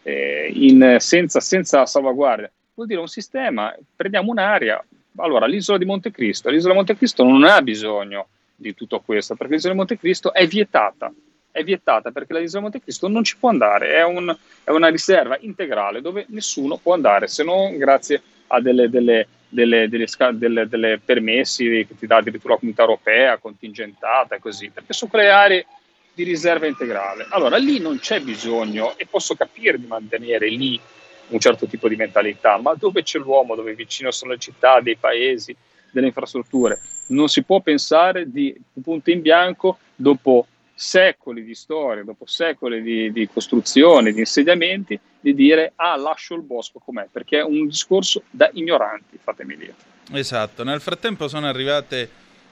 eh, 0.07 0.53
in, 0.55 0.99
senza, 1.01 1.41
senza 1.41 1.85
salvaguardia 1.85 2.49
vuol 2.75 2.87
dire 2.87 3.01
un 3.01 3.09
sistema, 3.09 3.75
prendiamo 3.97 4.31
un'area. 4.31 4.83
Allora, 5.17 5.47
l'isola 5.47 5.79
di 5.79 5.85
Montecristo, 5.85 6.49
l'isola 6.49 6.73
di 6.73 6.79
Montecristo 6.79 7.25
non 7.25 7.43
ha 7.43 7.61
bisogno 7.61 8.29
di 8.55 8.73
tutto 8.75 9.01
questo, 9.01 9.35
perché 9.35 9.55
l'isola 9.55 9.73
di 9.73 9.79
Montecristo 9.79 10.33
è 10.33 10.47
vietata, 10.47 11.13
è 11.51 11.65
vietata 11.65 12.13
perché 12.13 12.35
l'isola 12.35 12.59
di 12.59 12.71
Montecristo 12.71 13.09
non 13.09 13.25
ci 13.25 13.37
può 13.37 13.49
andare, 13.49 13.95
è, 13.95 14.05
un, 14.05 14.37
è 14.63 14.71
una 14.71 14.89
riserva 14.89 15.39
integrale 15.41 16.01
dove 16.01 16.27
nessuno 16.29 16.77
può 16.77 16.95
andare 16.95 17.27
se 17.27 17.43
non 17.43 17.77
grazie 17.77 18.23
a 18.49 18.61
delle, 18.61 18.89
delle, 18.89 19.27
delle, 19.49 19.89
delle, 19.89 21.01
permessi 21.05 21.85
che 21.89 21.97
ti 21.99 22.07
dà 22.07 22.19
addirittura 22.19 22.53
la 22.53 22.59
comunità 22.61 22.83
europea, 22.83 23.39
contingentata 23.39 24.37
e 24.37 24.39
così, 24.39 24.71
perché 24.71 24.93
sono 24.93 25.11
quelle 25.11 25.31
aree 25.31 25.67
di 26.17 26.25
riserva 26.25 26.67
integrale. 26.67 27.27
Allora 27.29 27.59
lì 27.59 27.79
non 27.79 27.99
c'è 27.99 28.21
bisogno 28.21 28.97
e 28.97 29.05
posso 29.05 29.35
capire 29.35 29.79
di 29.79 29.87
mantenere 29.87 30.49
lì 30.49 30.81
un 31.29 31.39
certo 31.39 31.67
tipo 31.67 31.89
di 31.89 31.97
mentalità, 31.97 32.57
ma 32.57 32.75
dove 32.75 33.03
c'è 33.03 33.19
l'uomo, 33.19 33.55
dove 33.55 33.75
vicino 33.75 34.11
sono 34.11 34.33
le 34.33 34.39
città, 34.39 34.81
dei 34.81 34.97
paesi, 34.97 35.55
delle 35.91 36.07
infrastrutture, 36.07 36.81
non 37.09 37.29
si 37.29 37.43
può 37.43 37.61
pensare 37.61 38.31
di 38.31 38.59
punto 38.83 39.11
in 39.11 39.21
bianco 39.21 39.79
dopo 39.95 40.47
secoli 40.73 41.45
di 41.45 41.55
storia, 41.55 42.03
dopo 42.03 42.25
secoli 42.25 42.81
di, 42.81 43.13
di 43.13 43.29
costruzione, 43.29 44.13
di 44.13 44.21
insediamenti, 44.21 44.99
di 45.21 45.35
dire 45.35 45.73
ah 45.77 45.97
lascio 45.97 46.35
il 46.35 46.43
bosco 46.43 46.81
com'è, 46.83 47.09
perché 47.13 47.41
è 47.41 47.45
un 47.45 47.67
discorso 47.67 48.23
da 48.31 48.49
ignoranti, 48.55 49.19
fatemi 49.23 49.55
dire. 49.57 49.75
Esatto, 50.13 50.65
nel 50.65 50.81
frattempo 50.81 51.29
sono 51.29 51.47
arrivate 51.47 52.09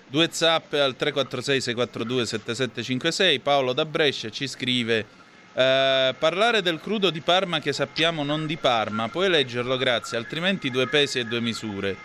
due 0.06 0.28
zappe 0.30 0.80
al 0.80 0.96
346 0.96 1.60
642 1.60 2.26
7756, 2.26 3.40
Paolo 3.40 3.72
da 3.72 3.84
Brescia 3.84 4.30
ci 4.30 4.46
scrive 4.46 5.22
eh, 5.54 6.14
parlare 6.18 6.62
del 6.62 6.80
crudo 6.80 7.10
di 7.10 7.20
Parma 7.20 7.60
che 7.60 7.72
sappiamo 7.72 8.24
non 8.24 8.46
di 8.46 8.56
Parma, 8.56 9.08
puoi 9.08 9.28
leggerlo 9.28 9.76
grazie, 9.76 10.18
altrimenti 10.18 10.70
due 10.70 10.88
pesi 10.88 11.20
e 11.20 11.24
due 11.24 11.40
misure. 11.40 11.96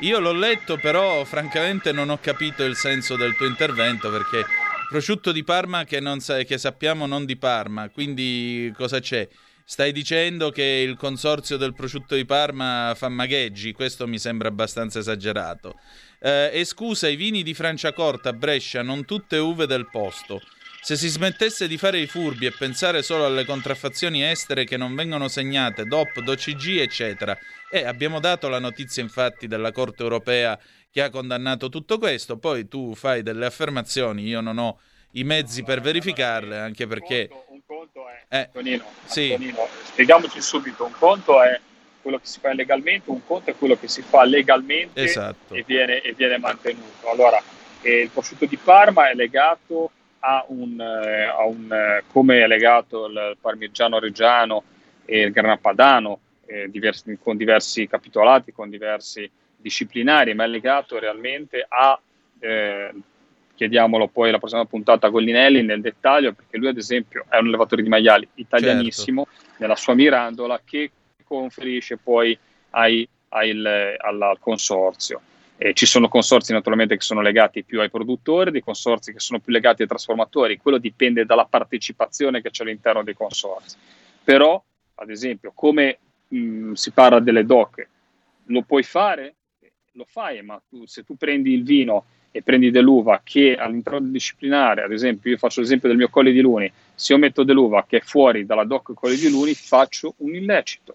Io 0.00 0.20
l'ho 0.20 0.32
letto, 0.32 0.76
però 0.76 1.24
francamente 1.24 1.90
non 1.90 2.10
ho 2.10 2.18
capito 2.20 2.62
il 2.64 2.76
senso 2.76 3.16
del 3.16 3.34
tuo 3.34 3.46
intervento 3.46 4.10
perché 4.10 4.44
prosciutto 4.88 5.32
di 5.32 5.42
Parma 5.42 5.84
che, 5.84 6.00
sa- 6.18 6.42
che 6.42 6.58
sappiamo 6.58 7.06
non 7.06 7.24
di 7.24 7.36
Parma, 7.36 7.88
quindi 7.88 8.72
cosa 8.76 9.00
c'è? 9.00 9.26
Stai 9.64 9.92
dicendo 9.92 10.50
che 10.50 10.62
il 10.62 10.96
consorzio 10.96 11.56
del 11.56 11.74
prosciutto 11.74 12.14
di 12.14 12.24
Parma 12.24 12.94
fa 12.96 13.08
magheggi? 13.08 13.72
Questo 13.72 14.06
mi 14.06 14.18
sembra 14.18 14.48
abbastanza 14.48 14.98
esagerato. 14.98 15.78
Eh, 16.20 16.50
e 16.52 16.64
scusa, 16.64 17.08
i 17.08 17.16
vini 17.16 17.42
di 17.42 17.54
Franciacorta 17.54 18.32
Brescia, 18.32 18.82
non 18.82 19.04
tutte 19.04 19.36
uve 19.36 19.66
del 19.66 19.88
posto. 19.88 20.40
Se 20.80 20.96
si 20.96 21.08
smettesse 21.08 21.68
di 21.68 21.76
fare 21.76 21.98
i 21.98 22.06
furbi 22.06 22.46
e 22.46 22.52
pensare 22.52 23.02
solo 23.02 23.26
alle 23.26 23.44
contraffazioni 23.44 24.24
estere 24.24 24.64
che 24.64 24.76
non 24.76 24.94
vengono 24.94 25.28
segnate 25.28 25.84
DOP, 25.84 26.20
DOCG, 26.20 26.78
eccetera. 26.78 27.36
E 27.70 27.84
abbiamo 27.84 28.20
dato 28.20 28.48
la 28.48 28.58
notizia 28.58 29.02
infatti 29.02 29.46
della 29.46 29.72
Corte 29.72 30.02
europea 30.02 30.58
che 30.90 31.02
ha 31.02 31.10
condannato 31.10 31.68
tutto 31.68 31.98
questo, 31.98 32.38
poi 32.38 32.66
tu 32.68 32.94
fai 32.94 33.22
delle 33.22 33.46
affermazioni, 33.46 34.24
io 34.24 34.40
non 34.40 34.58
ho 34.58 34.80
i 35.12 35.24
mezzi 35.24 35.62
per 35.62 35.80
verificarle, 35.80 36.58
anche 36.58 36.86
perché... 36.86 37.28
Un 37.48 37.60
conto, 37.66 38.08
è, 38.08 38.36
eh, 38.36 38.38
Antonino, 38.44 38.84
sì. 39.04 39.32
Antonino, 39.32 39.68
spieghiamoci 39.84 40.40
subito, 40.40 40.84
un 40.86 40.92
conto 40.92 41.42
è 41.42 41.60
quello 42.00 42.18
che 42.18 42.26
si 42.26 42.40
fa 42.40 42.50
illegalmente, 42.50 43.10
un 43.10 43.24
conto 43.26 43.50
è 43.50 43.56
quello 43.56 43.76
che 43.76 43.88
si 43.88 44.02
fa 44.02 44.24
legalmente 44.24 45.02
esatto. 45.02 45.54
e, 45.54 45.64
viene, 45.66 46.00
e, 46.00 46.12
viene, 46.14 46.38
mantenuto. 46.38 47.10
Allora, 47.10 47.42
eh, 47.82 48.00
il 48.00 48.10
prosciutto 48.10 48.46
di 48.46 48.56
Parma 48.56 49.10
è 49.10 49.14
legato 49.14 49.90
ha 50.20 50.44
un, 50.48 50.80
eh, 50.80 51.24
ha 51.24 51.44
un 51.44 51.72
eh, 51.72 52.04
come 52.10 52.42
è 52.42 52.46
legato 52.46 53.06
il 53.06 53.36
parmigiano 53.40 53.98
reggiano 53.98 54.64
e 55.04 55.20
il 55.20 55.30
grana 55.30 55.56
padano 55.56 56.18
eh, 56.46 56.68
diversi, 56.70 57.18
con 57.22 57.36
diversi 57.36 57.86
capitolati, 57.86 58.52
con 58.52 58.68
diversi 58.70 59.30
disciplinari, 59.56 60.34
ma 60.34 60.44
è 60.44 60.48
legato 60.48 60.98
realmente 60.98 61.64
a, 61.68 62.00
eh, 62.40 62.92
chiediamolo 63.54 64.08
poi 64.08 64.30
la 64.30 64.38
prossima 64.38 64.64
puntata 64.64 65.06
a 65.06 65.10
Gollinelli 65.10 65.62
nel 65.62 65.80
dettaglio, 65.80 66.32
perché 66.32 66.56
lui 66.56 66.68
ad 66.68 66.76
esempio 66.76 67.24
è 67.28 67.38
un 67.38 67.46
allevatore 67.46 67.82
di 67.82 67.88
maiali 67.88 68.28
italianissimo 68.34 69.26
certo. 69.30 69.54
nella 69.58 69.76
sua 69.76 69.94
mirandola 69.94 70.60
che 70.64 70.90
conferisce 71.28 71.98
poi 71.98 72.36
ai, 72.70 73.06
ai, 73.28 73.50
al, 73.50 73.96
al 74.22 74.38
consorzio. 74.40 75.20
Eh, 75.60 75.74
ci 75.74 75.86
sono 75.86 76.08
consorzi 76.08 76.52
naturalmente 76.52 76.96
che 76.96 77.02
sono 77.02 77.20
legati 77.20 77.64
più 77.64 77.80
ai 77.80 77.90
produttori, 77.90 78.52
dei 78.52 78.62
consorzi 78.62 79.12
che 79.12 79.18
sono 79.18 79.40
più 79.40 79.52
legati 79.52 79.82
ai 79.82 79.88
trasformatori, 79.88 80.56
quello 80.56 80.78
dipende 80.78 81.26
dalla 81.26 81.46
partecipazione 81.46 82.40
che 82.40 82.50
c'è 82.50 82.62
all'interno 82.62 83.02
dei 83.02 83.14
consorzi. 83.14 83.76
Però, 84.22 84.62
ad 84.94 85.10
esempio, 85.10 85.52
come 85.54 85.98
mh, 86.28 86.72
si 86.72 86.92
parla 86.92 87.18
delle 87.18 87.44
DOC, 87.44 87.88
lo 88.44 88.62
puoi 88.62 88.82
fare? 88.82 89.34
Lo 89.92 90.04
fai, 90.06 90.42
ma 90.42 90.62
tu, 90.68 90.86
se 90.86 91.02
tu 91.02 91.16
prendi 91.16 91.52
il 91.52 91.64
vino 91.64 92.04
e 92.30 92.42
prendi 92.42 92.70
dell'uva 92.70 93.20
che 93.24 93.56
all'interno 93.56 94.00
del 94.00 94.10
disciplinare, 94.10 94.82
ad 94.82 94.92
esempio, 94.92 95.30
io 95.30 95.38
faccio 95.38 95.60
l'esempio 95.60 95.88
del 95.88 95.96
mio 95.96 96.08
Colli 96.08 96.30
di 96.30 96.40
Luni, 96.40 96.70
se 96.94 97.14
io 97.14 97.18
metto 97.18 97.42
dell'uva 97.42 97.84
che 97.84 97.96
è 97.96 98.00
fuori 98.00 98.46
dalla 98.46 98.64
DOC 98.64 98.94
Colli 98.94 99.16
di 99.16 99.28
Luni, 99.28 99.54
faccio 99.54 100.14
un 100.18 100.34
illecito. 100.34 100.94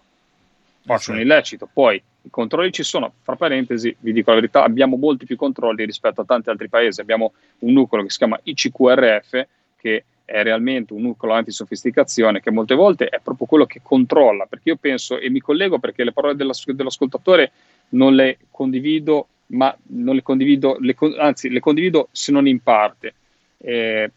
Faccio 0.84 1.12
un 1.12 1.20
illecito. 1.20 1.68
Poi 1.72 1.96
i 2.22 2.30
controlli 2.30 2.72
ci 2.72 2.82
sono, 2.82 3.12
fra 3.22 3.36
parentesi, 3.36 3.94
vi 4.00 4.12
dico 4.12 4.30
la 4.30 4.36
verità, 4.36 4.62
abbiamo 4.62 4.96
molti 4.96 5.24
più 5.24 5.36
controlli 5.36 5.84
rispetto 5.84 6.20
a 6.20 6.24
tanti 6.24 6.50
altri 6.50 6.68
paesi. 6.68 7.00
Abbiamo 7.00 7.32
un 7.60 7.72
nucleo 7.72 8.02
che 8.02 8.10
si 8.10 8.18
chiama 8.18 8.38
ICQRF, 8.42 9.46
che 9.76 10.04
è 10.24 10.42
realmente 10.42 10.92
un 10.92 11.02
nucleo 11.02 11.32
anti-sofisticazione, 11.32 12.40
che 12.40 12.50
molte 12.50 12.74
volte 12.74 13.08
è 13.08 13.20
proprio 13.22 13.46
quello 13.46 13.66
che 13.66 13.80
controlla, 13.82 14.46
perché 14.46 14.70
io 14.70 14.76
penso 14.76 15.18
e 15.18 15.28
mi 15.30 15.40
collego 15.40 15.78
perché 15.78 16.04
le 16.04 16.12
parole 16.12 16.36
dell'ascoltatore 16.36 17.52
non 17.90 18.14
le 18.14 18.38
condivido 18.50 19.28
ma 19.46 19.76
non 19.88 20.14
le 20.14 20.22
condivido, 20.22 20.78
le, 20.80 20.96
anzi 21.18 21.50
le 21.50 21.60
condivido 21.60 22.08
se 22.12 22.32
non 22.32 22.46
in 22.46 22.60
parte. 22.60 23.14
Eh, 23.58 24.10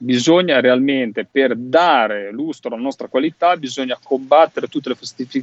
bisogna 0.00 0.60
realmente, 0.60 1.26
per 1.26 1.56
dare 1.56 2.30
lustro 2.30 2.72
alla 2.72 2.82
nostra 2.82 3.08
qualità, 3.08 3.56
bisogna 3.56 3.98
combattere 4.00 4.68
tutte 4.68 4.90
le 4.90 4.96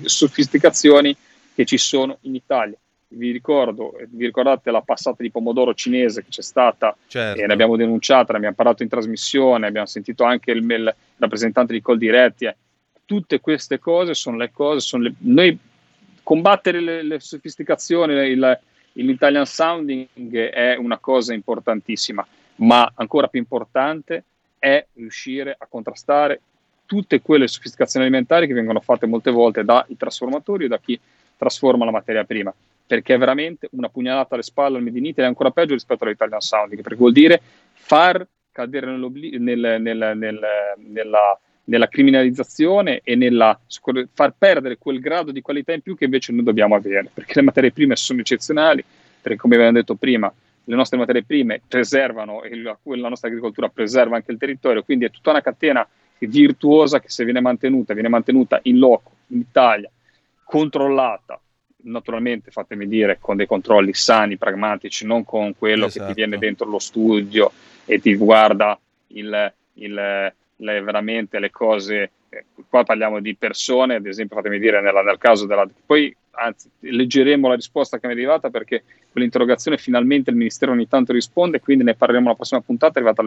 sofisticazioni 0.06 1.16
che 1.54 1.66
ci 1.66 1.78
sono 1.78 2.18
in 2.22 2.36
Italia. 2.36 2.78
Vi 3.08 3.32
ricordo, 3.32 3.96
vi 4.10 4.26
ricordate 4.26 4.72
la 4.72 4.82
passata 4.82 5.22
di 5.22 5.30
pomodoro 5.30 5.74
cinese 5.74 6.24
che 6.24 6.30
c'è 6.30 6.42
stata 6.42 6.96
certo. 7.08 7.40
e 7.40 7.46
ne 7.46 7.54
abbiamo 7.54 7.76
denunciata, 7.76 8.32
ne 8.32 8.38
abbiamo 8.38 8.56
parlato 8.56 8.82
in 8.82 8.90
trasmissione, 8.90 9.68
abbiamo 9.68 9.86
sentito 9.86 10.24
anche 10.24 10.52
il, 10.52 10.64
il 10.64 10.96
rappresentante 11.18 11.74
di 11.74 11.82
Col 11.82 11.98
Diretti. 11.98 12.46
Eh. 12.46 12.56
Tutte 13.06 13.40
queste 13.40 13.78
cose 13.78 14.14
sono 14.16 14.38
le 14.38 14.52
cose, 14.52 14.80
sono 14.80 15.04
le, 15.04 15.14
noi 15.20 15.58
combattere 16.24 16.80
le, 16.80 17.04
le 17.04 17.20
sofisticazioni, 17.20 18.14
il, 18.14 18.60
l'Italian 18.94 19.46
sounding 19.46 20.38
è 20.50 20.76
una 20.76 20.98
cosa 20.98 21.34
importantissima, 21.34 22.26
ma 22.56 22.92
ancora 22.96 23.28
più 23.28 23.40
importante 23.40 24.24
è 24.66 24.84
riuscire 24.94 25.56
a 25.56 25.68
contrastare 25.70 26.42
tutte 26.88 27.22
quelle 27.22 27.48
sofisticazioni 27.48 28.08
alimentari 28.08 28.48
che 28.48 28.54
vengono 28.56 28.80
fatte 28.80 29.06
molte 29.06 29.30
volte 29.30 29.64
dai 29.64 29.96
trasformatori 29.96 30.66
o 30.66 30.68
da 30.68 30.80
chi 30.80 31.00
trasforma 31.38 31.86
la 31.86 31.92
materia 31.92 32.24
prima, 32.24 32.52
perché 32.88 33.14
è 33.14 33.18
veramente 33.20 33.68
una 33.74 33.90
pugnalata 33.90 34.34
alle 34.34 34.42
spalle 34.42 34.78
al 34.78 34.84
Made 34.84 34.98
in 34.98 35.06
Italy, 35.06 35.28
è 35.28 35.30
ancora 35.30 35.52
peggio 35.52 35.74
rispetto 35.74 36.04
all'Italian 36.04 36.42
sounding, 36.42 36.82
perché 36.82 36.98
vuol 36.98 37.12
dire 37.12 37.40
far 37.74 38.26
cadere 38.52 38.88
nel, 38.88 39.12
nel, 39.40 39.82
nel, 39.82 40.18
nella, 40.78 41.40
nella 41.66 41.88
criminalizzazione 41.88 43.02
e 43.04 43.16
nella 43.16 43.60
far 44.14 44.34
perdere 44.36 44.80
quel 44.80 45.00
grado 45.00 45.32
di 45.32 45.42
qualità 45.42 45.74
in 45.74 45.82
più 45.82 45.96
che 45.96 46.06
invece 46.06 46.32
noi 46.32 46.44
dobbiamo 46.44 46.74
avere, 46.74 47.12
perché 47.14 47.34
le 47.36 47.44
materie 47.44 47.72
prime 47.72 47.96
sono 47.96 48.22
eccezionali, 48.22 48.84
perché 49.22 49.38
come 49.38 49.56
abbiamo 49.56 49.74
detto 49.74 49.94
prima, 49.94 50.34
le 50.66 50.76
nostre 50.76 50.98
materie 50.98 51.24
prime 51.24 51.62
preservano 51.68 52.44
e 52.44 52.56
la, 52.56 52.78
la 52.84 53.10
nostra 53.10 53.30
agricoltura 53.30 53.70
preserva 53.70 54.16
anche 54.16 54.32
il 54.32 54.38
territorio, 54.38 54.84
quindi 54.84 55.06
è 55.06 55.12
tutta 55.12 55.32
una 55.32 55.42
catena 55.42 55.88
virtuosa 56.20 57.00
che 57.00 57.10
se 57.10 57.24
viene 57.24 57.42
mantenuta, 57.42 57.94
viene 57.94 58.10
mantenuta 58.10 58.60
in 58.64 58.80
loco, 58.80 59.12
in 59.28 59.40
Italia, 59.40 59.90
controllata, 60.44 61.40
naturalmente 61.84 62.52
fatemi 62.52 62.88
dire 62.88 63.18
con 63.20 63.36
dei 63.36 63.46
controlli 63.46 63.94
sani, 63.94 64.38
pragmatici, 64.38 65.06
non 65.06 65.24
con 65.24 65.56
quello 65.56 65.86
esatto. 65.86 66.06
che 66.06 66.14
ti 66.14 66.16
viene 66.16 66.32
esatto. 66.36 66.46
dentro 66.46 66.70
lo 66.70 66.80
studio 66.80 67.52
e 67.86 68.00
ti 68.00 68.16
guarda 68.16 68.80
il, 69.08 69.54
il 69.74 70.34
le, 70.58 70.82
veramente 70.82 71.40
le 71.40 71.52
cose, 71.52 72.12
eh, 72.30 72.46
qua 72.70 72.84
parliamo 72.84 73.20
di 73.20 73.36
persone, 73.36 73.96
ad 73.96 74.06
esempio 74.06 74.36
fatemi 74.36 74.60
dire 74.60 74.82
nella, 74.82 75.02
nel 75.02 75.18
caso 75.18 75.46
della... 75.46 75.68
Poi 75.86 76.16
anzi 76.36 76.70
leggeremo 76.80 77.48
la 77.48 77.56
risposta 77.56 77.98
che 77.98 78.08
mi 78.08 78.14
è 78.14 78.16
arrivata 78.16 78.50
perché 78.50 78.84
quell'interrogazione 79.12 79.78
finalmente 79.78 80.30
il 80.30 80.36
Ministero 80.36 80.72
ogni 80.72 80.88
tanto 80.88 81.14
risponde, 81.14 81.60
quindi 81.60 81.84
ne 81.84 81.96
parleremo 81.96 82.28
la 82.28 82.36
prossima 82.36 82.62
puntata, 82.62 83.00
è 83.00 83.04
arrivata 83.04 83.24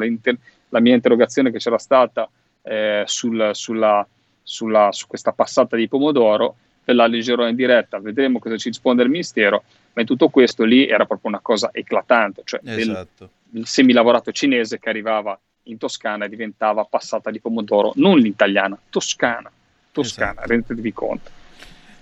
la 0.68 0.80
mia 0.80 0.94
interrogazione 0.94 1.50
che 1.50 1.59
c'era 1.59 1.78
stata 1.78 2.28
eh, 2.62 3.02
sul, 3.06 3.50
sulla, 3.52 4.06
sulla, 4.42 4.88
su 4.92 5.06
questa 5.06 5.32
passata 5.32 5.76
di 5.76 5.88
pomodoro, 5.88 6.56
ve 6.84 6.92
la 6.92 7.06
leggerò 7.06 7.46
in 7.48 7.56
diretta, 7.56 7.98
vedremo 7.98 8.38
cosa 8.38 8.56
ci 8.56 8.68
risponde 8.68 9.02
il 9.02 9.11
Ministero, 9.11 9.64
ma 9.94 10.02
in 10.02 10.06
tutto 10.06 10.28
questo 10.28 10.64
lì 10.64 10.86
era 10.86 11.06
proprio 11.06 11.30
una 11.30 11.40
cosa 11.40 11.70
eclatante, 11.72 12.42
cioè 12.44 12.61
esatto. 12.64 13.30
il, 13.52 13.61
il 13.61 13.66
semilavorato 13.66 14.30
cinese 14.32 14.78
che 14.78 14.88
arrivava 14.88 15.38
in 15.64 15.78
Toscana 15.78 16.26
diventava 16.26 16.84
passata 16.84 17.30
di 17.30 17.40
pomodoro, 17.40 17.92
non 17.96 18.18
l'italiana, 18.18 18.78
toscana. 18.90 19.50
Toscana, 19.92 20.32
esatto. 20.32 20.48
rendetevi 20.48 20.92
conto. 20.92 21.30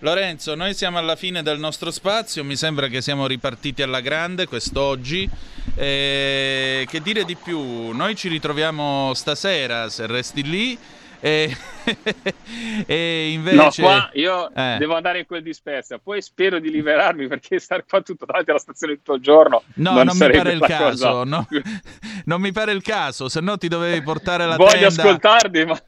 Lorenzo, 0.06 0.54
noi 0.54 0.72
siamo 0.72 0.98
alla 0.98 1.16
fine 1.16 1.42
del 1.42 1.58
nostro 1.58 1.90
spazio, 1.90 2.44
mi 2.44 2.54
sembra 2.54 2.86
che 2.86 3.02
siamo 3.02 3.26
ripartiti 3.26 3.82
alla 3.82 3.98
grande 3.98 4.46
quest'oggi. 4.46 5.28
Eh, 5.74 6.86
che 6.88 7.02
dire 7.02 7.24
di 7.24 7.34
più? 7.34 7.90
Noi 7.90 8.14
ci 8.14 8.28
ritroviamo 8.28 9.12
stasera, 9.14 9.88
se 9.88 10.06
resti 10.06 10.44
lì. 10.44 10.78
E, 11.18 11.56
e 12.86 13.30
invece... 13.32 13.82
No, 13.82 13.88
qua 13.88 14.10
io 14.14 14.52
eh. 14.54 14.76
devo 14.78 14.96
andare 14.96 15.20
in 15.20 15.26
quel 15.26 15.42
di 15.42 15.52
Spezia, 15.52 15.98
poi 15.98 16.20
spero 16.22 16.58
di 16.58 16.70
liberarmi 16.70 17.26
perché 17.28 17.58
stare 17.58 17.84
qua 17.88 18.00
tutto 18.00 18.24
davanti 18.24 18.50
alla 18.50 18.58
stazione 18.58 18.94
tutto 18.94 19.14
il 19.14 19.22
giorno 19.22 19.62
no, 19.74 19.92
non, 19.92 20.06
non 20.06 20.16
mi 20.16 20.30
pare 20.30 20.52
il 20.52 20.60
caso. 20.60 21.24
No, 21.24 21.46
non 22.24 22.40
mi 22.40 22.52
pare 22.52 22.72
il 22.72 22.82
caso, 22.82 23.28
se 23.28 23.40
no 23.40 23.56
ti 23.56 23.68
dovevi 23.68 24.02
portare 24.02 24.46
la 24.46 24.56
Voglio 24.56 24.70
tenda. 24.70 24.88
Voglio 24.88 25.02
ascoltarti, 25.02 25.64
ma... 25.64 25.80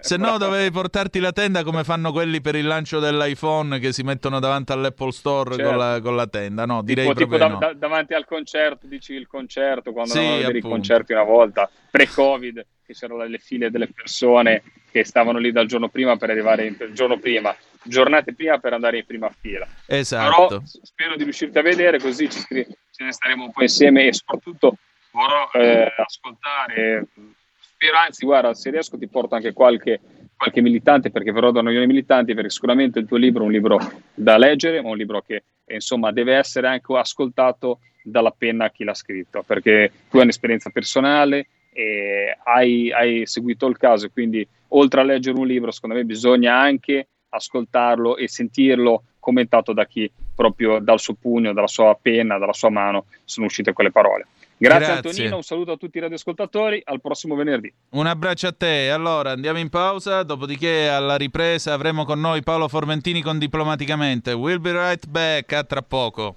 se 0.00 0.16
no 0.16 0.38
dovevi 0.38 0.70
portarti 0.70 1.18
la 1.20 1.32
tenda 1.32 1.62
come 1.62 1.84
fanno 1.84 2.12
quelli 2.12 2.40
per 2.40 2.54
il 2.54 2.66
lancio 2.66 2.98
dell'iPhone 2.98 3.78
che 3.78 3.92
si 3.92 4.02
mettono 4.02 4.40
davanti 4.40 4.72
all'Apple 4.72 5.12
Store 5.12 5.54
certo. 5.54 5.68
con, 5.68 5.78
la, 5.78 6.00
con, 6.00 6.16
la, 6.16 6.26
tenda. 6.26 6.66
No, 6.66 6.82
direi 6.82 7.06
tipo, 7.06 7.26
proprio 7.26 7.38
tipo 7.38 7.52
no. 7.52 7.58
da, 7.58 7.72
davanti 7.74 8.14
al 8.14 8.24
concerto, 8.24 8.86
dici 8.86 9.14
il 9.14 9.26
concerto, 9.26 9.92
quando 9.92 10.10
sì, 10.10 10.18
andavamo 10.18 10.42
a 10.42 10.46
vedere 10.46 10.66
i 10.66 10.70
concerti 10.70 11.12
una 11.12 11.22
volta, 11.22 11.70
pre-Covid 11.90 12.66
che 12.84 12.94
c'erano 12.94 13.24
le 13.24 13.38
file 13.38 13.70
delle 13.70 13.88
persone 13.88 14.62
che 14.90 15.04
stavano 15.04 15.38
lì 15.38 15.52
dal 15.52 15.66
giorno 15.66 15.88
prima 15.88 16.16
per 16.16 16.30
arrivare 16.30 16.66
in, 16.66 16.76
il 16.78 16.92
giorno 16.92 17.18
prima, 17.18 17.54
giornate 17.82 18.34
prima 18.34 18.58
per 18.58 18.72
andare 18.72 18.98
in 18.98 19.06
prima 19.06 19.30
fila. 19.38 19.66
Esatto. 19.86 20.46
Però 20.46 20.62
spero 20.64 21.16
di 21.16 21.24
riuscirti 21.24 21.58
a 21.58 21.62
vedere 21.62 21.98
così 21.98 22.28
ci, 22.28 22.40
ce 22.40 23.04
ne 23.04 23.12
staremo 23.12 23.44
un 23.44 23.52
po' 23.52 23.62
insieme 23.62 24.06
e 24.06 24.12
soprattutto 24.12 24.76
vorrò 25.10 25.50
eh, 25.52 25.92
ascoltare. 25.96 27.06
Spero, 27.60 27.96
anzi, 27.96 28.24
guarda, 28.24 28.54
se 28.54 28.70
riesco 28.70 28.98
ti 28.98 29.06
porto 29.06 29.34
anche 29.34 29.52
qualche, 29.52 30.00
qualche 30.36 30.60
militante 30.60 31.10
perché 31.10 31.32
verrò 31.32 31.50
da 31.50 31.62
noi 31.62 31.86
militanti 31.86 32.34
perché 32.34 32.50
sicuramente 32.50 32.98
il 32.98 33.06
tuo 33.06 33.16
libro 33.16 33.42
è 33.42 33.46
un 33.46 33.52
libro 33.52 33.78
da 34.14 34.36
leggere, 34.36 34.82
ma 34.82 34.90
un 34.90 34.96
libro 34.96 35.22
che 35.22 35.44
insomma 35.66 36.10
deve 36.10 36.34
essere 36.34 36.66
anche 36.66 36.92
ascoltato 36.96 37.80
dalla 38.02 38.34
penna 38.36 38.66
a 38.66 38.70
chi 38.70 38.84
l'ha 38.84 38.94
scritto 38.94 39.42
perché 39.42 39.92
tu 40.08 40.16
hai 40.16 40.22
un'esperienza 40.22 40.70
personale 40.70 41.46
e 41.72 42.36
hai, 42.44 42.90
hai 42.90 43.26
seguito 43.26 43.66
il 43.66 43.76
caso, 43.76 44.08
quindi 44.10 44.46
oltre 44.68 45.00
a 45.00 45.04
leggere 45.04 45.38
un 45.38 45.46
libro, 45.46 45.70
secondo 45.70 45.96
me 45.96 46.04
bisogna 46.04 46.58
anche 46.58 47.08
ascoltarlo 47.30 48.16
e 48.16 48.28
sentirlo 48.28 49.04
commentato 49.18 49.72
da 49.72 49.84
chi 49.84 50.10
proprio 50.34 50.78
dal 50.78 51.00
suo 51.00 51.14
pugno, 51.14 51.52
dalla 51.52 51.66
sua 51.66 51.98
penna, 52.00 52.38
dalla 52.38 52.52
sua 52.52 52.70
mano 52.70 53.06
sono 53.24 53.46
uscite 53.46 53.72
quelle 53.72 53.90
parole. 53.90 54.26
Grazie, 54.56 54.86
Grazie, 54.86 55.08
Antonino, 55.08 55.36
un 55.36 55.42
saluto 55.42 55.72
a 55.72 55.76
tutti 55.76 55.98
i 55.98 56.00
radioascoltatori, 56.00 56.82
al 56.84 57.00
prossimo 57.00 57.36
venerdì. 57.36 57.72
Un 57.90 58.06
abbraccio 58.06 58.48
a 58.48 58.52
te, 58.52 58.90
allora 58.90 59.30
andiamo 59.30 59.58
in 59.58 59.68
pausa, 59.68 60.22
dopodiché 60.24 60.88
alla 60.88 61.16
ripresa 61.16 61.72
avremo 61.72 62.04
con 62.04 62.18
noi 62.18 62.42
Paolo 62.42 62.66
Formentini 62.66 63.22
con 63.22 63.38
Diplomaticamente. 63.38 64.32
We'll 64.32 64.60
be 64.60 64.72
right 64.72 65.06
back, 65.06 65.52
a 65.52 65.62
tra 65.62 65.82
poco. 65.82 66.34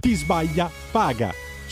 Chi 0.00 0.14
sbaglia 0.14 0.70
paga. 0.90 1.43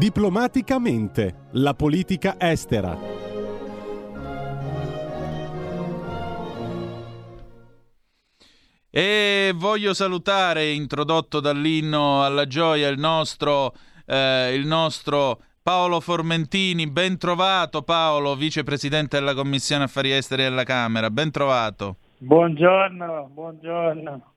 Diplomaticamente, 0.00 1.48
la 1.52 1.74
politica 1.74 2.36
estera. 2.38 2.96
E 8.88 9.52
voglio 9.54 9.92
salutare, 9.92 10.70
introdotto 10.70 11.40
dall'inno 11.40 12.24
alla 12.24 12.46
gioia, 12.46 12.88
il 12.88 12.98
nostro, 12.98 13.74
eh, 14.06 14.54
il 14.54 14.66
nostro 14.66 15.38
Paolo 15.62 16.00
Formentini. 16.00 16.88
Ben 16.88 17.18
trovato 17.18 17.82
Paolo, 17.82 18.34
vicepresidente 18.36 19.18
della 19.18 19.34
Commissione 19.34 19.84
Affari 19.84 20.12
Esteri 20.12 20.44
della 20.44 20.64
Camera. 20.64 21.10
Ben 21.10 21.30
trovato. 21.30 21.96
Buongiorno, 22.16 23.28
buongiorno. 23.34 24.32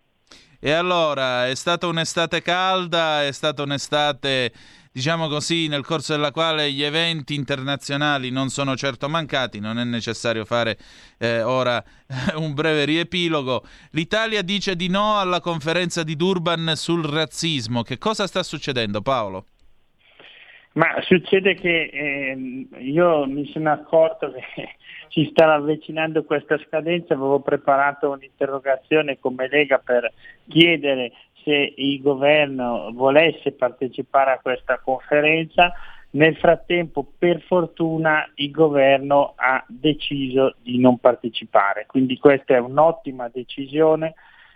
E 0.60 0.72
allora, 0.72 1.48
è 1.48 1.56
stata 1.56 1.88
un'estate 1.88 2.42
calda, 2.42 3.26
è 3.26 3.34
stata 3.34 3.64
un'estate, 3.64 4.54
diciamo 4.94 5.28
così, 5.28 5.68
nel 5.68 5.84
corso 5.84 6.14
della 6.14 6.32
quale 6.32 6.72
gli 6.72 6.84
eventi 6.84 7.34
internazionali 7.34 8.30
non 8.30 8.50
sono 8.50 8.76
certo 8.76 9.10
mancati, 9.10 9.60
non 9.60 9.80
è 9.80 9.84
necessario 9.84 10.46
fare 10.46 10.78
eh, 11.18 11.42
ora 11.42 11.84
un 12.38 12.54
breve 12.54 12.86
riepilogo. 12.86 13.64
L'Italia 13.92 14.44
dice 14.44 14.76
di 14.76 14.90
no 14.90 15.18
alla 15.18 15.42
conferenza 15.42 16.04
di 16.04 16.16
Durban 16.16 16.74
sul 16.76 17.04
razzismo. 17.04 17.82
Che 17.82 17.98
cosa 17.98 18.28
sta 18.28 18.44
succedendo, 18.44 19.02
Paolo? 19.02 19.46
Ma 20.74 20.88
succede 21.02 21.56
che 21.56 21.90
eh, 21.92 22.68
io 22.80 23.28
mi 23.28 23.48
sono 23.52 23.72
accorto 23.72 24.32
che 24.32 24.44
si 25.10 25.28
stava 25.32 25.56
avvicinando 25.56 26.24
questa 26.24 26.58
scadenza, 26.68 27.14
avevo 27.14 27.42
preparato 27.42 28.10
un'interrogazione 28.10 29.20
come 29.20 29.48
Lega 29.48 29.78
per 29.78 30.12
chiedere 30.48 31.12
se 31.44 31.74
il 31.76 32.02
governo 32.02 32.92
volesse 32.94 33.52
partecipare 33.52 34.32
a 34.32 34.40
questa 34.40 34.80
conferenza. 34.80 35.72
Nel 36.12 36.36
frattempo, 36.38 37.06
per 37.18 37.42
fortuna, 37.42 38.30
il 38.36 38.52
governo 38.52 39.34
ha 39.36 39.64
deciso 39.68 40.56
di 40.62 40.80
non 40.80 41.00
partecipare, 41.00 41.86
quindi 41.88 42.20
questa 42.20 42.54
è 42.54 42.60
un'ottima 42.60 43.30
decisione 43.34 44.14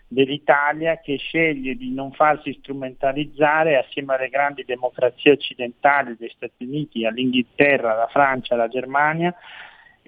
dell'Italia 0.07 0.99
che 0.99 1.17
sceglie 1.17 1.75
di 1.75 1.93
non 1.93 2.11
farsi 2.11 2.55
strumentalizzare 2.61 3.77
assieme 3.77 4.15
alle 4.15 4.29
grandi 4.29 4.63
democrazie 4.65 5.31
occidentali, 5.31 6.15
degli 6.17 6.31
Stati 6.35 6.63
Uniti, 6.63 7.05
all'Inghilterra, 7.05 7.93
alla 7.93 8.07
Francia, 8.07 8.53
alla 8.53 8.69
Germania, 8.69 9.33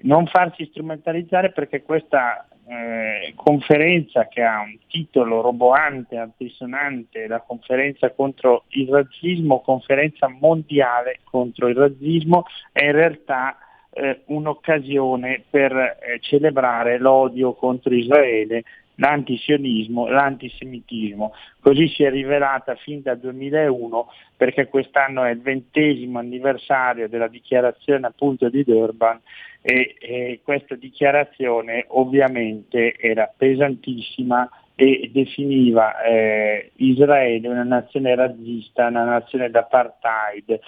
non 0.02 0.26
farsi 0.26 0.66
strumentalizzare 0.66 1.52
perché 1.52 1.82
questa 1.82 2.46
eh, 2.66 3.32
conferenza 3.34 4.28
che 4.28 4.42
ha 4.42 4.60
un 4.60 4.76
titolo 4.86 5.40
roboante, 5.40 6.16
altisonante, 6.16 7.26
la 7.26 7.40
conferenza 7.40 8.10
contro 8.10 8.64
il 8.68 8.88
razzismo, 8.88 9.60
conferenza 9.60 10.28
mondiale 10.28 11.20
contro 11.24 11.68
il 11.68 11.76
razzismo, 11.76 12.44
è 12.70 12.84
in 12.84 12.92
realtà 12.92 13.56
eh, 13.92 14.20
un'occasione 14.26 15.42
per 15.50 15.72
eh, 15.72 16.20
celebrare 16.20 16.98
l'odio 16.98 17.54
contro 17.54 17.94
Israele 17.94 18.62
l'antisionismo, 19.00 20.08
l'antisemitismo. 20.08 21.32
Così 21.60 21.88
si 21.88 22.04
è 22.04 22.10
rivelata 22.10 22.74
fin 22.76 23.02
dal 23.02 23.18
2001 23.18 24.08
perché 24.36 24.68
quest'anno 24.68 25.24
è 25.24 25.30
il 25.30 25.40
ventesimo 25.40 26.18
anniversario 26.18 27.08
della 27.08 27.28
dichiarazione 27.28 28.06
appunto 28.06 28.48
di 28.48 28.62
Durban 28.62 29.20
e, 29.62 29.96
e 29.98 30.40
questa 30.42 30.74
dichiarazione 30.74 31.86
ovviamente 31.88 32.94
era 32.96 33.30
pesantissima 33.34 34.48
e 34.74 35.10
definiva 35.12 36.00
eh, 36.02 36.70
Israele 36.76 37.48
una 37.48 37.64
nazione 37.64 38.14
razzista, 38.14 38.86
una 38.86 39.04
nazione 39.04 39.50
d'apartheid. 39.50 40.58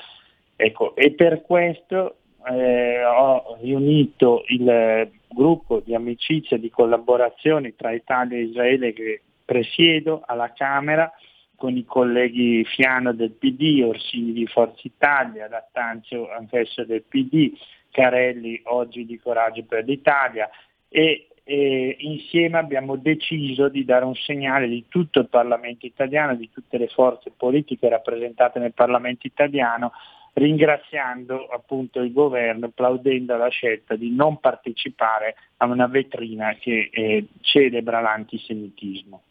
Ecco, 0.56 0.94
e 0.96 1.12
per 1.12 1.42
questo 1.42 2.16
eh, 2.50 3.04
ho 3.04 3.58
riunito 3.60 4.44
il 4.48 5.10
gruppo 5.28 5.80
di 5.80 5.94
amicizia 5.94 6.56
e 6.56 6.60
di 6.60 6.70
collaborazione 6.70 7.74
tra 7.74 7.92
Italia 7.92 8.36
e 8.36 8.42
Israele 8.42 8.92
che 8.92 9.22
presiedo 9.44 10.22
alla 10.26 10.52
Camera 10.52 11.12
con 11.56 11.76
i 11.76 11.84
colleghi 11.84 12.64
Fiano 12.64 13.12
del 13.12 13.30
PD, 13.30 13.82
Orsini 13.84 14.32
di 14.32 14.46
Forza 14.46 14.80
Italia, 14.82 15.48
Lattanzio 15.48 16.28
anch'esso 16.30 16.84
del 16.84 17.04
PD, 17.04 17.52
Carelli 17.90 18.60
oggi 18.64 19.04
di 19.04 19.18
Coraggio 19.20 19.62
per 19.64 19.84
l'Italia 19.84 20.50
e, 20.88 21.28
e 21.44 21.96
insieme 22.00 22.58
abbiamo 22.58 22.96
deciso 22.96 23.68
di 23.68 23.84
dare 23.84 24.04
un 24.04 24.14
segnale 24.14 24.66
di 24.66 24.86
tutto 24.88 25.20
il 25.20 25.28
Parlamento 25.28 25.86
italiano, 25.86 26.34
di 26.34 26.50
tutte 26.50 26.78
le 26.78 26.88
forze 26.88 27.30
politiche 27.30 27.88
rappresentate 27.88 28.58
nel 28.58 28.72
Parlamento 28.72 29.26
italiano 29.26 29.92
ringraziando 30.34 31.46
appunto 31.46 32.00
il 32.00 32.12
governo, 32.12 32.66
applaudendo 32.66 33.36
la 33.36 33.48
scelta 33.48 33.96
di 33.96 34.10
non 34.14 34.40
partecipare 34.40 35.34
a 35.58 35.66
una 35.66 35.86
vetrina 35.86 36.54
che 36.54 36.88
eh, 36.92 37.26
celebra 37.40 38.00
l'antisemitismo. 38.00 39.22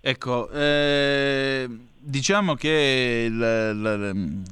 Ecco, 0.00 0.50
eh, 0.50 1.68
diciamo 1.98 2.54
che 2.54 3.28
l- 3.30 3.70
l- 3.72 4.42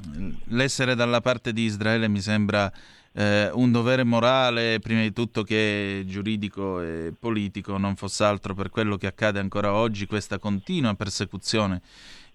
l'essere 0.48 0.94
dalla 0.94 1.20
parte 1.20 1.52
di 1.52 1.62
Israele 1.62 2.06
mi 2.06 2.20
sembra 2.20 2.70
eh, 3.14 3.50
un 3.52 3.72
dovere 3.72 4.04
morale, 4.04 4.78
prima 4.78 5.00
di 5.00 5.12
tutto 5.12 5.42
che 5.42 6.04
giuridico 6.06 6.80
e 6.80 7.12
politico, 7.18 7.78
non 7.78 7.96
fosse 7.96 8.24
altro 8.24 8.54
per 8.54 8.70
quello 8.70 8.96
che 8.96 9.06
accade 9.06 9.40
ancora 9.40 9.72
oggi, 9.72 10.06
questa 10.06 10.38
continua 10.38 10.94
persecuzione 10.94 11.80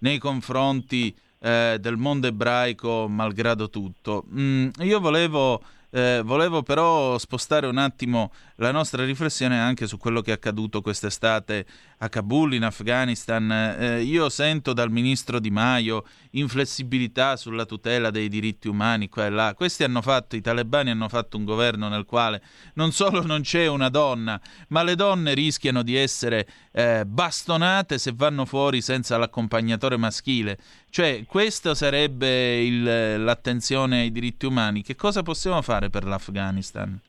nei 0.00 0.18
confronti 0.18 1.14
eh, 1.44 1.76
del 1.78 1.98
mondo 1.98 2.26
ebraico, 2.26 3.06
malgrado 3.08 3.68
tutto. 3.68 4.24
Mm, 4.32 4.68
io 4.78 4.98
volevo 4.98 5.60
eh, 5.90 6.22
volevo 6.24 6.64
però 6.64 7.16
spostare 7.18 7.68
un 7.68 7.78
attimo 7.78 8.32
la 8.56 8.70
nostra 8.70 9.04
riflessione 9.04 9.58
anche 9.58 9.86
su 9.86 9.96
quello 9.98 10.20
che 10.20 10.30
è 10.30 10.34
accaduto 10.34 10.80
quest'estate 10.80 11.66
a 11.98 12.08
Kabul, 12.08 12.54
in 12.54 12.64
Afghanistan. 12.64 13.50
Eh, 13.50 14.02
io 14.02 14.28
sento 14.28 14.72
dal 14.72 14.90
ministro 14.90 15.38
Di 15.38 15.50
Maio 15.50 16.04
inflessibilità 16.30 17.36
sulla 17.36 17.64
tutela 17.64 18.10
dei 18.10 18.28
diritti 18.28 18.68
umani 18.68 19.08
qua 19.08 19.26
e 19.26 19.30
là. 19.30 19.54
Questi 19.54 19.84
hanno 19.84 20.02
fatto, 20.02 20.36
i 20.36 20.40
talebani 20.40 20.90
hanno 20.90 21.08
fatto 21.08 21.36
un 21.36 21.44
governo 21.44 21.88
nel 21.88 22.04
quale 22.04 22.42
non 22.74 22.92
solo 22.92 23.24
non 23.24 23.42
c'è 23.42 23.66
una 23.66 23.88
donna, 23.88 24.40
ma 24.68 24.82
le 24.82 24.94
donne 24.94 25.34
rischiano 25.34 25.82
di 25.82 25.96
essere 25.96 26.46
eh, 26.72 27.04
bastonate 27.06 27.98
se 27.98 28.12
vanno 28.14 28.44
fuori 28.44 28.80
senza 28.80 29.16
l'accompagnatore 29.16 29.96
maschile. 29.96 30.58
Cioè, 30.90 31.24
questa 31.26 31.74
sarebbe 31.74 32.62
il, 32.62 33.24
l'attenzione 33.24 34.02
ai 34.02 34.12
diritti 34.12 34.46
umani. 34.46 34.82
Che 34.82 34.94
cosa 34.94 35.22
possiamo 35.22 35.60
fare 35.62 35.90
per 35.90 36.04
l'Afghanistan? 36.04 37.00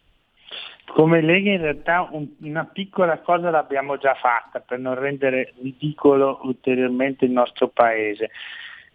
Come 0.88 1.22
Lega 1.22 1.52
in 1.52 1.62
realtà 1.62 2.08
un, 2.12 2.28
una 2.42 2.66
piccola 2.66 3.20
cosa 3.20 3.50
l'abbiamo 3.50 3.98
già 3.98 4.14
fatta 4.14 4.60
per 4.60 4.80
non 4.80 4.96
rendere 4.96 5.54
ridicolo 5.62 6.40
ulteriormente 6.44 7.26
il 7.26 7.32
nostro 7.32 7.68
Paese. 7.68 8.32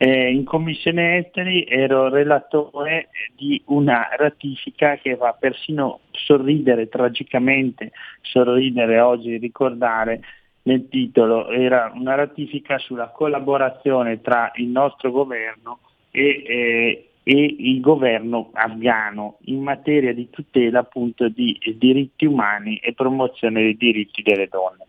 Eh, 0.03 0.33
in 0.33 0.45
Commissione 0.45 1.19
Esteri 1.19 1.67
ero 1.69 2.09
relatore 2.09 3.09
di 3.37 3.61
una 3.67 4.09
ratifica 4.17 4.97
che 4.97 5.15
fa 5.15 5.37
persino 5.39 6.01
sorridere, 6.13 6.89
tragicamente 6.89 7.93
sorridere 8.23 8.99
oggi, 9.01 9.37
ricordare 9.37 10.21
nel 10.63 10.89
titolo, 10.89 11.51
era 11.51 11.93
una 11.95 12.15
ratifica 12.15 12.79
sulla 12.79 13.09
collaborazione 13.09 14.23
tra 14.23 14.51
il 14.55 14.69
nostro 14.69 15.11
governo 15.11 15.81
e, 16.11 16.43
eh, 16.47 17.10
e 17.33 17.55
il 17.61 17.81
governo 17.81 18.51
afghano 18.55 19.39
in 19.43 19.63
materia 19.63 20.13
di 20.13 20.29
tutela 20.31 20.81
appunto 20.81 21.29
di 21.29 21.57
diritti 21.77 22.25
umani 22.25 22.79
e 22.79 22.93
promozione 22.93 23.61
dei 23.63 23.77
diritti 23.77 24.21
delle 24.23 24.49
donne. 24.49 24.87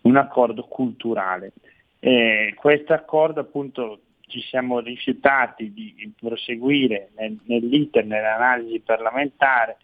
Un 0.00 0.16
accordo 0.16 0.64
culturale. 0.64 1.52
Eh, 2.00 2.52
questo 2.56 2.94
accordo 2.94 3.38
appunto 3.38 4.00
ci 4.26 4.40
siamo 4.40 4.80
rifiutati 4.80 5.72
di 5.72 6.12
proseguire 6.18 7.10
nel, 7.16 7.38
nell'iter, 7.44 8.04
nell'analisi 8.04 8.80
parlamentare 8.80 9.76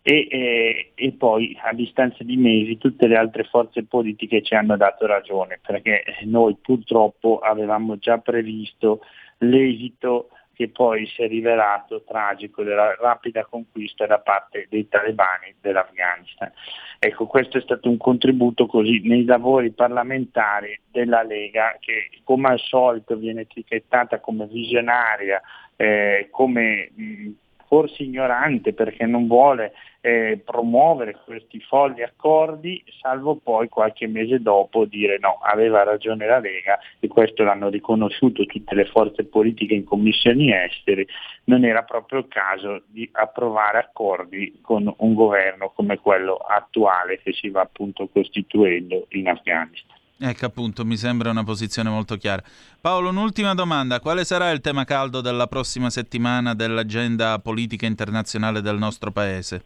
e, 0.00 0.26
e, 0.30 0.92
e, 0.94 1.12
poi 1.12 1.54
a 1.62 1.74
distanza 1.74 2.24
di 2.24 2.38
mesi 2.38 2.78
tutte 2.78 3.06
le 3.06 3.16
altre 3.16 3.44
forze 3.44 3.84
politiche 3.84 4.40
ci 4.40 4.54
hanno 4.54 4.78
dato 4.78 5.04
ragione 5.04 5.60
perché 5.64 6.02
noi 6.24 6.56
purtroppo 6.60 7.40
avevamo 7.40 7.98
già 7.98 8.16
previsto 8.16 9.00
l'esito 9.38 10.30
che 10.54 10.68
poi 10.68 11.06
si 11.06 11.22
è 11.22 11.28
rivelato 11.28 12.02
tragico 12.06 12.62
della 12.62 12.94
rapida 12.94 13.44
conquista 13.44 14.06
da 14.06 14.18
parte 14.18 14.66
dei 14.68 14.88
talebani 14.88 15.54
dell'Afghanistan. 15.60 16.52
Ecco, 16.98 17.26
questo 17.26 17.58
è 17.58 17.60
stato 17.60 17.88
un 17.88 17.96
contributo 17.96 18.66
così 18.66 19.00
nei 19.04 19.24
lavori 19.24 19.70
parlamentari 19.72 20.78
della 20.90 21.22
Lega 21.22 21.76
che 21.80 22.10
come 22.22 22.48
al 22.48 22.60
solito 22.60 23.16
viene 23.16 23.42
etichettata 23.42 24.20
come 24.20 24.46
visionaria, 24.46 25.40
eh, 25.76 26.28
come 26.30 26.92
mh, 26.94 27.30
forse 27.72 28.02
ignorante 28.02 28.74
perché 28.74 29.06
non 29.06 29.26
vuole 29.26 29.72
eh, 30.02 30.38
promuovere 30.44 31.16
questi 31.24 31.58
folli 31.60 32.02
accordi, 32.02 32.84
salvo 33.00 33.36
poi 33.36 33.70
qualche 33.70 34.06
mese 34.06 34.42
dopo 34.42 34.84
dire 34.84 35.16
no, 35.18 35.38
aveva 35.40 35.82
ragione 35.82 36.26
la 36.26 36.38
Lega 36.38 36.78
e 37.00 37.08
questo 37.08 37.44
l'hanno 37.44 37.70
riconosciuto 37.70 38.44
tutte 38.44 38.74
le 38.74 38.84
forze 38.84 39.24
politiche 39.24 39.72
in 39.72 39.84
commissioni 39.84 40.52
esteri, 40.52 41.06
non 41.44 41.64
era 41.64 41.82
proprio 41.82 42.18
il 42.18 42.28
caso 42.28 42.82
di 42.88 43.08
approvare 43.10 43.78
accordi 43.78 44.58
con 44.60 44.92
un 44.94 45.14
governo 45.14 45.70
come 45.70 45.98
quello 45.98 46.34
attuale 46.34 47.20
che 47.22 47.32
si 47.32 47.48
va 47.48 47.62
appunto 47.62 48.06
costituendo 48.06 49.06
in 49.12 49.28
Afghanistan. 49.28 49.96
Ecco 50.24 50.46
appunto, 50.46 50.84
mi 50.84 50.96
sembra 50.96 51.30
una 51.30 51.42
posizione 51.42 51.90
molto 51.90 52.16
chiara. 52.16 52.42
Paolo, 52.80 53.08
un'ultima 53.08 53.54
domanda. 53.54 53.98
Quale 53.98 54.22
sarà 54.22 54.50
il 54.50 54.60
tema 54.60 54.84
caldo 54.84 55.20
della 55.20 55.48
prossima 55.48 55.90
settimana 55.90 56.54
dell'agenda 56.54 57.40
politica 57.40 57.86
internazionale 57.86 58.60
del 58.60 58.78
nostro 58.78 59.10
Paese? 59.10 59.64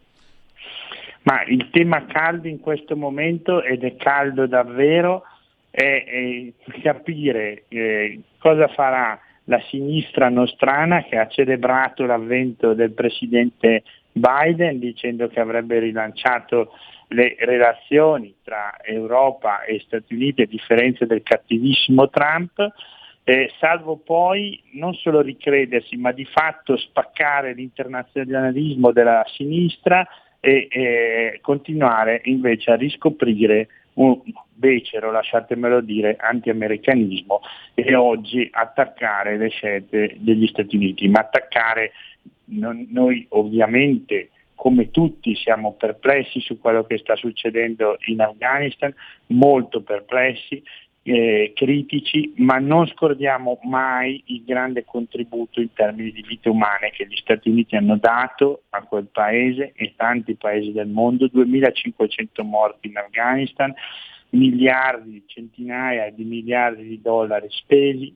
Ma 1.25 1.45
il 1.45 1.69
tema 1.71 2.07
caldo 2.07 2.49
in 2.49 2.59
questo 2.59 2.97
momento, 2.97 3.63
ed 3.63 3.85
è 3.85 3.97
caldo 3.97 4.47
davvero, 4.47 5.25
è, 5.71 6.53
è 6.65 6.81
capire 6.81 7.65
eh, 7.69 8.21
cosa 8.39 8.69
farà 8.69 9.21
la 9.45 9.61
sinistra 9.69 10.31
nostrana 10.31 11.05
che 11.05 11.19
ha 11.19 11.29
celebrato 11.29 12.07
l'avvento 12.07 12.73
del 12.73 12.93
presidente 12.93 13.83
Biden 14.11 14.79
dicendo 14.79 15.29
che 15.29 15.39
avrebbe 15.39 15.79
rilanciato 15.81 16.73
le 17.09 17.37
relazioni 17.39 18.35
tra 18.43 18.77
Europa 18.83 19.63
e 19.65 19.83
Stati 19.87 20.15
Uniti 20.15 20.43
a 20.43 20.47
differenza 20.47 21.05
del 21.05 21.23
cattivissimo 21.23 22.09
Trump, 22.11 22.73
eh, 23.25 23.51
salvo 23.59 23.97
poi 23.97 24.61
non 24.73 24.95
solo 24.95 25.21
ricredersi, 25.21 25.97
ma 25.97 26.13
di 26.13 26.25
fatto 26.25 26.77
spaccare 26.77 27.55
l'internazionalismo 27.55 28.93
della 28.93 29.25
sinistra 29.27 30.07
e 30.41 30.69
eh, 30.71 31.39
continuare 31.43 32.21
invece 32.25 32.71
a 32.71 32.77
riscoprire 32.77 33.69
un 33.95 34.21
becero, 34.53 35.11
lasciatemelo 35.11 35.81
dire, 35.81 36.17
anti-americanismo 36.19 37.41
e 37.75 37.95
oggi 37.95 38.49
attaccare 38.53 39.37
le 39.37 39.49
scelte 39.49 40.17
degli 40.19 40.47
Stati 40.47 40.77
Uniti, 40.77 41.09
ma 41.09 41.21
attaccare 41.21 41.93
non, 42.47 42.87
noi 42.91 43.27
ovviamente 43.31 44.31
come 44.57 44.91
tutti 44.91 45.37
siamo 45.37 45.75
perplessi 45.75 46.41
su 46.41 46.59
quello 46.59 46.85
che 46.85 46.99
sta 46.99 47.15
succedendo 47.15 47.99
in 48.07 48.21
Afghanistan, 48.21 48.93
molto 49.27 49.83
perplessi, 49.83 50.61
eh, 51.09 51.53
critici, 51.55 52.33
ma 52.39 52.59
non 52.59 52.85
scordiamo 52.89 53.61
mai 53.63 54.21
il 54.27 54.43
grande 54.45 54.85
contributo 54.85 55.61
in 55.61 55.73
termini 55.73 56.11
di 56.11 56.25
vite 56.27 56.49
umane 56.49 56.91
che 56.91 57.07
gli 57.07 57.15
Stati 57.15 57.49
Uniti 57.49 57.77
hanno 57.77 57.97
dato 57.97 58.63
a 58.71 58.83
quel 58.83 59.07
paese 59.07 59.73
e 59.77 59.95
tanti 59.95 60.35
paesi 60.35 60.73
del 60.73 60.89
mondo, 60.89 61.29
2500 61.29 62.43
morti 62.43 62.89
in 62.89 62.97
Afghanistan, 62.97 63.73
miliardi, 64.31 65.23
centinaia 65.27 66.11
di 66.11 66.25
miliardi 66.25 66.83
di 66.83 67.01
dollari 67.01 67.47
spesi. 67.51 68.13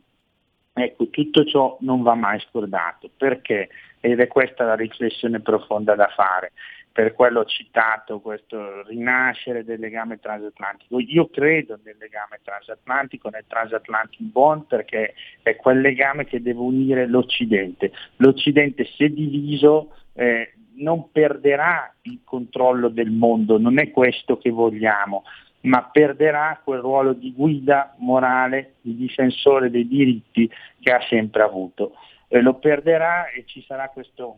Ecco, 0.82 1.08
tutto 1.08 1.44
ciò 1.44 1.76
non 1.80 2.02
va 2.02 2.14
mai 2.14 2.40
scordato. 2.40 3.10
Perché? 3.16 3.68
ed 4.00 4.18
è 4.18 4.26
questa 4.26 4.64
la 4.64 4.74
riflessione 4.74 5.40
profonda 5.40 5.94
da 5.94 6.08
fare. 6.08 6.52
Per 6.92 7.14
quello 7.14 7.40
ho 7.40 7.44
citato 7.44 8.20
questo 8.20 8.82
rinascere 8.82 9.62
del 9.62 9.78
legame 9.78 10.18
transatlantico. 10.18 10.98
Io 10.98 11.28
credo 11.28 11.78
nel 11.84 11.96
legame 11.98 12.40
transatlantico, 12.42 13.28
nel 13.28 13.44
transatlantic 13.46 14.20
bond, 14.22 14.64
perché 14.64 15.14
è 15.42 15.54
quel 15.54 15.80
legame 15.80 16.24
che 16.24 16.42
deve 16.42 16.58
unire 16.58 17.06
l'Occidente. 17.06 17.92
L'Occidente 18.16 18.86
se 18.96 19.08
diviso 19.08 19.94
eh, 20.14 20.54
non 20.76 21.12
perderà 21.12 21.94
il 22.02 22.20
controllo 22.24 22.88
del 22.88 23.10
mondo, 23.10 23.58
non 23.58 23.78
è 23.78 23.90
questo 23.90 24.38
che 24.38 24.50
vogliamo, 24.50 25.22
ma 25.62 25.88
perderà 25.90 26.60
quel 26.62 26.80
ruolo 26.80 27.12
di 27.12 27.32
guida 27.32 27.94
morale, 27.98 28.74
di 28.80 28.96
difensore 28.96 29.70
dei 29.70 29.86
diritti 29.86 30.50
che 30.80 30.92
ha 30.92 31.00
sempre 31.08 31.42
avuto 31.42 31.92
eh, 32.32 32.40
lo 32.40 32.54
perderà 32.54 33.28
e 33.28 33.44
ci 33.44 33.62
sarà 33.66 33.88
questo 33.88 34.36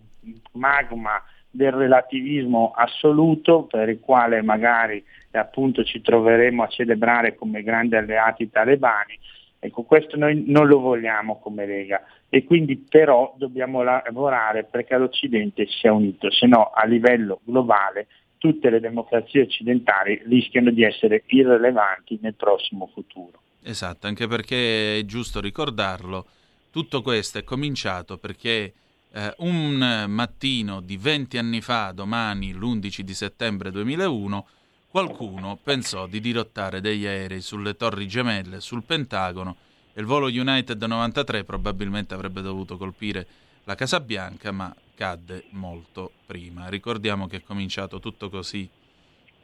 magma 0.52 1.22
del 1.50 1.72
relativismo 1.72 2.72
assoluto 2.74 3.64
per 3.64 3.90
il 3.90 4.00
quale 4.00 4.40
magari 4.40 5.04
appunto 5.32 5.84
ci 5.84 6.00
troveremo 6.00 6.62
a 6.62 6.68
celebrare 6.68 7.34
come 7.34 7.62
grandi 7.62 7.96
alleati 7.96 8.50
talebani. 8.50 9.18
Ecco, 9.58 9.82
questo 9.82 10.16
noi 10.16 10.44
non 10.46 10.66
lo 10.66 10.80
vogliamo 10.80 11.38
come 11.38 11.66
Lega 11.66 12.02
e 12.30 12.44
quindi 12.44 12.76
però 12.78 13.34
dobbiamo 13.36 13.82
lavorare 13.82 14.64
perché 14.64 14.96
l'Occidente 14.96 15.66
sia 15.66 15.92
unito, 15.92 16.30
se 16.30 16.46
no 16.46 16.70
a 16.74 16.86
livello 16.86 17.40
globale 17.44 18.06
tutte 18.42 18.70
le 18.70 18.80
democrazie 18.80 19.42
occidentali 19.42 20.20
rischiano 20.26 20.72
di 20.72 20.82
essere 20.82 21.22
irrilevanti 21.28 22.18
nel 22.20 22.34
prossimo 22.34 22.90
futuro. 22.92 23.40
Esatto, 23.62 24.08
anche 24.08 24.26
perché 24.26 24.98
è 24.98 25.04
giusto 25.04 25.40
ricordarlo, 25.40 26.26
tutto 26.72 27.02
questo 27.02 27.38
è 27.38 27.44
cominciato 27.44 28.18
perché 28.18 28.72
eh, 29.12 29.34
un 29.38 30.06
mattino 30.08 30.80
di 30.80 30.96
20 30.96 31.38
anni 31.38 31.60
fa, 31.60 31.92
domani 31.92 32.52
l'11 32.52 33.02
di 33.02 33.14
settembre 33.14 33.70
2001, 33.70 34.46
qualcuno 34.88 35.56
pensò 35.62 36.08
di 36.08 36.18
dirottare 36.18 36.80
degli 36.80 37.06
aerei 37.06 37.40
sulle 37.40 37.76
torri 37.76 38.08
gemelle, 38.08 38.58
sul 38.58 38.82
Pentagono, 38.82 39.54
e 39.94 40.00
il 40.00 40.06
volo 40.06 40.26
United 40.26 40.82
93 40.82 41.44
probabilmente 41.44 42.12
avrebbe 42.12 42.42
dovuto 42.42 42.76
colpire 42.76 43.24
la 43.62 43.76
Casa 43.76 44.00
Bianca, 44.00 44.50
ma 44.50 44.74
accadde 45.02 45.44
molto 45.50 46.12
prima. 46.24 46.68
Ricordiamo 46.68 47.26
che 47.26 47.38
è 47.38 47.42
cominciato 47.42 47.98
tutto 47.98 48.30
così. 48.30 48.68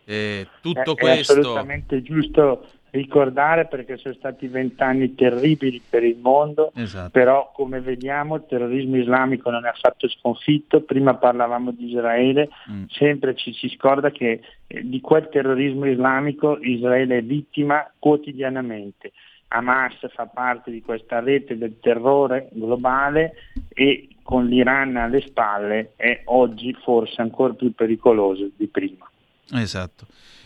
E 0.04 0.46
tutto 0.61 0.96
è, 0.96 1.00
questo... 1.00 1.34
È 1.34 1.38
assolutamente 1.38 2.02
giusto 2.02 2.66
ricordare 2.90 3.66
perché 3.66 3.98
sono 3.98 4.14
stati 4.14 4.46
vent'anni 4.46 5.14
terribili 5.14 5.82
per 5.86 6.04
il 6.04 6.16
mondo, 6.16 6.72
esatto. 6.74 7.11
però 7.11 7.52
come 7.52 7.80
vediamo 7.80 8.36
il 8.36 8.46
terrorismo 8.48 8.96
islamico 8.96 9.50
non 9.50 9.66
è 9.66 9.68
affatto 9.68 10.09
sconfitto, 10.09 10.80
prima 10.80 11.14
parlavamo 11.14 11.70
di 11.72 11.88
Israele, 11.90 12.48
mm. 12.70 12.84
sempre 12.88 13.34
ci 13.34 13.52
si 13.52 13.68
scorda 13.76 14.11
che 14.11 14.40
eh, 14.66 14.88
di 14.88 15.02
quel 15.02 15.28
terrorismo 15.28 15.84
islamico 15.84 16.59
Israele 16.62 17.18
è 17.18 17.22
vittima 17.22 17.90
quotidianamente. 17.98 19.12
Hamas 19.48 19.94
fa 20.12 20.26
parte 20.26 20.70
di 20.70 20.80
questa 20.80 21.20
rete 21.20 21.56
del 21.56 21.78
terrore 21.80 22.48
globale 22.52 23.34
e 23.68 24.09
con 24.28 24.44
l'Iran 24.44 24.94
alle 24.98 25.22
spalle 25.22 25.92
è 25.96 26.20
oggi 26.26 26.76
forse 26.82 27.22
ancora 27.22 27.54
più 27.54 27.72
pericoloso 27.72 28.50
di 28.58 28.66
prima. 28.68 29.10
Esatto. 29.52 30.04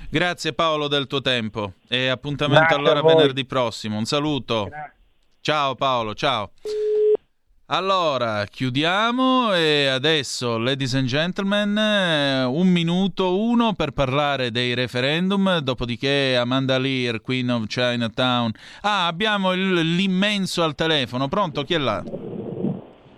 Grazie 0.08 0.52
Paolo 0.52 0.86
del 0.86 1.08
tuo 1.08 1.20
tempo 1.20 1.72
e 1.88 2.06
appuntamento 2.06 2.60
Grazie 2.60 2.76
allora 2.76 3.02
venerdì 3.02 3.44
prossimo. 3.44 3.98
Un 3.98 4.04
saluto. 4.04 4.66
Grazie. 4.66 4.92
Ciao 5.40 5.74
Paolo, 5.74 6.14
ciao. 6.14 6.52
Allora, 7.66 8.44
chiudiamo 8.44 9.52
e 9.52 9.86
adesso, 9.86 10.58
ladies 10.58 10.94
and 10.94 11.06
gentlemen, 11.06 11.76
eh, 11.76 12.44
un 12.44 12.68
minuto 12.68 13.36
uno 13.36 13.72
per 13.72 13.90
parlare 13.90 14.52
dei 14.52 14.74
referendum, 14.74 15.58
dopodiché 15.58 16.36
Amanda 16.36 16.78
Lear, 16.78 17.20
Queen 17.20 17.50
of 17.50 17.66
Chinatown. 17.66 18.52
Ah, 18.82 19.08
abbiamo 19.08 19.52
il, 19.54 19.96
l'immenso 19.96 20.62
al 20.62 20.76
telefono, 20.76 21.26
pronto? 21.26 21.64
Chi 21.64 21.74
è 21.74 21.78
là? 21.78 22.04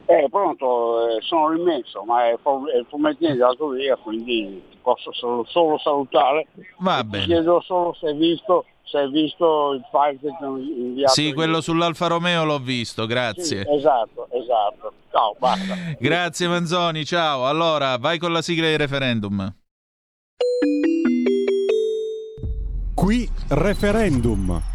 Eh, 0.07 0.29
pronto, 0.31 1.09
eh, 1.09 1.21
sono 1.23 1.51
l'immenso, 1.51 2.03
ma 2.05 2.27
è, 2.29 2.33
il 2.33 2.87
fumettino 2.89 3.33
della 3.33 3.55
tua 3.55 3.75
via, 3.75 3.97
quindi 3.97 4.63
posso 4.83 5.13
solo, 5.13 5.45
solo 5.45 5.79
salutare. 5.79 6.47
Va 6.79 7.03
bene. 7.03 7.25
Ti 7.25 7.31
chiedo 7.31 7.61
solo 7.63 7.95
se 7.95 8.09
hai 8.09 8.17
visto 8.17 8.67
se 8.85 8.99
hai 8.99 9.11
visto 9.11 9.73
il 9.73 9.83
file 9.91 10.19
che 10.21 10.37
ti 10.39 10.45
ho 10.45 10.57
inviato. 10.59 11.13
Sì, 11.13 11.33
quello 11.33 11.61
sull'Alfa 11.61 12.07
Romeo 12.07 12.45
l'ho 12.45 12.59
visto, 12.59 13.07
grazie. 13.07 13.65
Sì, 13.65 13.75
esatto, 13.75 14.29
esatto. 14.31 14.93
Ciao, 15.11 15.35
basta. 15.39 15.75
grazie 15.99 16.49
Manzoni, 16.49 17.05
ciao. 17.05 17.47
Allora, 17.47 17.97
vai 17.97 18.19
con 18.19 18.33
la 18.33 18.43
sigla 18.43 18.69
di 18.69 18.77
referendum. 18.77 19.55
Qui 22.95 23.29
referendum. 23.49 24.74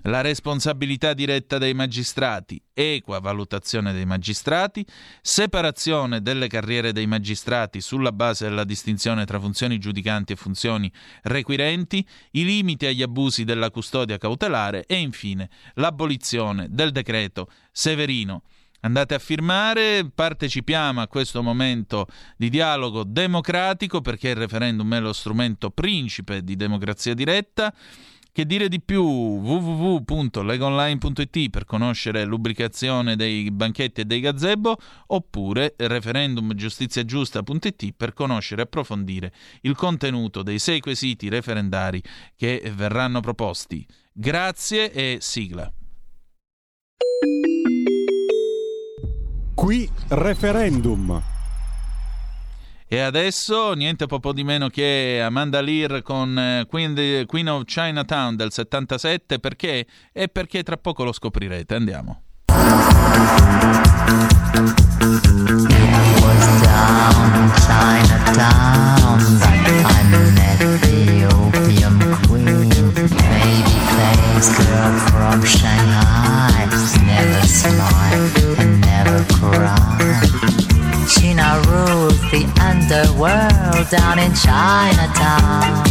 la 0.02 0.20
responsabilità 0.20 1.14
diretta 1.14 1.58
dei 1.58 1.74
magistrati, 1.74 2.60
equa 2.72 3.20
valutazione 3.20 3.92
dei 3.92 4.04
magistrati, 4.04 4.84
separazione 5.22 6.22
delle 6.22 6.48
carriere 6.48 6.92
dei 6.92 7.06
magistrati 7.06 7.80
sulla 7.80 8.10
base 8.10 8.48
della 8.48 8.64
distinzione 8.64 9.24
tra 9.26 9.38
funzioni 9.38 9.78
giudicanti 9.78 10.32
e 10.32 10.36
funzioni 10.36 10.90
requirenti, 11.22 12.04
i 12.32 12.44
limiti 12.44 12.86
agli 12.86 13.02
abusi 13.02 13.44
della 13.44 13.70
custodia 13.70 14.18
cautelare 14.18 14.86
e 14.86 14.96
infine 14.96 15.48
l'abolizione 15.74 16.66
del 16.68 16.90
decreto 16.90 17.48
Severino. 17.70 18.42
Andate 18.84 19.14
a 19.14 19.18
firmare, 19.18 20.10
partecipiamo 20.14 21.00
a 21.00 21.08
questo 21.08 21.42
momento 21.42 22.06
di 22.36 22.50
dialogo 22.50 23.02
democratico 23.02 24.02
perché 24.02 24.28
il 24.28 24.36
referendum 24.36 24.92
è 24.92 25.00
lo 25.00 25.14
strumento 25.14 25.70
principe 25.70 26.44
di 26.44 26.54
democrazia 26.54 27.14
diretta. 27.14 27.72
Che 28.30 28.44
dire 28.44 28.68
di 28.68 28.82
più? 28.82 29.02
www.legonline.it 29.02 31.48
per 31.48 31.64
conoscere 31.64 32.26
l'ubricazione 32.26 33.16
dei 33.16 33.50
banchetti 33.50 34.02
e 34.02 34.04
dei 34.04 34.20
gazebo 34.20 34.76
oppure 35.06 35.72
referendumgiustiziagiusta.it 35.78 37.94
per 37.96 38.12
conoscere 38.12 38.60
e 38.60 38.64
approfondire 38.64 39.32
il 39.62 39.74
contenuto 39.76 40.42
dei 40.42 40.58
sei 40.58 40.80
quesiti 40.80 41.30
referendari 41.30 42.02
che 42.36 42.70
verranno 42.74 43.20
proposti. 43.20 43.86
Grazie 44.12 44.92
e 44.92 45.16
sigla. 45.20 45.72
Qui 49.54 49.88
referendum. 50.08 51.22
E 52.86 53.00
adesso 53.00 53.72
niente 53.72 54.06
po' 54.06 54.32
di 54.32 54.44
meno 54.44 54.68
che 54.68 55.20
Amanda 55.22 55.60
Lear 55.60 56.02
con 56.02 56.38
eh, 56.38 56.66
Queen, 56.68 57.24
Queen 57.26 57.48
of 57.48 57.64
Chinatown 57.64 58.36
del 58.36 58.52
77 58.52 59.38
perché? 59.38 59.86
E 60.12 60.28
perché 60.28 60.62
tra 60.62 60.76
poco 60.76 61.04
lo 61.04 61.12
scoprirete. 61.12 61.74
Andiamo. 61.74 62.22
Girl 74.44 74.98
from 75.08 75.42
Shanghai, 75.42 76.66
never 77.06 77.46
smile 77.46 78.73
She 79.14 79.22
now 81.34 81.62
rules 81.70 82.18
the 82.32 82.42
underworld 82.58 83.86
down 83.88 84.18
in 84.18 84.34
Chinatown. 84.34 85.86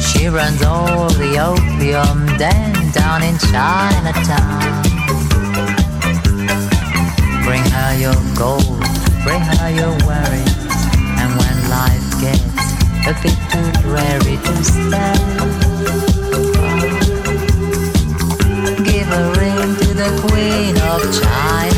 She 0.00 0.28
runs 0.28 0.62
all 0.62 1.08
the 1.14 1.40
opium 1.40 2.26
den 2.38 2.92
down 2.92 3.24
in 3.24 3.36
Chinatown. 3.50 4.84
Bring 7.42 7.64
her 7.74 7.94
your 7.98 8.14
gold, 8.38 8.84
bring 9.24 9.42
her 9.42 9.70
your 9.70 9.96
worries, 10.06 10.54
and 11.18 11.36
when 11.40 11.56
life 11.70 12.20
gets 12.20 12.44
a 13.10 13.12
bit 13.20 13.36
too 13.50 13.72
dreary 13.82 14.36
to 14.46 14.54
stand. 14.62 15.40
Give 18.84 19.08
to 19.08 19.51
the 20.02 20.20
Queen 20.26 20.76
of 20.78 21.00
Chinatown. 21.14 21.71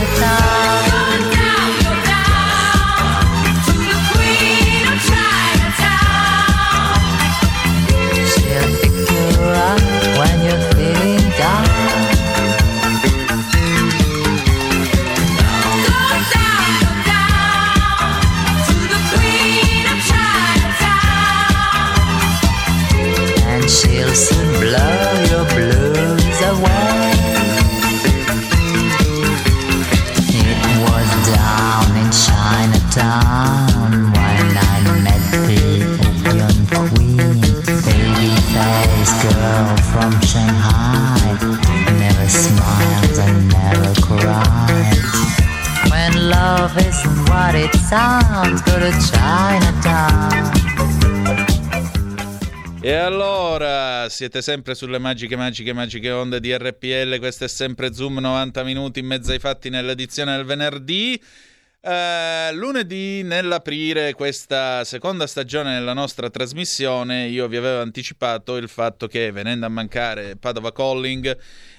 Love 46.75 46.89
isn't 46.89 47.29
what 47.29 47.55
it 47.55 47.75
sounds, 47.77 48.63
go 48.63 48.79
to 48.79 48.91
Chinatown. 49.11 50.53
E 52.81 52.93
allora 52.93 54.09
siete 54.11 54.43
sempre 54.43 54.75
sulle 54.75 54.99
magiche, 54.99 55.37
magiche, 55.37 55.73
magiche 55.73 56.11
onde 56.11 56.39
di 56.41 56.55
RPL. 56.55 57.19
Questo 57.19 57.45
è 57.45 57.49
sempre 57.49 57.95
Zoom 57.95 58.19
90 58.19 58.63
minuti 58.63 59.01
in 59.01 59.07
mezzo 59.07 59.33
ai 59.33 59.39
fatti 59.39 59.71
nell'edizione 59.71 60.37
del 60.37 60.45
venerdì. 60.45 61.21
Uh, 61.81 62.55
lunedì 62.55 63.23
nell'aprire 63.23 64.15
questa 64.15 64.85
seconda 64.85 65.27
stagione 65.27 65.75
della 65.75 65.93
nostra 65.93 66.31
trasmissione 66.31 67.27
io 67.27 67.47
vi 67.47 67.59
avevo 67.59 67.83
anticipato 67.83 68.57
il 68.57 68.71
fatto 68.71 69.07
che 69.07 69.31
venendo 69.31 69.67
a 69.67 69.69
mancare 69.69 70.35
Padova 70.37 70.73
Calling 70.73 71.37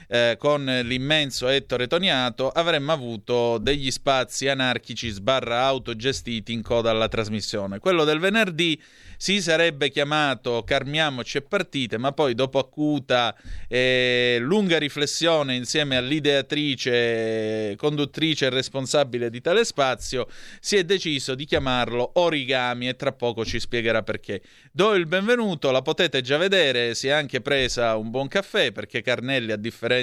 eh, 0.08 0.36
con 0.38 0.66
l'immenso 0.84 1.48
Ettore 1.48 1.88
Toniato 1.88 2.50
avremmo 2.50 2.92
avuto 2.92 3.58
degli 3.58 3.90
spazi 3.92 4.48
anarchici 4.48 5.10
sbarra 5.10 5.64
autogestiti 5.64 6.54
in 6.54 6.62
coda 6.62 6.92
alla 6.92 7.08
trasmissione. 7.08 7.80
Quello 7.80 8.04
del 8.04 8.20
venerdì 8.20 8.82
si 9.18 9.42
sarebbe 9.42 9.90
chiamato 9.90 10.64
Carmiamoci 10.64 11.38
e 11.38 11.42
partite, 11.42 11.98
ma 11.98 12.12
poi 12.12 12.36
dopo 12.36 12.60
acuta 12.60 13.36
e 13.68 14.38
lunga 14.42 14.78
riflessione 14.78 15.56
insieme 15.56 15.96
all'ideatrice, 15.96 17.76
conduttrice 17.78 18.48
e 18.48 18.50
responsabile 18.50 19.30
di 19.30 19.42
tale 19.42 19.64
spazio, 19.64 20.28
si 20.60 20.76
è 20.76 20.84
deciso 20.84 21.34
di 21.34 21.46
chiamarlo 21.46 22.12
Origami 22.16 22.90
e 22.90 22.96
tra 22.96 23.14
poco 23.14 23.46
ci 23.46 23.60
spiegherà 23.60 24.04
perché. 24.04 24.42
Do 24.72 24.94
il 24.94 25.06
benvenuto, 25.06 25.72
la 25.72 25.82
potete 25.82 26.22
già 26.22 26.38
vedere, 26.38 26.94
si 26.94 27.08
è 27.08 27.12
anche 27.12 27.42
presa 27.42 27.96
un 27.96 28.10
buon 28.10 28.28
caffè 28.28 28.72
perché 28.72 29.02
Carnelli 29.02 29.52
a 29.52 29.58
differenza 29.58 29.95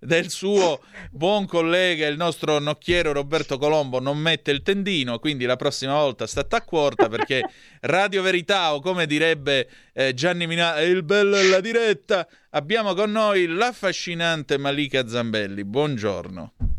del 0.00 0.30
suo 0.30 0.80
buon 1.10 1.46
collega, 1.46 2.06
il 2.06 2.16
nostro 2.16 2.58
nocchiero 2.58 3.12
Roberto 3.12 3.58
Colombo, 3.58 4.00
non 4.00 4.18
mette 4.18 4.50
il 4.50 4.62
tendino, 4.62 5.18
quindi 5.18 5.44
la 5.44 5.56
prossima 5.56 5.94
volta 5.94 6.26
state 6.26 6.56
a 6.56 6.62
quarta 6.62 7.08
perché 7.08 7.42
Radio 7.82 8.22
Verità 8.22 8.74
o 8.74 8.80
come 8.80 9.06
direbbe 9.06 9.68
eh, 9.92 10.14
Gianni 10.14 10.46
Minà, 10.46 10.80
il 10.80 11.02
bello 11.02 11.36
è 11.36 11.42
la 11.42 11.60
diretta, 11.60 12.26
abbiamo 12.50 12.94
con 12.94 13.10
noi 13.10 13.46
l'affascinante 13.46 14.56
Malika 14.56 15.06
Zambelli. 15.06 15.64
Buongiorno. 15.64 16.69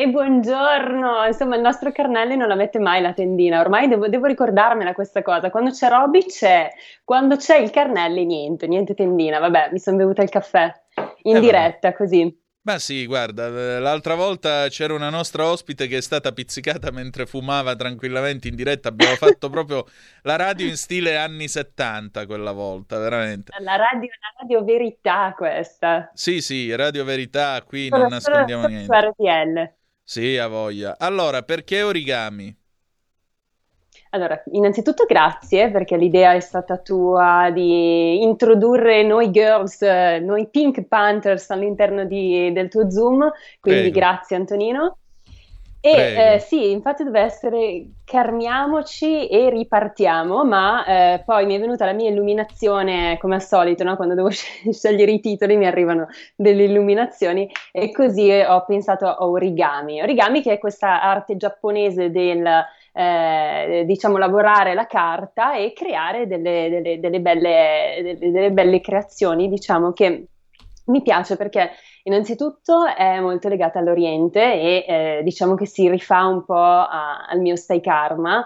E 0.00 0.06
buongiorno, 0.06 1.26
insomma 1.26 1.56
il 1.56 1.60
nostro 1.60 1.90
Carnelli 1.90 2.36
non 2.36 2.46
la 2.46 2.54
mette 2.54 2.78
mai 2.78 3.02
la 3.02 3.12
tendina, 3.12 3.58
ormai 3.58 3.88
devo, 3.88 4.06
devo, 4.06 4.26
ricordarmela 4.26 4.94
questa 4.94 5.22
cosa, 5.22 5.50
quando 5.50 5.72
c'è 5.72 5.88
Roby 5.88 6.24
c'è, 6.24 6.70
quando 7.02 7.34
c'è 7.34 7.56
il 7.56 7.70
Carnelli 7.70 8.24
niente, 8.24 8.68
niente 8.68 8.94
tendina, 8.94 9.40
vabbè 9.40 9.70
mi 9.72 9.80
sono 9.80 9.96
bevuta 9.96 10.22
il 10.22 10.28
caffè 10.28 10.72
in 11.22 11.38
eh, 11.38 11.40
diretta 11.40 11.88
vabbè. 11.88 11.96
così. 11.96 12.42
Ma 12.60 12.78
sì, 12.78 13.06
guarda, 13.06 13.48
l'altra 13.80 14.14
volta 14.14 14.68
c'era 14.68 14.94
una 14.94 15.10
nostra 15.10 15.50
ospite 15.50 15.88
che 15.88 15.96
è 15.96 16.00
stata 16.00 16.30
pizzicata 16.30 16.92
mentre 16.92 17.26
fumava 17.26 17.74
tranquillamente 17.74 18.46
in 18.46 18.54
diretta. 18.54 18.90
Abbiamo 18.90 19.14
fatto 19.16 19.50
proprio 19.50 19.84
la 20.22 20.36
radio 20.36 20.66
in 20.68 20.76
stile 20.76 21.16
anni 21.16 21.48
70 21.48 22.24
quella 22.26 22.52
volta, 22.52 22.98
veramente. 22.98 23.52
La 23.60 23.74
radio, 23.74 24.10
la 24.20 24.42
radio 24.42 24.64
verità 24.64 25.34
questa. 25.36 26.08
Sì, 26.12 26.40
sì, 26.40 26.72
radio 26.76 27.02
verità, 27.02 27.60
qui 27.62 27.88
solo, 27.88 28.02
non 28.02 28.10
nascondiamo 28.10 28.62
solo, 28.62 28.74
niente. 28.74 28.96
RTL. 28.96 29.76
Sì, 30.10 30.38
ha 30.38 30.46
voglia. 30.48 30.96
Allora, 30.98 31.42
perché 31.42 31.82
origami? 31.82 32.56
Allora, 34.10 34.42
innanzitutto 34.52 35.04
grazie 35.04 35.70
perché 35.70 35.96
l'idea 35.96 36.32
è 36.32 36.40
stata 36.40 36.78
tua 36.78 37.50
di 37.52 38.22
introdurre 38.22 39.02
noi 39.02 39.30
girls, 39.30 39.82
noi 39.82 40.48
Pink 40.48 40.84
Panthers 40.84 41.50
all'interno 41.50 42.04
di, 42.06 42.50
del 42.52 42.68
tuo 42.70 42.90
Zoom, 42.90 43.30
quindi 43.60 43.90
Prego. 43.90 43.98
grazie 43.98 44.36
Antonino. 44.36 44.96
E 45.80 46.34
eh, 46.34 46.38
sì, 46.40 46.72
infatti 46.72 47.04
deve 47.04 47.20
essere 47.20 47.90
carmiamoci 48.04 49.28
e 49.28 49.48
ripartiamo, 49.48 50.44
ma 50.44 50.84
eh, 50.84 51.22
poi 51.24 51.46
mi 51.46 51.54
è 51.54 51.60
venuta 51.60 51.84
la 51.84 51.92
mia 51.92 52.10
illuminazione 52.10 53.16
come 53.18 53.36
al 53.36 53.42
solito, 53.42 53.84
no? 53.84 53.94
quando 53.94 54.14
devo 54.14 54.28
scegliere 54.30 55.12
i 55.12 55.20
titoli 55.20 55.56
mi 55.56 55.66
arrivano 55.66 56.08
delle 56.34 56.64
illuminazioni 56.64 57.48
e 57.70 57.92
così 57.92 58.28
ho 58.30 58.64
pensato 58.64 59.06
a 59.06 59.24
origami. 59.24 60.02
Origami 60.02 60.42
che 60.42 60.54
è 60.54 60.58
questa 60.58 61.00
arte 61.00 61.36
giapponese 61.36 62.10
del 62.10 62.44
eh, 62.92 63.84
diciamo, 63.86 64.18
lavorare 64.18 64.74
la 64.74 64.86
carta 64.86 65.54
e 65.54 65.72
creare 65.72 66.26
delle, 66.26 66.68
delle, 66.68 66.98
delle, 66.98 67.20
belle, 67.20 68.16
delle 68.18 68.50
belle 68.50 68.80
creazioni, 68.80 69.48
diciamo, 69.48 69.92
che 69.92 70.26
mi 70.86 71.02
piace 71.02 71.36
perché 71.36 71.70
innanzitutto 72.08 72.84
è 72.86 73.20
molto 73.20 73.48
legata 73.48 73.78
all'Oriente 73.78 74.40
e 74.40 74.84
eh, 74.88 75.20
diciamo 75.22 75.54
che 75.54 75.66
si 75.66 75.88
rifà 75.88 76.26
un 76.26 76.44
po' 76.44 76.54
a, 76.54 77.26
al 77.26 77.40
mio 77.40 77.54
stai 77.54 77.80
karma 77.80 78.44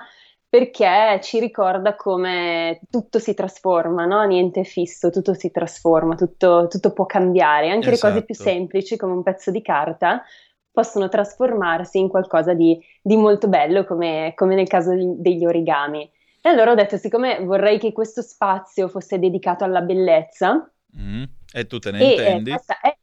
perché 0.52 1.18
ci 1.22 1.40
ricorda 1.40 1.96
come 1.96 2.80
tutto 2.90 3.18
si 3.18 3.32
trasforma, 3.32 4.04
no? 4.04 4.22
niente 4.24 4.60
è 4.60 4.64
fisso, 4.64 5.08
tutto 5.08 5.32
si 5.32 5.50
trasforma, 5.50 6.14
tutto, 6.14 6.66
tutto 6.68 6.92
può 6.92 7.06
cambiare, 7.06 7.70
anche 7.70 7.88
esatto. 7.88 8.06
le 8.08 8.12
cose 8.12 8.24
più 8.26 8.34
esatto. 8.34 8.50
semplici 8.50 8.98
come 8.98 9.12
un 9.14 9.22
pezzo 9.22 9.50
di 9.50 9.62
carta 9.62 10.22
possono 10.70 11.08
trasformarsi 11.08 11.98
in 11.98 12.08
qualcosa 12.08 12.52
di, 12.52 12.78
di 13.00 13.16
molto 13.16 13.48
bello, 13.48 13.86
come, 13.86 14.32
come, 14.34 14.54
nel 14.54 14.68
caso 14.68 14.92
degli 14.94 15.46
origami. 15.46 16.10
E 16.42 16.48
allora 16.50 16.72
ho 16.72 16.74
detto, 16.74 16.98
siccome 16.98 17.42
vorrei 17.44 17.78
che 17.78 17.92
questo 17.92 18.20
spazio 18.20 18.88
fosse 18.88 19.18
dedicato 19.18 19.64
alla 19.64 19.80
bellezza, 19.80 20.70
mm, 20.98 21.22
e 21.50 21.66
tu 21.66 21.78
te 21.78 21.92
ne 21.92 21.98
e, 21.98 22.10
intendi? 22.10 22.50
Eh, 22.50 22.60
è, 22.82 22.96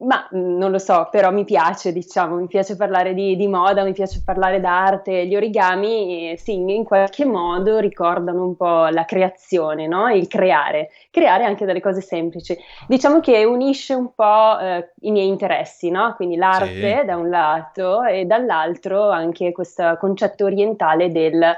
ma 0.00 0.28
mm, 0.34 0.56
non 0.56 0.70
lo 0.70 0.78
so, 0.78 1.08
però 1.10 1.30
mi 1.30 1.44
piace, 1.44 1.92
diciamo, 1.92 2.36
mi 2.36 2.46
piace 2.46 2.76
parlare 2.76 3.12
di, 3.14 3.36
di 3.36 3.46
moda, 3.48 3.84
mi 3.84 3.92
piace 3.92 4.22
parlare 4.24 4.60
d'arte. 4.60 5.26
Gli 5.26 5.36
origami, 5.36 6.36
sì, 6.38 6.54
in 6.54 6.84
qualche 6.84 7.24
modo 7.24 7.78
ricordano 7.78 8.44
un 8.44 8.56
po' 8.56 8.86
la 8.86 9.04
creazione, 9.04 9.86
no? 9.86 10.08
Il 10.08 10.28
creare, 10.28 10.90
creare 11.10 11.44
anche 11.44 11.66
delle 11.66 11.80
cose 11.80 12.00
semplici. 12.00 12.56
Diciamo 12.86 13.20
che 13.20 13.44
unisce 13.44 13.94
un 13.94 14.14
po' 14.14 14.58
eh, 14.58 14.92
i 15.00 15.10
miei 15.10 15.28
interessi, 15.28 15.90
no? 15.90 16.14
Quindi 16.14 16.36
l'arte 16.36 17.00
sì. 17.00 17.06
da 17.06 17.16
un 17.16 17.28
lato 17.28 18.02
e 18.04 18.24
dall'altro 18.24 19.10
anche 19.10 19.52
questo 19.52 19.96
concetto 19.98 20.44
orientale 20.44 21.10
del 21.10 21.56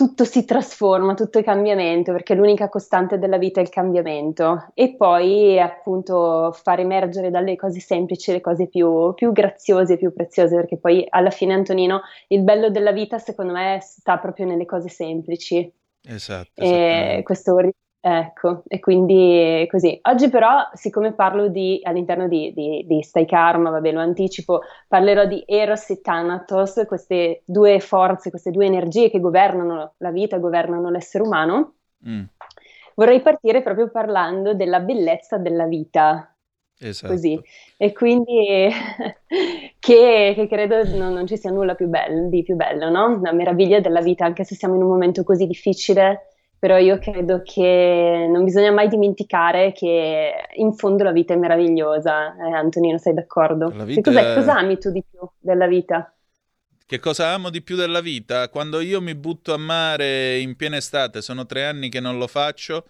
tutto 0.00 0.24
si 0.24 0.46
trasforma, 0.46 1.12
tutto 1.12 1.40
è 1.40 1.44
cambiamento, 1.44 2.12
perché 2.12 2.32
l'unica 2.32 2.70
costante 2.70 3.18
della 3.18 3.36
vita 3.36 3.60
è 3.60 3.62
il 3.62 3.68
cambiamento. 3.68 4.70
E 4.72 4.94
poi 4.96 5.60
appunto 5.60 6.52
far 6.52 6.80
emergere 6.80 7.28
dalle 7.28 7.54
cose 7.54 7.80
semplici 7.80 8.32
le 8.32 8.40
cose 8.40 8.66
più, 8.66 9.12
più 9.12 9.30
graziose 9.30 9.98
più 9.98 10.14
preziose, 10.14 10.56
perché 10.56 10.78
poi 10.78 11.04
alla 11.06 11.28
fine 11.28 11.52
Antonino 11.52 12.00
il 12.28 12.42
bello 12.42 12.70
della 12.70 12.92
vita 12.92 13.18
secondo 13.18 13.52
me 13.52 13.78
sta 13.82 14.16
proprio 14.16 14.46
nelle 14.46 14.64
cose 14.64 14.88
semplici. 14.88 15.70
Esatto. 16.02 16.62
E 16.62 17.20
questo 17.22 17.54
Ecco, 18.02 18.62
e 18.66 18.78
quindi 18.78 19.66
così. 19.68 19.98
Oggi 20.02 20.30
però, 20.30 20.66
siccome 20.72 21.12
parlo 21.12 21.48
di, 21.48 21.80
all'interno 21.82 22.28
di, 22.28 22.50
di, 22.54 22.84
di 22.86 23.02
Stai 23.02 23.26
Karma, 23.26 23.68
vabbè 23.68 23.92
lo 23.92 24.00
anticipo, 24.00 24.62
parlerò 24.88 25.26
di 25.26 25.44
Eros 25.46 25.90
e 25.90 26.00
Thanatos, 26.00 26.84
queste 26.86 27.42
due 27.44 27.78
forze, 27.78 28.30
queste 28.30 28.52
due 28.52 28.64
energie 28.64 29.10
che 29.10 29.20
governano 29.20 29.94
la 29.98 30.10
vita, 30.10 30.38
governano 30.38 30.88
l'essere 30.88 31.24
umano. 31.24 31.74
Mm. 32.08 32.22
Vorrei 32.94 33.20
partire 33.20 33.62
proprio 33.62 33.90
parlando 33.90 34.54
della 34.54 34.80
bellezza 34.80 35.36
della 35.36 35.66
vita. 35.66 36.34
Esatto. 36.82 37.12
Così. 37.12 37.38
E 37.76 37.92
quindi 37.92 38.70
che, 39.78 40.32
che, 40.34 40.48
credo 40.48 40.82
non, 40.96 41.12
non, 41.12 41.26
ci 41.26 41.36
sia 41.36 41.50
nulla 41.50 41.74
più 41.74 41.88
bello, 41.88 42.30
di 42.30 42.42
più 42.42 42.56
bello, 42.56 42.88
no? 42.88 43.20
La 43.20 43.32
meraviglia 43.32 43.80
della 43.80 44.00
vita, 44.00 44.24
anche 44.24 44.44
se 44.44 44.54
siamo 44.54 44.76
in 44.76 44.82
un 44.82 44.88
momento 44.88 45.22
così 45.22 45.46
difficile 45.46 46.29
però 46.60 46.76
io 46.76 46.98
credo 46.98 47.40
che 47.42 48.28
non 48.30 48.44
bisogna 48.44 48.70
mai 48.70 48.88
dimenticare 48.88 49.72
che 49.72 50.30
in 50.56 50.74
fondo 50.74 51.02
la 51.02 51.10
vita 51.10 51.32
è 51.32 51.38
meravigliosa. 51.38 52.36
Eh, 52.36 52.52
Antonino, 52.52 52.98
sei 52.98 53.14
d'accordo? 53.14 53.70
È... 53.70 54.00
Cosa 54.02 54.58
ami 54.58 54.76
tu 54.78 54.90
di 54.90 55.02
più 55.02 55.26
della 55.38 55.66
vita? 55.66 56.14
Che 56.84 56.98
cosa 56.98 57.28
amo 57.28 57.48
di 57.48 57.62
più 57.62 57.76
della 57.76 58.02
vita? 58.02 58.50
Quando 58.50 58.80
io 58.80 59.00
mi 59.00 59.14
butto 59.14 59.54
a 59.54 59.56
mare 59.56 60.38
in 60.38 60.54
piena 60.54 60.76
estate, 60.76 61.22
sono 61.22 61.46
tre 61.46 61.64
anni 61.64 61.88
che 61.88 62.00
non 62.00 62.18
lo 62.18 62.26
faccio, 62.26 62.88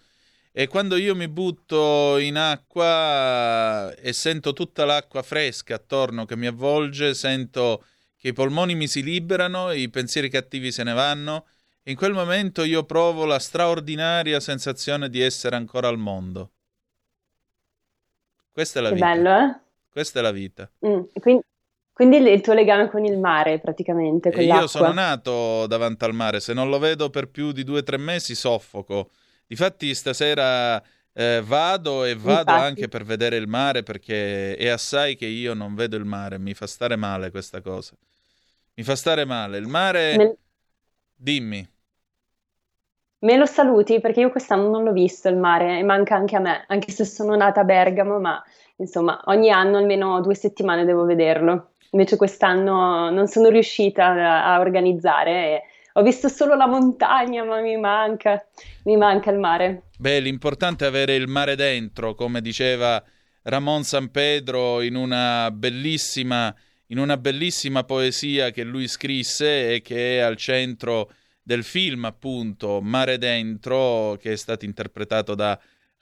e 0.50 0.66
quando 0.66 0.96
io 0.96 1.14
mi 1.14 1.28
butto 1.28 2.18
in 2.18 2.38
acqua 2.38 3.94
e 3.94 4.12
sento 4.12 4.52
tutta 4.52 4.84
l'acqua 4.84 5.22
fresca 5.22 5.76
attorno 5.76 6.24
che 6.24 6.34
mi 6.34 6.48
avvolge, 6.48 7.14
sento 7.14 7.84
che 8.16 8.28
i 8.28 8.32
polmoni 8.32 8.74
mi 8.74 8.88
si 8.88 9.00
liberano, 9.00 9.70
i 9.70 9.88
pensieri 9.90 10.28
cattivi 10.28 10.72
se 10.72 10.82
ne 10.82 10.92
vanno 10.92 11.44
in 11.84 11.96
quel 11.96 12.12
momento 12.12 12.62
io 12.62 12.84
provo 12.84 13.24
la 13.24 13.38
straordinaria 13.38 14.40
sensazione 14.40 15.08
di 15.08 15.20
essere 15.20 15.56
ancora 15.56 15.88
al 15.88 15.98
mondo. 15.98 16.50
Questa 18.52 18.80
è 18.80 18.82
la 18.82 18.88
che 18.88 18.94
vita. 18.96 19.06
bello, 19.06 19.30
eh? 19.30 19.60
Questa 19.90 20.18
è 20.18 20.22
la 20.22 20.30
vita. 20.32 20.70
Mm, 20.86 21.00
quindi, 21.20 21.42
quindi, 21.92 22.16
il 22.18 22.40
tuo 22.40 22.52
legame 22.52 22.88
con 22.90 23.04
il 23.04 23.18
mare, 23.18 23.58
praticamente. 23.58 24.30
Con 24.30 24.42
io 24.42 24.66
sono 24.66 24.92
nato 24.92 25.66
davanti 25.66 26.04
al 26.04 26.14
mare. 26.14 26.40
Se 26.40 26.52
non 26.52 26.68
lo 26.68 26.78
vedo 26.78 27.10
per 27.10 27.28
più 27.28 27.52
di 27.52 27.64
due 27.64 27.78
o 27.78 27.82
tre 27.82 27.96
mesi, 27.96 28.34
soffoco. 28.34 29.10
Difatti, 29.46 29.94
stasera 29.94 30.82
eh, 31.12 31.42
vado 31.44 32.04
e 32.04 32.14
vado 32.14 32.50
Infatti. 32.50 32.64
anche 32.64 32.88
per 32.88 33.04
vedere 33.04 33.36
il 33.36 33.48
mare 33.48 33.82
perché 33.82 34.56
è 34.56 34.68
assai 34.68 35.16
che 35.16 35.26
io 35.26 35.54
non 35.54 35.74
vedo 35.74 35.96
il 35.96 36.04
mare. 36.04 36.38
Mi 36.38 36.54
fa 36.54 36.66
stare 36.66 36.96
male 36.96 37.30
questa 37.30 37.60
cosa. 37.60 37.94
Mi 38.74 38.82
fa 38.82 38.94
stare 38.94 39.24
male. 39.24 39.58
Il 39.58 39.66
mare. 39.66 40.16
Nel 40.16 40.36
Dimmi. 41.22 41.68
Me 43.18 43.36
lo 43.36 43.44
saluti 43.44 44.00
perché 44.00 44.20
io 44.20 44.30
quest'anno 44.30 44.70
non 44.70 44.84
l'ho 44.84 44.92
visto 44.92 45.28
il 45.28 45.36
mare 45.36 45.78
e 45.78 45.82
manca 45.82 46.14
anche 46.14 46.36
a 46.36 46.40
me, 46.40 46.64
anche 46.66 46.90
se 46.90 47.04
sono 47.04 47.36
nata 47.36 47.60
a 47.60 47.64
Bergamo, 47.64 48.18
ma 48.18 48.42
insomma 48.76 49.20
ogni 49.26 49.50
anno 49.50 49.76
almeno 49.76 50.22
due 50.22 50.34
settimane 50.34 50.86
devo 50.86 51.04
vederlo. 51.04 51.72
invece 51.90 52.16
quest'anno 52.16 53.10
non 53.10 53.26
sono 53.26 53.50
riuscita 53.50 54.06
a, 54.06 54.54
a 54.54 54.60
organizzare. 54.60 55.64
Ho 55.94 56.02
visto 56.02 56.28
solo 56.28 56.54
la 56.54 56.66
montagna, 56.66 57.44
ma 57.44 57.60
mi 57.60 57.76
manca, 57.76 58.42
mi 58.84 58.96
manca 58.96 59.30
il 59.30 59.38
mare. 59.38 59.82
Beh, 59.98 60.20
l'importante 60.20 60.86
è 60.86 60.88
avere 60.88 61.16
il 61.16 61.28
mare 61.28 61.54
dentro, 61.54 62.14
come 62.14 62.40
diceva 62.40 63.02
Ramon 63.42 63.82
San 63.82 64.10
Pedro 64.10 64.80
in 64.80 64.94
una 64.94 65.50
bellissima, 65.50 66.54
in 66.90 66.98
una 66.98 67.16
bellissima 67.16 67.84
poesia 67.84 68.50
che 68.50 68.64
lui 68.64 68.88
scrisse 68.88 69.74
e 69.74 69.82
che 69.82 70.18
è 70.18 70.20
al 70.20 70.36
centro 70.36 71.12
del 71.42 71.64
film, 71.64 72.04
appunto, 72.04 72.80
Mare 72.80 73.18
Dentro, 73.18 74.16
che 74.20 74.32
è 74.32 74.36
stato 74.36 74.64
interpretato 74.64 75.34
da 75.34 75.58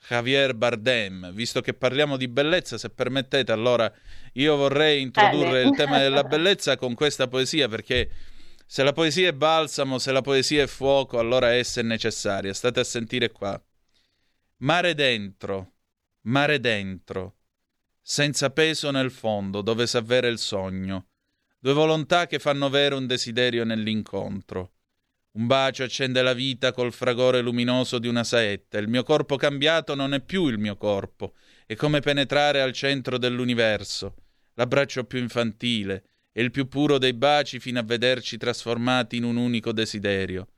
Javier 0.07 0.55
Bardem. 0.55 1.33
Visto 1.33 1.61
che 1.61 1.75
parliamo 1.75 2.17
di 2.17 2.29
bellezza, 2.29 2.79
se 2.79 2.91
permettete, 2.91 3.53
allora 3.53 3.91
io 4.35 4.57
vorrei 4.57 5.03
introdurre 5.03 5.63
eh, 5.63 5.67
il 5.67 5.77
tema 5.77 5.99
della 5.99 6.25
bellezza 6.29 6.77
con 6.77 6.95
questa 6.95 7.29
poesia, 7.29 7.69
perché 7.69 8.11
se 8.67 8.83
la 8.83 8.93
poesia 8.93 9.29
è 9.29 9.33
balsamo, 9.33 9.99
se 9.99 10.13
la 10.13 10.23
poesia 10.23 10.63
è 10.63 10.67
fuoco, 10.67 11.19
allora 11.19 11.53
essa 11.53 11.81
è 11.81 11.83
necessaria. 11.83 12.53
State 12.53 12.81
a 12.81 12.85
sentire 12.85 13.31
qua. 13.31 13.61
Mare 14.59 14.95
dentro, 14.95 15.73
mare 16.23 16.61
dentro, 16.61 17.38
senza 18.11 18.49
peso 18.49 18.91
nel 18.91 19.11
fondo, 19.11 19.61
dove 19.61 19.87
s'avvera 19.87 20.29
il 20.29 20.39
sogno, 20.39 21.09
due 21.59 21.75
volontà 21.75 22.27
che 22.27 22.39
fanno 22.39 22.71
vero 22.71 22.97
un 22.97 23.07
desiderio 23.07 23.65
nell'incontro. 23.65 24.73
Un 25.33 25.47
bacio 25.47 25.83
accende 25.83 26.23
la 26.23 26.33
vita 26.33 26.73
col 26.73 26.91
fragore 26.91 27.43
luminoso 27.43 27.99
di 27.99 28.09
una 28.09 28.25
saetta. 28.25 28.79
Il 28.79 28.89
mio 28.89 29.03
corpo 29.03 29.37
cambiato 29.37 29.95
non 29.95 30.15
è 30.15 30.21
più 30.21 30.47
il 30.47 30.57
mio 30.57 30.79
corpo. 30.79 31.35
È 31.67 31.77
come 31.77 32.01
penetrare 32.01 32.63
al 32.63 32.73
centro 32.73 33.19
dell'universo. 33.19 34.15
L'abbraccio 34.55 35.05
più 35.05 35.19
infantile 35.19 36.05
e 36.33 36.43
il 36.43 36.51
più 36.51 36.67
puro 36.67 36.97
dei 36.97 37.13
baci 37.13 37.61
fino 37.61 37.79
a 37.79 37.85
vederci 37.85 38.39
trasformati 38.39 39.17
in 39.17 39.25
un 39.25 39.37
unico 39.37 39.71
desiderio. 39.71 40.49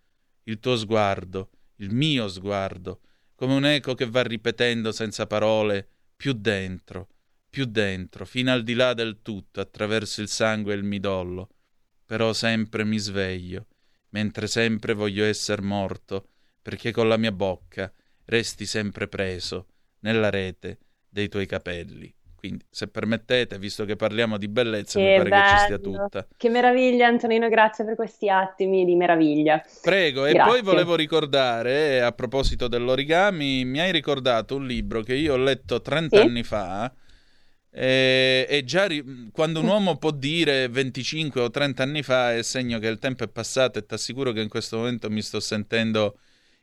Il 0.45 0.61
tuo 0.61 0.77
sguardo, 0.77 1.51
il 1.79 1.93
mio 1.93 2.29
sguardo, 2.29 3.01
come 3.35 3.55
un 3.55 3.67
eco 3.67 3.95
che 3.95 4.07
va 4.07 4.23
ripetendo 4.23 4.93
senza 4.93 5.27
parole, 5.27 5.89
più 6.15 6.33
dentro, 6.33 7.09
più 7.51 7.65
dentro, 7.67 8.25
fino 8.25 8.53
al 8.53 8.63
di 8.63 8.75
là 8.75 8.95
del 8.95 9.21
tutto, 9.23 9.61
attraverso 9.61 10.21
il 10.23 10.29
sangue 10.29 10.73
e 10.73 10.77
il 10.77 10.85
midollo. 10.85 11.49
Però 12.07 12.33
sempre 12.33 12.85
mi 12.85 12.99
sveglio, 12.99 13.67
mentre 14.11 14.47
sempre 14.47 14.95
voglio 14.95 15.25
essere 15.25 15.63
morto, 15.63 16.29
perché 16.63 16.93
con 16.93 17.09
la 17.09 17.17
mia 17.17 17.33
bocca 17.33 17.93
resti 18.27 18.65
sempre 18.65 19.09
preso 19.09 19.67
nella 20.01 20.31
rete 20.31 20.79
dei 21.09 21.29
tuoi 21.29 21.47
capelli. 21.47 22.15
Quindi, 22.41 22.65
se 22.71 22.89
permettete, 22.89 23.59
visto 23.59 23.85
che 23.85 23.97
parliamo 23.97 24.39
di 24.39 24.49
bellezza, 24.49 24.99
che 24.99 25.05
mi 25.05 25.17
pare 25.19 25.29
bello. 25.29 25.43
che 25.43 25.51
ci 25.51 25.65
stia 25.65 25.79
tutta. 25.79 26.27
Che 26.39 26.49
meraviglia, 26.49 27.07
Antonino, 27.07 27.51
grazie 27.51 27.85
per 27.85 27.97
questi 27.97 28.31
attimi 28.31 28.87
di 28.87 28.97
meraviglia. 28.97 29.63
Prego, 29.83 30.23
grazie. 30.23 30.41
e 30.41 30.45
poi 30.45 30.63
volevo 30.63 30.95
ricordare, 30.95 31.97
eh, 31.97 31.99
a 31.99 32.13
proposito 32.13 32.67
dell'origami, 32.67 33.67
mi 33.67 33.81
hai 33.81 33.93
ricordato 33.93 34.57
un 34.57 34.67
libro 34.67 35.03
che 35.03 35.17
io 35.17 35.35
ho 35.35 35.37
letto 35.37 35.83
30 35.83 36.17
sì? 36.17 36.23
anni 36.23 36.43
fa. 36.43 36.91
E, 37.73 38.47
e 38.49 38.65
già 38.65 38.87
ri- 38.87 39.31
quando 39.33 39.61
un 39.61 39.67
uomo 39.67 39.97
può 39.97 40.11
dire 40.11 40.69
25 40.69 41.41
o 41.41 41.51
30 41.51 41.83
anni 41.83 42.03
fa 42.03 42.35
è 42.35 42.43
segno 42.43 42.81
che 42.81 42.89
il 42.89 42.99
tempo 42.99 43.23
è 43.23 43.29
passato 43.29 43.79
e 43.79 43.87
ti 43.87 43.95
assicuro 43.95 44.33
che 44.33 44.41
in 44.41 44.49
questo 44.49 44.79
momento 44.79 45.09
mi 45.09 45.23
sto 45.23 45.39
sentendo 45.39 46.19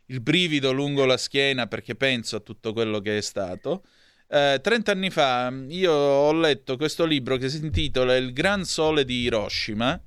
il 0.08 0.22
brivido 0.22 0.72
lungo 0.72 1.06
la 1.06 1.18
schiena 1.18 1.68
perché 1.68 1.96
penso 1.96 2.36
a 2.38 2.40
tutto 2.40 2.74
quello 2.74 3.00
che 3.00 3.18
è 3.18 3.22
stato. 3.22 3.84
Eh, 4.30 4.60
30 4.62 4.92
anni 4.92 5.10
fa 5.10 5.54
io 5.70 5.92
ho 5.94 6.34
letto 6.34 6.76
questo 6.76 7.06
libro 7.06 7.38
che 7.38 7.48
si 7.48 7.60
intitola 7.64 8.18
Il 8.18 8.34
Gran 8.34 8.66
Sole 8.66 9.06
di 9.06 9.22
Hiroshima, 9.22 10.00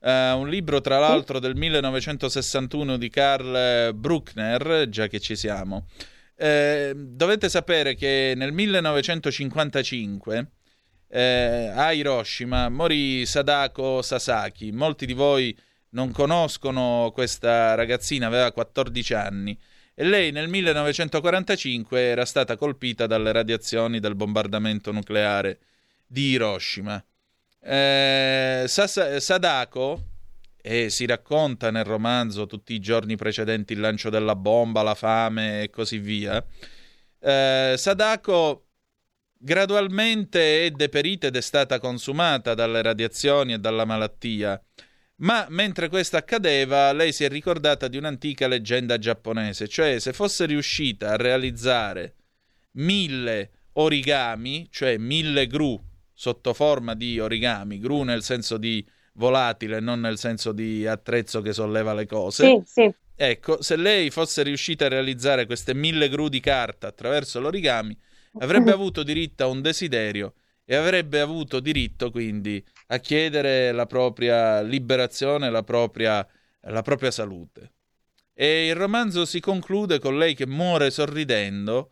eh, 0.00 0.30
un 0.32 0.48
libro 0.48 0.80
tra 0.80 0.98
l'altro 0.98 1.38
del 1.38 1.54
1961 1.54 2.96
di 2.96 3.08
Karl 3.08 3.94
Bruckner, 3.94 4.88
già 4.88 5.06
che 5.06 5.20
ci 5.20 5.36
siamo. 5.36 5.86
Eh, 6.42 6.92
dovete 6.96 7.48
sapere 7.48 7.94
che 7.94 8.32
nel 8.34 8.50
1955 8.50 10.50
eh, 11.06 11.70
a 11.72 11.92
Hiroshima 11.92 12.68
morì 12.68 13.24
Sadako 13.26 14.02
Sasaki. 14.02 14.72
Molti 14.72 15.06
di 15.06 15.12
voi 15.12 15.56
non 15.90 16.10
conoscono 16.10 17.12
questa 17.14 17.76
ragazzina, 17.76 18.26
aveva 18.26 18.50
14 18.50 19.14
anni 19.14 19.56
e 19.94 20.02
lei 20.02 20.32
nel 20.32 20.48
1945 20.48 22.00
era 22.00 22.24
stata 22.24 22.56
colpita 22.56 23.06
dalle 23.06 23.30
radiazioni 23.30 24.00
del 24.00 24.16
bombardamento 24.16 24.90
nucleare 24.90 25.60
di 26.04 26.30
Hiroshima. 26.30 27.00
Eh, 27.60 28.64
Sas- 28.66 29.16
Sadako, 29.18 30.11
e 30.62 30.88
si 30.88 31.04
racconta 31.06 31.70
nel 31.70 31.84
romanzo 31.84 32.46
tutti 32.46 32.72
i 32.72 32.78
giorni 32.78 33.16
precedenti 33.16 33.74
il 33.74 33.80
lancio 33.80 34.08
della 34.08 34.36
bomba, 34.36 34.82
la 34.82 34.94
fame 34.94 35.62
e 35.62 35.70
così 35.70 35.98
via, 35.98 36.42
eh, 37.18 37.74
Sadako 37.76 38.68
gradualmente 39.36 40.64
è 40.64 40.70
deperita 40.70 41.26
ed 41.26 41.36
è 41.36 41.40
stata 41.40 41.80
consumata 41.80 42.54
dalle 42.54 42.80
radiazioni 42.80 43.52
e 43.52 43.58
dalla 43.58 43.84
malattia. 43.84 44.62
Ma 45.16 45.46
mentre 45.50 45.88
questo 45.88 46.16
accadeva, 46.16 46.92
lei 46.92 47.12
si 47.12 47.24
è 47.24 47.28
ricordata 47.28 47.88
di 47.88 47.96
un'antica 47.96 48.46
leggenda 48.46 48.98
giapponese, 48.98 49.68
cioè 49.68 49.98
se 49.98 50.12
fosse 50.12 50.46
riuscita 50.46 51.10
a 51.10 51.16
realizzare 51.16 52.14
mille 52.72 53.50
origami, 53.74 54.68
cioè 54.70 54.96
mille 54.96 55.46
gru 55.46 55.80
sotto 56.12 56.54
forma 56.54 56.94
di 56.94 57.18
origami, 57.18 57.78
gru 57.78 58.02
nel 58.02 58.22
senso 58.22 58.56
di 58.56 58.84
volatile, 59.14 59.80
non 59.80 60.00
nel 60.00 60.18
senso 60.18 60.52
di 60.52 60.86
attrezzo 60.86 61.40
che 61.40 61.52
solleva 61.52 61.94
le 61.94 62.06
cose. 62.06 62.46
Sì, 62.46 62.62
sì. 62.64 62.94
Ecco, 63.14 63.62
se 63.62 63.76
lei 63.76 64.10
fosse 64.10 64.42
riuscita 64.42 64.86
a 64.86 64.88
realizzare 64.88 65.46
queste 65.46 65.74
mille 65.74 66.08
gru 66.08 66.28
di 66.28 66.40
carta 66.40 66.88
attraverso 66.88 67.40
l'origami, 67.40 67.96
avrebbe 68.38 68.72
avuto 68.72 69.02
diritto 69.02 69.44
a 69.44 69.48
un 69.48 69.60
desiderio 69.60 70.34
e 70.64 70.74
avrebbe 70.74 71.20
avuto 71.20 71.60
diritto 71.60 72.10
quindi 72.10 72.64
a 72.88 72.98
chiedere 72.98 73.72
la 73.72 73.86
propria 73.86 74.62
liberazione, 74.62 75.50
la 75.50 75.62
propria, 75.62 76.26
la 76.62 76.82
propria 76.82 77.10
salute. 77.10 77.72
E 78.34 78.66
il 78.68 78.74
romanzo 78.74 79.24
si 79.24 79.40
conclude 79.40 79.98
con 79.98 80.16
lei 80.16 80.34
che 80.34 80.46
muore 80.46 80.90
sorridendo 80.90 81.90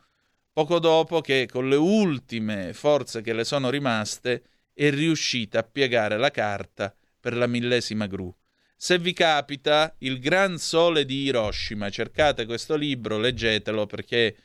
poco 0.52 0.78
dopo 0.78 1.20
che 1.20 1.46
con 1.50 1.68
le 1.68 1.76
ultime 1.76 2.72
forze 2.72 3.20
che 3.20 3.32
le 3.32 3.44
sono 3.44 3.70
rimaste 3.70 4.42
è 4.72 4.90
riuscita 4.90 5.60
a 5.60 5.62
piegare 5.62 6.16
la 6.16 6.30
carta 6.30 6.94
per 7.20 7.36
la 7.36 7.46
millesima 7.46 8.06
gru. 8.06 8.34
Se 8.74 8.98
vi 8.98 9.12
capita, 9.12 9.94
Il 9.98 10.18
Gran 10.20 10.56
Sole 10.56 11.04
di 11.04 11.24
Hiroshima, 11.24 11.90
cercate 11.90 12.46
questo 12.46 12.76
libro, 12.76 13.18
leggetelo 13.18 13.86
perché 13.86 14.36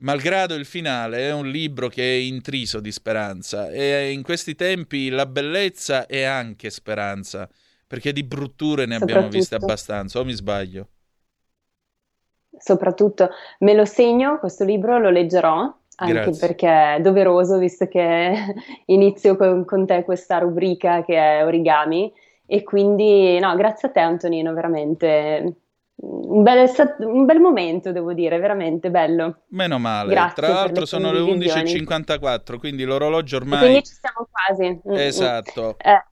malgrado 0.00 0.54
il 0.54 0.66
finale, 0.66 1.28
è 1.28 1.32
un 1.32 1.48
libro 1.48 1.88
che 1.88 2.02
è 2.02 2.18
intriso 2.20 2.80
di 2.80 2.92
speranza 2.92 3.70
e 3.70 4.10
in 4.10 4.22
questi 4.22 4.54
tempi 4.54 5.08
la 5.08 5.26
bellezza 5.26 6.06
è 6.06 6.22
anche 6.22 6.70
speranza, 6.70 7.48
perché 7.86 8.12
di 8.12 8.22
brutture 8.22 8.84
ne 8.86 8.96
abbiamo 8.96 9.28
viste 9.28 9.54
abbastanza, 9.54 10.18
o 10.18 10.24
mi 10.24 10.32
sbaglio? 10.32 10.88
Soprattutto 12.58 13.30
me 13.60 13.74
lo 13.74 13.84
segno, 13.84 14.38
questo 14.38 14.64
libro 14.64 14.98
lo 14.98 15.10
leggerò, 15.10 15.77
anche 16.00 16.12
Grazie. 16.12 16.46
perché 16.46 16.94
è 16.96 17.00
doveroso, 17.00 17.58
visto 17.58 17.86
che 17.86 18.54
inizio 18.86 19.36
con, 19.36 19.64
con 19.64 19.86
te 19.86 20.04
questa 20.04 20.38
rubrica 20.38 21.04
che 21.04 21.16
è 21.16 21.44
origami. 21.44 22.12
E 22.46 22.62
quindi, 22.62 23.38
no, 23.38 23.54
grazie 23.56 23.88
a 23.88 23.90
te 23.90 24.00
Antonino, 24.00 24.54
veramente 24.54 25.56
un 26.00 26.42
bel, 26.42 26.70
un 27.00 27.24
bel, 27.24 27.40
momento, 27.40 27.90
devo 27.90 28.12
dire, 28.12 28.38
veramente 28.38 28.90
bello. 28.90 29.42
Meno 29.48 29.78
male. 29.78 30.12
Grazie 30.12 30.42
Tra 30.42 30.52
l'altro 30.54 30.86
sono 30.86 31.10
le 31.12 31.20
11.54, 31.20 32.58
quindi 32.58 32.84
l'orologio 32.84 33.36
ormai... 33.36 33.58
quindi 33.58 33.82
ci 33.82 33.94
siamo 33.94 34.28
quasi. 34.30 34.80
Mm, 34.88 34.92
mm. 34.92 34.96
Esatto. 34.96 35.76
Eh. 35.78 36.04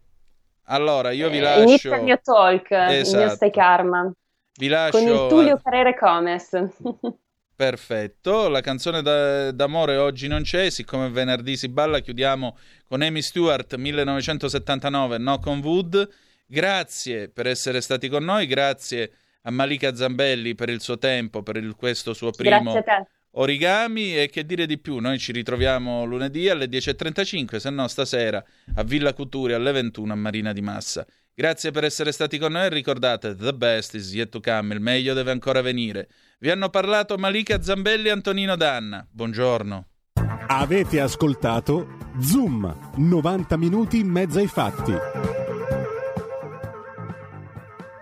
Allora, 0.64 1.12
io 1.12 1.30
vi 1.30 1.38
lascio... 1.38 1.62
Inizia 1.62 1.96
il 1.96 2.02
mio 2.02 2.20
talk, 2.20 2.70
esatto. 2.72 3.16
il 3.16 3.24
mio 3.24 3.34
Stai 3.34 3.50
Karma. 3.52 4.12
Vi 4.58 4.66
lascio... 4.66 4.98
Con 4.98 5.06
il 5.06 5.26
Tullio 5.28 5.60
Carrere 5.62 5.96
Comes. 5.96 6.50
Perfetto, 7.56 8.48
la 8.48 8.60
canzone 8.60 9.00
da, 9.00 9.50
d'amore 9.50 9.96
oggi 9.96 10.28
non 10.28 10.42
c'è, 10.42 10.68
siccome 10.68 11.08
venerdì 11.08 11.56
si 11.56 11.68
balla, 11.68 12.00
chiudiamo 12.00 12.54
con 12.84 13.00
Amy 13.00 13.22
Stewart 13.22 13.76
1979, 13.76 15.16
Knock 15.16 15.46
on 15.46 15.60
Wood. 15.60 16.08
Grazie 16.46 17.30
per 17.30 17.46
essere 17.46 17.80
stati 17.80 18.08
con 18.10 18.24
noi, 18.24 18.46
grazie 18.46 19.10
a 19.42 19.50
Malika 19.50 19.94
Zambelli 19.94 20.54
per 20.54 20.68
il 20.68 20.82
suo 20.82 20.98
tempo, 20.98 21.42
per 21.42 21.56
il, 21.56 21.74
questo 21.76 22.12
suo 22.12 22.30
primo 22.30 22.74
origami 23.38 24.16
e 24.16 24.28
che 24.28 24.44
dire 24.44 24.66
di 24.66 24.78
più, 24.78 24.98
noi 24.98 25.18
ci 25.18 25.32
ritroviamo 25.32 26.04
lunedì 26.04 26.48
alle 26.48 26.66
10.35, 26.66 27.56
se 27.56 27.70
no 27.70 27.88
stasera 27.88 28.42
a 28.74 28.82
Villa 28.82 29.12
Cuturi 29.12 29.52
alle 29.52 29.72
21 29.72 30.12
a 30.12 30.16
Marina 30.16 30.52
di 30.52 30.60
Massa. 30.60 31.06
Grazie 31.34 31.70
per 31.70 31.84
essere 31.84 32.12
stati 32.12 32.38
con 32.38 32.52
noi 32.52 32.66
e 32.66 32.68
ricordate, 32.70 33.34
the 33.34 33.52
best 33.52 33.94
is 33.94 34.12
yet 34.14 34.30
to 34.30 34.40
come, 34.40 34.74
il 34.74 34.80
meglio 34.80 35.12
deve 35.12 35.32
ancora 35.32 35.60
venire. 35.60 36.08
Vi 36.38 36.50
hanno 36.50 36.70
parlato 36.70 37.16
Malika 37.18 37.60
Zambelli 37.60 38.08
e 38.08 38.12
Antonino 38.12 38.56
Danna. 38.56 39.06
Buongiorno. 39.10 39.86
Avete 40.48 41.00
ascoltato 41.00 41.98
Zoom, 42.20 42.92
90 42.96 43.56
minuti 43.56 43.98
in 43.98 44.08
mezzo 44.08 44.38
ai 44.38 44.46
fatti. 44.46 45.35